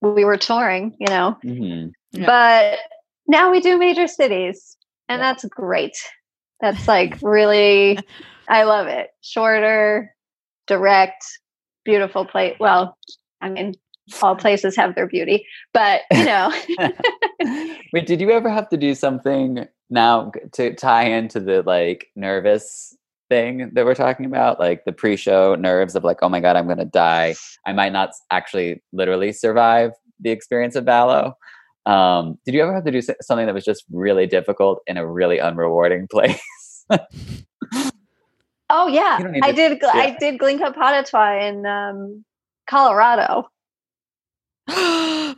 we 0.00 0.24
were 0.24 0.36
touring, 0.36 0.96
you 0.98 1.06
know. 1.08 1.36
hmm 1.42 1.86
Yeah. 2.12 2.26
But 2.26 2.78
now 3.28 3.50
we 3.50 3.60
do 3.60 3.78
major 3.78 4.06
cities 4.08 4.76
and 5.08 5.20
Yeah. 5.20 5.32
that's 5.32 5.44
great. 5.46 5.96
That's 6.60 6.86
like 6.94 7.18
really 7.22 7.98
I 8.48 8.64
love 8.64 8.88
it. 8.88 9.10
Shorter, 9.22 10.14
direct, 10.66 11.24
beautiful 11.84 12.24
place. 12.26 12.56
Well, 12.58 12.96
I 13.40 13.48
mean, 13.50 13.74
all 14.20 14.34
places 14.36 14.76
have 14.76 14.94
their 14.94 15.06
beauty, 15.06 15.46
but 15.72 16.02
you 16.12 16.24
know, 16.24 16.52
wait 17.92 18.06
did 18.06 18.20
you 18.20 18.30
ever 18.30 18.50
have 18.50 18.68
to 18.70 18.76
do 18.76 18.94
something 18.94 19.66
now 19.90 20.32
to 20.52 20.74
tie 20.74 21.04
into 21.04 21.38
the 21.40 21.62
like 21.62 22.08
nervous 22.16 22.96
thing 23.32 23.70
that 23.74 23.84
we're 23.86 23.94
talking 23.94 24.26
about 24.26 24.60
like 24.60 24.84
the 24.84 24.92
pre-show 24.92 25.54
nerves 25.54 25.94
of 25.96 26.02
like 26.04 26.18
oh 26.22 26.28
my 26.28 26.40
god 26.40 26.54
i'm 26.56 26.68
gonna 26.68 26.84
die 26.84 27.34
i 27.66 27.72
might 27.72 27.92
not 27.92 28.10
actually 28.30 28.82
literally 28.92 29.32
survive 29.32 29.90
the 30.20 30.30
experience 30.30 30.74
of 30.76 30.84
Ballo. 30.84 31.22
um 31.86 32.38
did 32.44 32.52
you 32.54 32.62
ever 32.62 32.74
have 32.74 32.84
to 32.84 32.90
do 32.90 33.00
something 33.28 33.46
that 33.46 33.54
was 33.54 33.64
just 33.64 33.84
really 33.90 34.26
difficult 34.26 34.76
in 34.86 34.96
a 34.98 35.04
really 35.18 35.38
unrewarding 35.38 36.04
place 36.14 36.40
oh 38.70 38.86
yeah, 38.88 39.18
You 39.18 39.24
don't 39.24 39.32
need 39.32 39.44
I 39.44 39.50
to- 39.50 39.56
did. 39.56 39.80
gl- 39.80 39.94
I 39.94 40.16
did 40.18 40.38
Glinka 40.40 40.74
Pas 40.74 40.92
de 41.04 41.10
Trois 41.10 41.40
in 41.48 41.66
um, 41.66 42.24
Colorado 42.68 43.48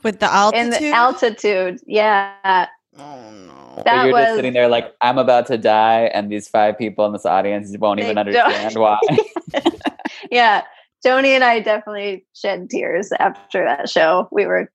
With 0.04 0.18
the 0.20 0.28
altitude. 0.30 0.64
in 0.64 0.70
the 0.70 0.90
altitude. 0.92 1.80
Yeah, 1.86 2.66
oh 2.98 3.30
no. 3.30 3.72
So 3.76 3.82
that 3.84 4.04
you're 4.04 4.12
was 4.12 4.24
just 4.24 4.36
sitting 4.36 4.52
there 4.52 4.68
like 4.68 4.92
i'm 5.00 5.18
about 5.18 5.46
to 5.48 5.58
die 5.58 6.02
and 6.14 6.30
these 6.30 6.46
five 6.48 6.78
people 6.78 7.04
in 7.06 7.12
this 7.12 7.26
audience 7.26 7.74
won't 7.78 7.98
They 7.98 8.04
even 8.10 8.16
don't- 8.16 8.36
understand 8.36 8.76
why 8.76 8.98
yeah. 10.30 10.62
Joni 11.04 11.28
and 11.34 11.44
I 11.44 11.60
definitely 11.60 12.26
shed 12.34 12.70
tears 12.70 13.10
after 13.18 13.64
that 13.64 13.88
show. 13.90 14.26
We 14.32 14.46
were 14.46 14.70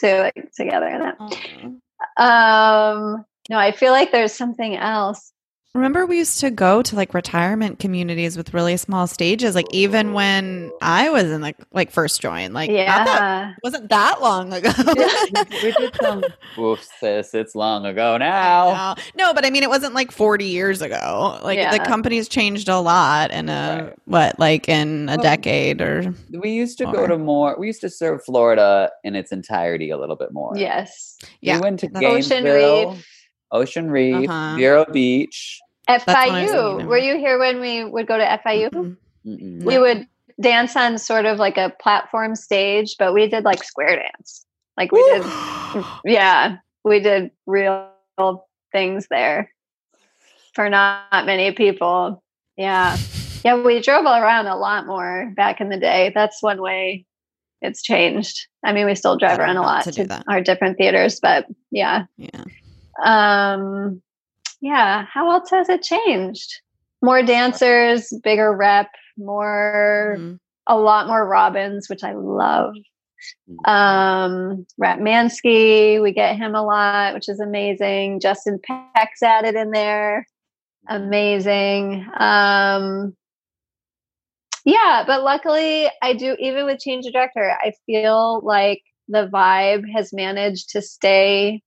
to, 0.00 0.32
together 0.54 0.86
in 0.86 1.00
that. 1.00 1.16
Oh. 1.18 2.22
Um, 2.22 3.24
no, 3.48 3.58
I 3.58 3.72
feel 3.72 3.92
like 3.92 4.12
there's 4.12 4.34
something 4.34 4.76
else. 4.76 5.31
Remember, 5.74 6.04
we 6.04 6.18
used 6.18 6.40
to 6.40 6.50
go 6.50 6.82
to 6.82 6.96
like 6.96 7.14
retirement 7.14 7.78
communities 7.78 8.36
with 8.36 8.52
really 8.52 8.76
small 8.76 9.06
stages. 9.06 9.54
Like 9.54 9.64
even 9.72 10.12
when 10.12 10.70
I 10.82 11.08
was 11.08 11.24
in 11.30 11.40
like 11.40 11.56
like 11.72 11.90
first 11.90 12.20
join, 12.20 12.52
like 12.52 12.68
not 12.68 12.76
that, 13.06 13.06
Yeah, 13.06 13.54
wasn't 13.64 13.88
that 13.88 14.20
long 14.20 14.52
ago. 14.52 14.70
we 15.62 15.72
did 15.72 15.96
some 15.98 16.24
oof 16.58 16.86
sis 17.00 17.32
it's 17.32 17.54
long 17.54 17.86
ago 17.86 18.18
now 18.18 18.94
No, 19.16 19.28
no, 19.28 19.32
but 19.34 19.46
I 19.46 19.50
mean, 19.50 19.62
it 19.62 19.70
wasn't 19.70 19.94
like 19.94 20.12
40 20.12 20.44
years 20.44 20.82
ago. 20.82 21.40
Like 21.42 21.56
the 21.56 21.76
Yeah. 21.78 21.84
company's 21.86 22.28
changed 22.28 22.68
a 22.68 22.78
lot 22.78 23.30
in 23.30 23.48
a 23.48 23.84
Right. 23.86 23.94
what, 24.04 24.38
like 24.38 24.68
in 24.68 25.08
a 25.08 25.12
Well, 25.16 25.22
decade 25.22 25.80
or 25.80 26.14
we 26.38 26.50
used 26.50 26.76
to 26.78 26.84
go 26.84 27.06
to 27.06 27.16
more 27.16 27.56
we 27.58 27.68
used 27.68 27.80
to 27.80 27.88
serve 27.88 28.22
florida 28.26 28.90
in 29.04 29.16
its 29.16 29.32
entirety 29.32 29.88
a 29.88 29.96
little 29.96 30.16
bit 30.16 30.34
more 30.34 30.52
yes. 30.54 31.16
yeah. 31.40 31.56
we 31.56 31.62
went 31.62 31.80
to 31.80 31.88
That's- 31.88 32.12
Ocean 32.12 32.44
Gainesville, 32.44 32.90
Reef. 32.92 33.06
ocean 33.52 33.90
reef 33.90 34.28
Uh-huh. 34.28 34.56
vero 34.56 34.84
beach 34.92 35.58
what 35.60 35.61
I 35.61 35.61
was 35.61 35.61
FIU. 35.88 36.86
Were 36.86 36.98
you 36.98 37.18
here 37.18 37.38
when 37.38 37.60
we 37.60 37.84
would 37.84 38.06
go 38.06 38.16
to 38.16 38.24
FIU? 38.24 38.70
Mhm. 38.70 38.96
Mm-mm. 39.26 39.62
We 39.62 39.78
would 39.78 40.06
dance 40.40 40.76
on 40.76 40.98
sort 40.98 41.26
of 41.26 41.38
like 41.38 41.56
a 41.56 41.72
platform 41.80 42.34
stage, 42.34 42.96
but 42.98 43.14
we 43.14 43.28
did 43.28 43.44
like 43.44 43.62
square 43.62 43.96
dance. 43.96 44.44
Like 44.76 44.90
we 44.92 45.02
did, 45.04 45.24
yeah, 46.04 46.56
we 46.84 47.00
did 47.00 47.30
real 47.46 47.90
things 48.72 49.06
there 49.10 49.52
for 50.54 50.68
not 50.68 51.26
many 51.26 51.52
people. 51.52 52.22
Yeah. 52.56 52.96
Yeah, 53.44 53.60
we 53.60 53.80
drove 53.80 54.04
around 54.04 54.46
a 54.46 54.56
lot 54.56 54.86
more 54.86 55.32
back 55.36 55.60
in 55.60 55.68
the 55.68 55.76
day. 55.76 56.12
That's 56.14 56.42
one 56.42 56.62
way 56.62 57.06
it's 57.60 57.82
changed. 57.82 58.46
I 58.64 58.72
mean, 58.72 58.86
we 58.86 58.94
still 58.94 59.16
drive 59.16 59.38
around 59.38 59.56
a 59.56 59.62
lot 59.62 59.84
to 59.84 59.92
to, 59.92 60.02
do 60.02 60.08
that. 60.08 60.24
our 60.28 60.40
different 60.40 60.78
theaters, 60.78 61.18
but 61.20 61.46
yeah. 61.70 62.04
yeah. 62.16 62.44
Um 63.04 64.02
yeah, 64.62 65.04
how 65.12 65.30
else 65.30 65.50
has 65.50 65.68
it 65.68 65.82
changed? 65.82 66.62
More 67.02 67.22
dancers, 67.22 68.10
bigger 68.22 68.56
rep, 68.56 68.88
more 69.18 70.16
Mhm. 70.18 70.38
a 70.68 70.78
lot 70.78 71.08
more 71.08 71.26
Robbins, 71.28 71.90
which 71.90 72.02
I 72.04 72.12
love. 72.14 72.74
Mm. 73.50 73.68
Um 73.68 74.66
Ratmansky, 74.80 76.00
we 76.00 76.12
get 76.12 76.36
him 76.36 76.54
a 76.54 76.62
lot, 76.64 77.12
which 77.14 77.28
is 77.28 77.40
amazing. 77.40 78.20
Justin 78.20 78.58
Peck's 78.64 79.22
added 79.22 79.54
in 79.56 79.72
there. 79.72 80.26
Amazing. 80.88 82.06
Um 82.16 83.16
yeah, 84.64 85.02
but 85.06 85.22
luckily 85.22 85.90
I 86.02 86.14
do 86.14 86.36
even 86.38 86.66
with 86.66 86.78
change 86.80 87.04
of 87.06 87.12
director, 87.12 87.56
I 87.60 87.72
feel 87.86 88.40
like 88.44 88.82
the 89.08 89.26
vibe 89.28 89.84
has 89.92 90.12
managed 90.12 90.70
to 90.70 90.80
stay 90.82 91.62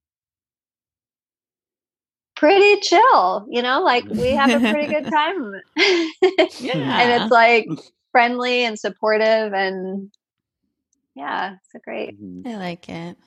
pretty 2.35 2.79
chill, 2.81 3.45
you 3.49 3.61
know, 3.61 3.81
like 3.81 4.05
we 4.09 4.31
have 4.31 4.49
a 4.51 4.59
pretty 4.71 4.87
good 4.93 5.09
time. 5.11 5.53
Yeah. 6.59 6.99
and 7.01 7.21
it's 7.23 7.31
like 7.31 7.67
friendly 8.11 8.63
and 8.65 8.77
supportive 8.79 9.53
and 9.53 10.11
yeah, 11.15 11.53
it's 11.55 11.75
a 11.75 11.79
great. 11.79 12.21
Mhm. 12.21 12.45
I 12.47 12.57
like 12.57 12.89
it. 12.89 13.17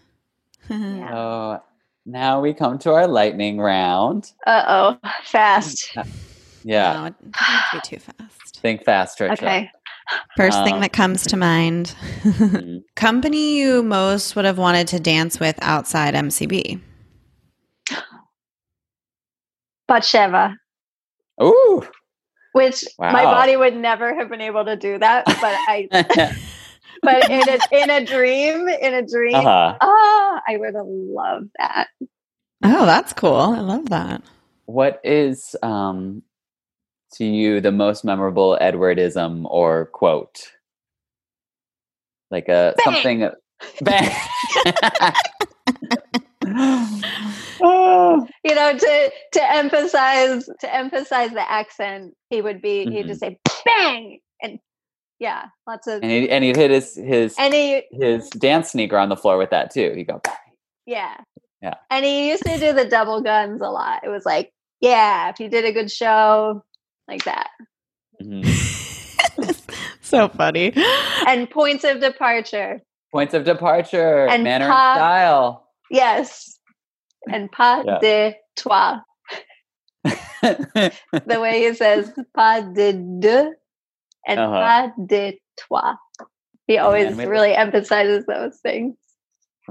Yeah. 0.69 1.11
so 1.11 1.63
now 2.07 2.41
we 2.41 2.53
come 2.55 2.79
to 2.81 2.93
our 2.93 3.07
lightning 3.07 3.59
round 3.59 4.33
Uh 4.47 4.97
oh, 5.03 5.09
fast. 5.25 5.91
yeah 6.65 6.93
No, 6.93 7.05
it 7.07 7.15
can't 7.35 7.65
be 7.73 7.81
too 7.97 7.99
fast. 7.99 8.59
think 8.61 8.85
fast 8.85 9.19
Tricia. 9.19 9.33
Okay. 9.33 9.71
First 10.37 10.63
thing 10.65 10.75
Um, 10.77 10.81
that 10.81 10.93
comes 10.93 11.23
to 11.27 11.37
mind. 11.37 11.95
Mhm. 12.23 12.83
Company 12.97 13.59
you 13.59 13.83
most 13.83 14.37
would 14.37 14.45
have 14.47 14.57
wanted 14.59 14.89
to 14.89 15.01
dance 15.01 15.39
with 15.39 15.59
outside 15.63 16.15
MCB. 16.15 16.81
Batsheva, 19.89 20.57
Ooh. 21.43 21.87
which 22.53 22.85
my 22.99 23.25
body 23.25 23.57
would 23.57 23.77
never 23.77 24.15
have 24.15 24.29
been 24.29 24.41
able 24.41 24.65
to 24.65 24.77
do 24.77 24.99
that, 24.99 25.25
but 25.27 25.39
I, 25.43 25.89
but 27.03 27.31
in 27.31 27.49
a 27.49 27.59
in 27.83 27.91
a 27.91 28.05
dream, 28.05 28.69
in 28.69 28.95
a 28.95 29.07
dream, 29.07 29.37
uh-huh. 29.37 29.77
oh, 29.81 30.39
I 30.47 30.57
would 30.57 30.75
have 30.75 30.87
loved 30.87 31.51
that. 31.59 31.89
Oh, 32.63 32.87
that's 32.87 33.13
cool. 33.13 33.37
I 33.37 33.61
love 33.61 33.89
that. 33.91 34.23
What 34.67 35.01
is 35.05 35.57
um 35.63 36.23
to 37.15 37.25
you 37.25 37.61
the 37.61 37.73
most 37.73 38.05
memorable 38.05 38.59
Edwardism 38.61 39.47
or 39.49 39.87
quote? 39.87 40.53
Like 42.31 42.49
a 42.49 42.75
Bang! 42.85 42.95
something 42.95 43.31
bang. 43.83 44.15
Oh. 47.61 48.27
You 48.45 48.55
know, 48.55 48.77
to 48.77 49.13
to 49.33 49.53
emphasize 49.53 50.49
to 50.61 50.75
emphasize 50.75 51.31
the 51.31 51.51
accent, 51.51 52.15
he 52.31 52.41
would 52.43 52.61
be 52.63 52.85
he'd 52.85 53.05
Mhm. 53.05 53.09
just 53.09 53.21
say 53.21 53.39
bang 53.65 54.21
and 54.43 54.59
yeah, 55.19 55.47
lots 55.67 55.87
of 55.87 56.03
and 56.03 56.11
he 56.11 56.31
and 56.31 56.45
he'd 56.45 56.57
hit 56.57 56.71
his 56.71 56.95
his 56.95 57.35
and 57.39 57.53
he 57.55 57.83
his 57.93 58.29
dance 58.31 58.71
sneaker 58.71 58.97
on 58.99 59.09
the 59.09 59.17
floor 59.17 59.37
with 59.39 59.51
that 59.51 59.71
too. 59.73 59.93
He 59.97 60.05
go 60.05 60.21
bang. 60.23 60.35
Yeah. 60.87 61.17
Yeah. 61.61 61.75
And 61.91 62.05
he 62.05 62.29
used 62.31 62.45
to 62.45 62.59
do 62.59 62.73
the 62.73 62.85
double 62.85 63.21
guns 63.21 63.61
a 63.61 63.69
lot. 63.69 64.05
It 64.05 64.09
was 64.09 64.25
like, 64.25 64.53
yeah, 64.81 65.29
if 65.31 65.41
you 65.41 65.49
did 65.49 65.65
a 65.65 65.73
good 65.73 65.91
show, 65.91 66.63
like 67.09 67.25
that. 67.25 67.51
Mhm. 68.23 68.45
so 70.03 70.29
funny. 70.29 70.73
And 71.27 71.51
points 71.51 71.83
of 71.85 72.01
departure. 72.01 72.81
Points 73.13 73.35
of 73.35 73.45
departure, 73.45 74.27
And 74.29 74.45
manner 74.45 74.69
pop- 74.69 74.97
and 74.97 74.99
style. 74.99 75.69
Yes. 75.91 76.58
And 77.27 77.51
pas 77.51 77.85
Yeah. 77.87 77.99
de 78.01 78.35
toi. 78.57 78.99
the 80.43 81.39
way 81.41 81.61
he 81.67 81.75
says 81.75 82.13
pas 82.35 82.63
de 82.75 82.93
deux 82.93 83.55
and 84.27 84.41
Uh-huh. 84.41 84.53
pas 84.53 84.93
de 85.07 85.39
trois. 85.59 85.97
He 86.67 86.79
always 86.79 87.17
we- 87.17 87.27
really 87.27 87.55
emphasizes 87.55 88.25
those 88.27 88.59
things. 88.63 88.95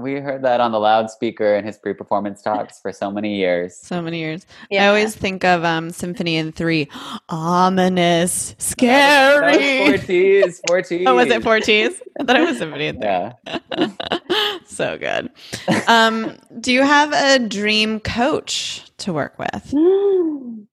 we 0.00 0.14
heard 0.20 0.42
that 0.44 0.60
on 0.60 0.70
the 0.70 0.78
loudspeaker 0.78 1.56
in 1.56 1.64
his 1.64 1.76
pre-performance 1.78 2.40
talks 2.40 2.78
for 2.80 2.92
so 2.92 3.10
many 3.10 3.34
years. 3.34 3.76
So 3.80 4.00
many 4.00 4.18
years. 4.20 4.46
I 4.70 4.86
always 4.86 5.16
think 5.16 5.44
of 5.44 5.64
um, 5.64 5.90
Symphony 5.90 6.36
in 6.36 6.52
Three. 6.52 6.88
Ominous, 7.28 8.50
That 8.52 8.62
scary. 8.62 9.90
was 9.90 9.98
four 10.00 10.06
T's. 10.06 10.60
Four 10.68 10.82
T's. 10.82 11.04
Oh, 11.08 11.16
was 11.16 11.28
it 11.30 11.42
four 11.42 11.58
T's? 11.58 12.00
I 12.20 12.22
thought 12.24 12.36
it 12.36 12.46
was 12.46 12.58
Symphony 12.58 12.86
in 12.86 12.96
Three. 13.00 13.08
Yeah. 13.08 13.32
so 14.68 14.98
good. 14.98 15.30
Um, 15.86 16.36
do 16.60 16.72
you 16.72 16.82
have 16.82 17.12
a 17.12 17.38
dream 17.38 18.00
coach 18.00 18.84
to 18.98 19.12
work 19.12 19.38
with? 19.38 19.74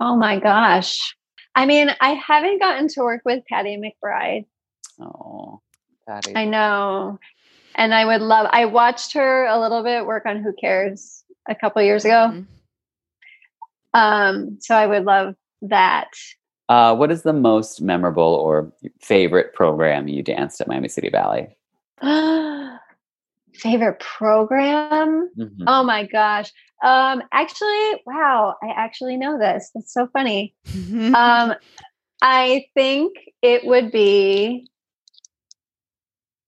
Oh 0.00 0.16
my 0.16 0.40
gosh. 0.40 1.14
I 1.54 1.64
mean, 1.64 1.90
I 2.00 2.14
haven't 2.14 2.58
gotten 2.60 2.88
to 2.88 3.02
work 3.02 3.22
with 3.24 3.44
Patty 3.48 3.76
McBride. 3.76 4.46
Oh, 5.00 5.60
Patty. 6.08 6.34
I 6.34 6.44
know. 6.44 7.20
And 7.76 7.94
I 7.94 8.04
would 8.04 8.20
love 8.20 8.48
I 8.50 8.64
watched 8.64 9.12
her 9.14 9.46
a 9.46 9.60
little 9.60 9.82
bit 9.84 10.04
work 10.04 10.26
on 10.26 10.42
Who 10.42 10.52
Cares 10.60 11.22
a 11.48 11.54
couple 11.54 11.82
years 11.82 12.04
ago. 12.04 12.32
Mhm. 12.32 12.46
Um, 13.94 14.58
so 14.60 14.74
I 14.74 14.86
would 14.86 15.04
love 15.04 15.36
that. 15.62 16.10
Uh, 16.68 16.96
what 16.96 17.12
is 17.12 17.22
the 17.22 17.32
most 17.32 17.80
memorable 17.80 18.22
or 18.22 18.72
favorite 19.00 19.52
program 19.54 20.08
you 20.08 20.22
danced 20.22 20.60
at 20.60 20.68
Miami 20.68 20.88
City 20.88 21.10
Ballet? 21.10 21.56
Favorite 23.54 24.00
program? 24.00 25.30
Mhm. 25.38 25.64
Oh 25.66 25.82
my 25.84 26.06
gosh. 26.06 26.50
Um 26.82 27.22
actually, 27.32 28.02
wow, 28.06 28.56
I 28.62 28.68
actually 28.74 29.16
know 29.16 29.38
this. 29.38 29.70
That's 29.74 29.92
so 29.92 30.08
funny. 30.12 30.54
Um 31.14 31.54
I 32.24 32.66
think 32.74 33.14
it 33.42 33.64
would 33.64 33.90
be 33.92 34.68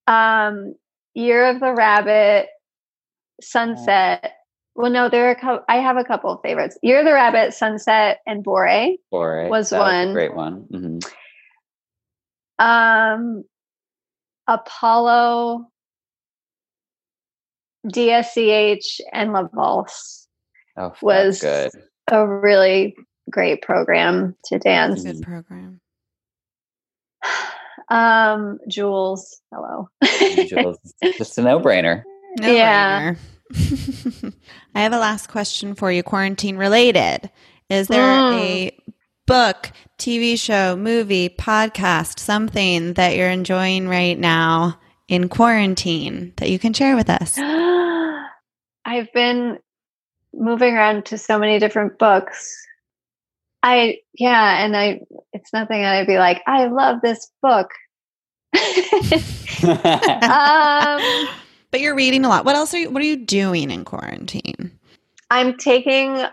um 0.07 0.75
Year 1.15 1.47
of 1.51 1.61
the 1.61 1.73
Rabbit, 1.73 2.49
Sunset. 3.41 4.33
Well, 4.75 4.91
no, 4.91 5.09
there 5.09 5.29
are 5.29 5.31
a 5.31 5.37
couple, 5.41 5.65
I 5.69 5.77
have 5.77 5.97
a 5.97 6.03
couple 6.03 6.33
of 6.33 6.41
favorites. 6.43 6.77
Year 6.83 6.99
of 7.01 7.05
the 7.05 7.13
Rabbit, 7.13 7.55
Sunset, 7.55 8.19
and 8.27 8.43
Bore. 8.43 8.67
It. 8.67 8.99
was 9.13 9.71
That 9.71 9.79
one. 9.79 10.13
great 10.13 10.35
one. 10.35 10.67
Mhm. 10.73 11.13
Um 12.59 13.45
Apollo, 14.47 15.67
DSCH, 17.87 19.01
and 19.13 19.33
La 19.33 19.49
Valse 19.55 20.27
Oh, 20.77 20.93
was 21.03 21.41
good. 21.41 21.71
a 22.11 22.27
really 22.27 22.97
great 23.31 23.63
program 23.63 24.35
to 24.47 24.59
dance. 24.59 25.03
Good 25.05 25.23
program. 25.23 25.81
Um, 27.91 28.59
Jewels, 28.67 29.43
hello. 29.53 29.91
Jewels, 30.47 30.79
just 31.19 31.37
a 31.37 31.43
no-brainer. 31.43 32.03
No 32.41 32.51
Yeah. 32.51 33.15
brainer. 33.53 34.35
I 34.75 34.81
have 34.81 34.95
a 34.95 34.99
last 34.99 35.27
question 35.29 35.75
for 35.75 35.93
you, 35.93 36.03
quarantine 36.03 36.57
related. 36.57 37.31
Is 37.69 37.89
there 37.89 38.01
Mm. 38.03 38.33
a 38.33 38.74
book, 39.27 39.73
TV 39.99 40.39
show, 40.39 40.77
movie, 40.77 41.29
podcast, 41.29 42.19
something 42.19 42.95
that 42.95 43.17
you're 43.17 43.31
enjoying 43.31 43.89
right 43.89 44.19
now 44.19 44.79
in 45.09 45.29
quarantine 45.29 46.33
that 46.37 46.51
you 46.51 46.59
can 46.59 46.73
share 46.73 46.97
with 46.97 47.11
us? 47.11 47.39
I've 48.85 49.13
been 49.13 49.59
moving 50.33 50.75
around 50.75 51.07
to 51.07 51.19
so 51.19 51.39
many 51.39 51.59
different 51.59 51.99
books. 51.99 52.55
I 53.63 53.99
yeah, 54.13 54.63
and 54.63 54.77
I 54.77 55.01
it's 55.33 55.53
nothing 55.53 55.81
that 55.81 55.95
I'd 55.95 56.07
be 56.07 56.19
like, 56.19 56.43
I 56.47 56.67
love 56.67 57.01
this 57.01 57.31
book. 57.41 57.71
um 59.65 61.29
but 61.71 61.81
you're 61.81 61.97
reading 61.97 62.25
a 62.25 62.29
lot. 62.29 62.45
What 62.45 62.57
else 62.57 62.75
are 62.75 62.79
you 62.79 62.91
what 62.91 63.03
are 63.03 63.07
you 63.07 63.17
doing 63.17 63.71
in 63.71 63.85
quarantine? 63.85 64.71
I'm 65.31 65.57
taking 65.57 66.25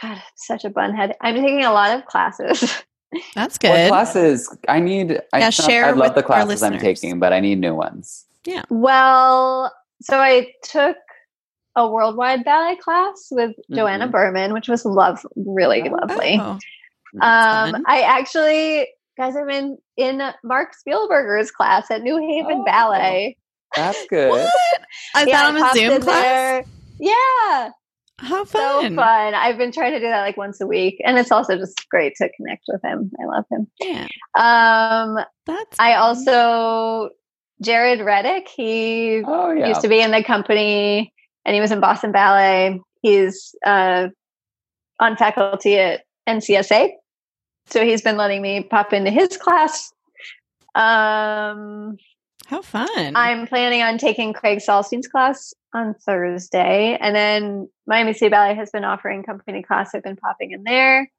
God, 0.00 0.22
such 0.36 0.64
a 0.64 0.70
bunhead. 0.70 1.14
I'm 1.20 1.34
taking 1.34 1.64
a 1.64 1.72
lot 1.72 1.96
of 1.98 2.04
classes. 2.06 2.60
That's 3.34 3.54
What 3.54 3.60
good. 3.62 3.88
classes? 3.88 4.54
I 4.68 4.80
need. 4.80 5.20
I, 5.32 5.38
Yeah, 5.40 5.50
share 5.50 5.86
I 5.86 5.90
love 5.92 5.98
with 6.10 6.14
the 6.14 6.22
classes 6.22 6.62
I'm 6.62 6.78
taking, 6.78 7.18
but 7.18 7.32
I 7.32 7.40
need 7.40 7.58
new 7.58 7.74
ones. 7.74 8.26
Yeah. 8.44 8.62
well, 8.70 9.72
so 10.02 10.18
I 10.18 10.52
took 10.62 10.96
a 11.76 11.88
worldwide 11.88 12.44
ballet 12.44 12.76
class 12.76 13.28
with 13.30 13.54
Joanna 13.70 14.08
Mhm. 14.08 14.12
Berman, 14.12 14.52
which 14.52 14.68
was 14.68 14.84
love 14.84 15.24
really 15.36 15.88
Oh. 15.88 15.94
lovely. 15.94 16.38
Oh, 16.40 16.58
Um, 17.22 17.72
fun. 17.72 17.84
I 17.86 18.02
actually, 18.02 18.88
guys, 19.16 19.36
I'm 19.36 19.48
in 19.50 19.78
in 19.96 20.22
Mark 20.44 20.74
Spielberger's 20.74 21.50
class 21.50 21.90
at 21.90 22.02
New 22.02 22.16
Haven 22.18 22.58
Oh. 22.60 22.64
Ballet. 22.64 23.36
That's 23.74 24.06
good. 24.06 24.30
what? 24.30 24.40
Is 24.40 24.50
Yeah, 25.26 25.42
that 25.42 25.46
on 25.46 25.56
a 25.56 25.72
Zoom 25.74 26.00
class? 26.02 26.22
there. 26.22 26.64
Yeah, 27.00 27.70
How 28.18 28.44
fun. 28.44 28.60
so 28.60 28.80
fun. 28.82 28.96
fun. 28.96 29.34
I've 29.34 29.58
been 29.58 29.72
trying 29.72 29.92
to 29.92 30.00
do 30.00 30.06
that 30.08 30.22
like 30.22 30.36
once 30.36 30.60
a 30.60 30.66
week, 30.66 31.00
and 31.04 31.16
it's 31.18 31.30
also 31.30 31.56
just 31.56 31.88
great 31.88 32.14
to 32.16 32.28
connect 32.36 32.64
with 32.68 32.82
him. 32.82 33.10
I 33.20 33.26
love 33.26 33.44
him. 33.50 33.66
Yeah. 33.80 34.06
Um, 34.38 35.24
That's 35.46 35.76
I 35.78 35.92
fun. 35.94 36.00
also 36.02 37.10
Jared 37.62 38.00
Redick. 38.00 38.48
He 38.48 39.22
Oh 39.24 39.52
yeah. 39.52 39.68
used 39.68 39.80
to 39.82 39.88
be 39.88 40.00
in 40.00 40.10
the 40.10 40.22
company, 40.24 41.12
and 41.44 41.54
he 41.54 41.60
was 41.60 41.70
in 41.70 41.80
Boston 41.80 42.10
Ballet. 42.12 42.80
He's 43.02 43.54
uh, 43.64 44.08
on 45.00 45.16
faculty 45.16 45.76
at 45.78 46.02
NCSA, 46.28 46.90
so 47.66 47.84
he's 47.84 48.02
been 48.02 48.16
letting 48.16 48.42
me 48.42 48.64
pop 48.64 48.92
into 48.92 49.10
his 49.12 49.36
class. 49.36 49.92
Um, 50.74 51.96
How 52.48 52.62
fun. 52.62 53.14
I'm 53.14 53.46
planning 53.46 53.82
on 53.82 53.98
taking 53.98 54.32
Craig 54.32 54.60
Salstein's 54.62 55.06
class 55.06 55.52
on 55.74 55.92
Thursday, 55.94 56.96
and 56.98 57.14
then 57.14 57.68
Miami 57.86 58.14
City 58.14 58.30
Ballet 58.30 58.54
has 58.54 58.70
been 58.70 58.84
offering 58.84 59.22
company 59.22 59.62
class. 59.62 59.94
I've 59.94 60.02
been 60.02 60.16
popping 60.16 60.52
in 60.52 60.62
there. 60.64 61.10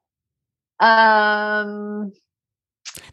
Um, 0.79 2.11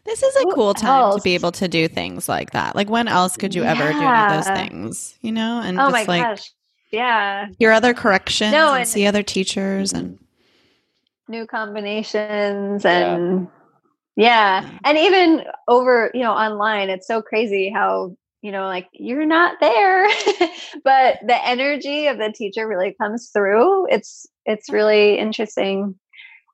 This 0.03 0.23
is 0.23 0.35
a 0.37 0.45
cool 0.55 0.73
time 0.73 1.15
to 1.15 1.21
be 1.21 1.35
able 1.35 1.51
to 1.53 1.67
do 1.67 1.87
things 1.87 2.27
like 2.27 2.51
that. 2.51 2.75
Like 2.75 2.89
when 2.89 3.07
else 3.07 3.37
could 3.37 3.53
you 3.53 3.63
ever 3.63 3.91
do 3.91 3.99
any 3.99 4.05
of 4.35 4.45
those 4.45 4.57
things? 4.57 5.15
You 5.21 5.31
know, 5.33 5.61
and 5.63 5.79
oh 5.79 5.91
just 5.91 5.93
my 5.93 6.03
like 6.05 6.23
gosh, 6.23 6.51
yeah, 6.91 7.47
your 7.59 7.71
other 7.71 7.93
corrections 7.93 8.51
No, 8.51 8.69
and, 8.69 8.79
and- 8.79 8.87
see 8.87 9.05
other 9.05 9.21
teachers 9.21 9.93
and 9.93 10.17
new 11.27 11.45
combinations 11.45 12.83
Yeah. 12.83 13.13
and 13.15 13.47
yeah. 14.17 14.61
Yeah. 14.63 14.69
and 14.83 14.97
even 14.97 15.43
over 15.67 16.11
you 16.13 16.21
know 16.21 16.33
online 16.33 16.89
it's 16.89 17.07
so 17.07 17.21
crazy 17.21 17.69
how 17.73 18.15
you 18.41 18.51
know 18.51 18.65
like 18.65 18.87
you're 18.93 19.25
not 19.25 19.59
there 19.61 20.07
but 20.83 21.19
the 21.25 21.47
energy 21.47 22.07
of 22.07 22.17
the 22.17 22.33
teacher 22.35 22.67
really 22.67 22.93
comes 23.01 23.29
through 23.31 23.87
it's 23.89 24.25
it's 24.45 24.69
really 24.71 25.17
interesting 25.17 25.95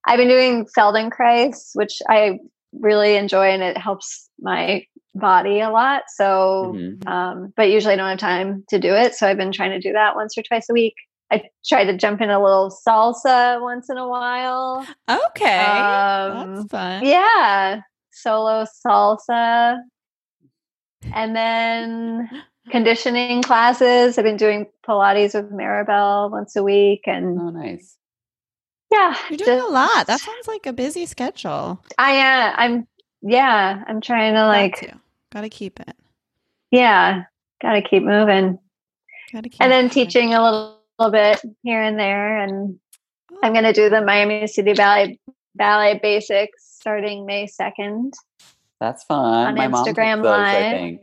i've 0.06 0.18
been 0.18 0.28
doing 0.28 0.66
feldenkrais 0.78 1.70
which 1.74 2.02
i 2.10 2.38
really 2.80 3.16
enjoy 3.16 3.48
and 3.48 3.64
it 3.64 3.78
helps 3.78 4.30
my 4.42 4.86
body 5.16 5.60
a 5.62 5.70
lot 5.70 6.04
so 6.16 6.74
Mhm. 6.76 7.08
um, 7.08 7.54
but 7.56 7.70
usually 7.70 7.94
I 7.94 7.98
don't 7.98 8.10
have 8.10 8.18
time 8.20 8.64
to 8.70 8.80
do 8.80 8.94
it. 8.96 9.14
So 9.14 9.28
I've 9.28 9.38
been 9.38 9.52
trying 9.52 9.70
to 9.72 9.80
do 9.80 9.94
that 9.94 10.16
once 10.16 10.36
or 10.38 10.42
twice 10.42 10.70
a 10.70 10.74
week. 10.74 10.96
I 11.34 11.50
try 11.66 11.84
to 11.84 11.98
jump 11.98 12.22
in 12.22 12.30
a 12.30 12.42
little 12.42 12.70
salsa 12.88 13.60
once 13.62 13.90
in 13.90 13.98
a 13.98 14.08
while. 14.08 14.86
okay, 15.10 15.66
Um, 15.66 16.56
that's 16.56 16.68
fun. 16.70 17.06
Yeah, 17.06 17.82
solo 18.12 18.66
salsa. 18.86 19.80
And 21.14 21.36
then 21.36 22.30
conditioning 22.70 23.42
classes. 23.42 24.18
I've 24.18 24.24
been 24.24 24.38
doing 24.38 24.68
Pilates 24.88 25.34
with 25.34 25.52
Maribel 25.52 26.32
once 26.32 26.56
a 26.56 26.64
week. 26.64 27.02
And 27.08 27.38
Oh, 27.40 27.50
nice. 27.50 27.98
yeah, 28.92 29.16
You're 29.30 29.38
doing 29.38 29.60
a 29.60 29.68
lot. 29.68 30.08
That 30.08 30.20
sounds 30.22 30.48
like 30.48 30.66
a 30.66 30.72
busy 30.74 31.06
schedule. 31.06 31.84
I 31.98 32.20
uh, 32.20 32.54
I'm 32.56 32.88
yeah, 33.22 33.84
I'm 33.88 34.00
trying 34.02 34.34
to 34.36 34.46
like 34.48 34.94
got 35.34 35.42
to 35.42 35.50
keep 35.50 35.80
it. 35.80 35.96
yeah, 36.72 37.24
gotta 37.62 37.82
keep 37.82 38.04
moving. 38.04 38.60
Got 39.32 39.44
to 39.44 39.50
keep. 39.50 39.62
and 39.62 39.72
then 39.72 39.86
it. 39.88 39.92
teaching 39.92 40.34
a 40.34 40.44
little, 40.44 40.78
little 41.00 41.12
bit 41.12 41.42
here 41.64 41.82
and 41.82 42.00
there 42.00 42.38
and 42.44 42.80
i'm 43.42 43.52
going 43.54 43.64
to 43.66 43.74
do 43.74 43.90
the 43.90 44.02
miami 44.02 44.46
city 44.48 44.74
ballet 44.74 45.20
ballet 45.56 46.00
basics 46.02 46.76
starting 46.80 47.26
may 47.26 47.46
2nd 47.48 48.12
That's 48.80 49.04
fun. 49.06 49.48
On 49.48 49.56
My 49.56 49.68
mom 49.70 49.86
took 49.86 49.96
Instagram 49.96 50.22
those, 50.24 50.38
I 50.38 50.60
Live. 50.60 50.72
think. 50.72 51.02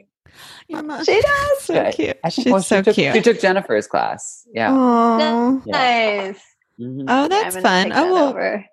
Your 0.68 0.82
mom- 0.82 1.04
she 1.04 1.20
does 1.20 1.60
so 1.60 1.74
Yeah, 1.74 1.90
cute. 1.92 2.18
I 2.22 2.30
think, 2.30 2.44
She's 2.44 2.52
well, 2.52 2.60
she 2.62 2.68
so 2.68 2.82
took, 2.82 2.94
cute. 2.94 3.14
She 3.14 3.22
took 3.22 3.40
Jennifer's 3.40 3.86
class. 3.86 4.46
Yeah. 4.52 4.70
Aw. 4.72 5.60
Yeah. 5.64 5.72
nice 5.72 6.42
Mhm. 6.78 7.04
Oh, 7.08 7.28
that's 7.28 7.56
fun. 7.56 7.90
Oh, 7.92 7.94
that 7.94 8.10
well, 8.12 8.28
over. 8.28 8.64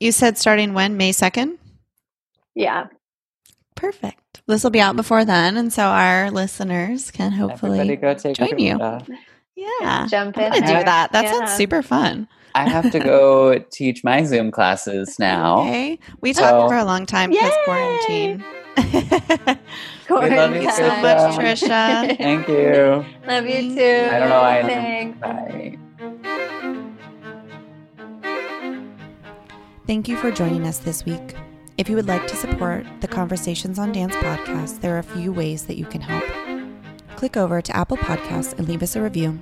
you 0.00 0.12
said 0.12 0.38
starting 0.38 0.72
when? 0.74 0.96
May 0.96 1.10
2nd? 1.12 1.58
yeah 2.54 2.86
Perfect. 3.74 4.42
This 4.46 4.62
will 4.64 4.70
be 4.70 4.80
out 4.80 4.96
before 4.96 5.24
then. 5.24 5.56
And 5.56 5.72
so 5.72 5.82
our 5.84 6.30
listeners 6.30 7.10
can 7.10 7.32
hopefully 7.32 7.80
Everybody 7.80 7.96
go 7.96 8.14
take 8.14 8.36
join 8.36 8.58
you. 8.58 8.76
uh, 8.78 9.00
Yeah. 9.80 10.06
jump 10.08 10.38
I'm 10.38 10.44
in 10.44 10.50
gonna 10.52 10.66
do 10.66 10.72
there. 10.72 10.84
that. 10.84 11.12
That 11.12 11.28
sounds 11.34 11.52
super 11.52 11.82
fun. 11.82 12.28
I 12.54 12.68
have 12.68 12.90
to 12.92 12.98
go 12.98 13.58
teach 13.70 14.02
my 14.04 14.22
Zoom 14.24 14.50
classes 14.50 15.18
now. 15.18 15.60
Okay. 15.60 15.98
We 16.20 16.32
talked 16.32 16.70
for 16.70 16.76
a 16.76 16.84
long 16.84 17.06
time 17.06 17.30
because 17.30 17.50
Yay! 17.50 17.64
quarantine. 17.64 18.44
We 20.10 20.30
love 20.30 20.56
you, 20.56 20.70
so 20.72 20.88
much, 21.02 21.34
Tricia. 21.36 22.16
Thank 22.16 22.48
you. 22.48 23.04
Love 23.26 23.46
you 23.46 23.74
too. 23.76 24.08
I 24.10 24.18
don't 24.18 24.28
know 24.30 24.40
why. 24.40 24.62
Thanks. 24.62 25.18
Bye. 25.20 25.76
Thank 29.86 30.08
you 30.08 30.16
for 30.16 30.30
joining 30.30 30.66
us 30.66 30.78
this 30.78 31.04
week. 31.04 31.34
If 31.76 31.90
you 31.90 31.96
would 31.96 32.08
like 32.08 32.26
to 32.26 32.36
support 32.36 32.86
the 33.00 33.08
Conversations 33.08 33.78
on 33.78 33.92
Dance 33.92 34.14
podcast, 34.16 34.80
there 34.80 34.94
are 34.96 35.00
a 35.00 35.02
few 35.02 35.30
ways 35.30 35.66
that 35.66 35.76
you 35.76 35.84
can 35.84 36.00
help. 36.00 36.24
Click 37.18 37.36
over 37.36 37.60
to 37.60 37.76
Apple 37.76 37.96
Podcasts 37.96 38.56
and 38.56 38.68
leave 38.68 38.80
us 38.80 38.94
a 38.94 39.02
review. 39.02 39.40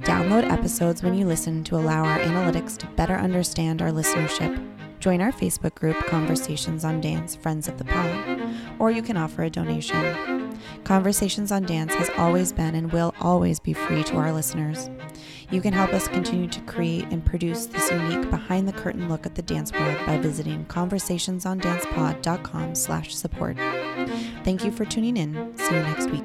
Download 0.00 0.50
episodes 0.50 1.02
when 1.02 1.12
you 1.12 1.26
listen 1.26 1.62
to 1.64 1.76
allow 1.76 2.02
our 2.02 2.18
analytics 2.20 2.78
to 2.78 2.86
better 2.86 3.16
understand 3.16 3.82
our 3.82 3.90
listenership. 3.90 4.66
Join 4.98 5.20
our 5.20 5.30
Facebook 5.30 5.74
group, 5.74 5.98
Conversations 6.06 6.86
on 6.86 7.02
Dance 7.02 7.36
Friends 7.36 7.68
of 7.68 7.76
the 7.76 7.84
Pod, 7.84 8.40
or 8.78 8.90
you 8.90 9.02
can 9.02 9.18
offer 9.18 9.42
a 9.42 9.50
donation. 9.50 10.58
Conversations 10.84 11.52
on 11.52 11.64
Dance 11.64 11.92
has 11.96 12.08
always 12.16 12.50
been 12.50 12.74
and 12.74 12.90
will 12.92 13.14
always 13.20 13.60
be 13.60 13.74
free 13.74 14.02
to 14.04 14.16
our 14.16 14.32
listeners. 14.32 14.88
You 15.50 15.60
can 15.60 15.74
help 15.74 15.92
us 15.92 16.08
continue 16.08 16.48
to 16.48 16.62
create 16.62 17.04
and 17.10 17.22
produce 17.22 17.66
this 17.66 17.90
unique 17.90 18.30
behind 18.30 18.66
the 18.66 18.72
curtain 18.72 19.10
look 19.10 19.26
at 19.26 19.34
the 19.34 19.42
dance 19.42 19.70
world 19.70 19.98
by 20.06 20.16
visiting 20.16 20.64
conversationsondancepod.com 20.64 22.74
slash 22.74 23.14
support. 23.14 23.58
Thank 24.44 24.64
you 24.64 24.72
for 24.72 24.86
tuning 24.86 25.18
in. 25.18 25.54
See 25.58 25.74
you 25.74 25.82
next 25.82 26.08
week. 26.08 26.24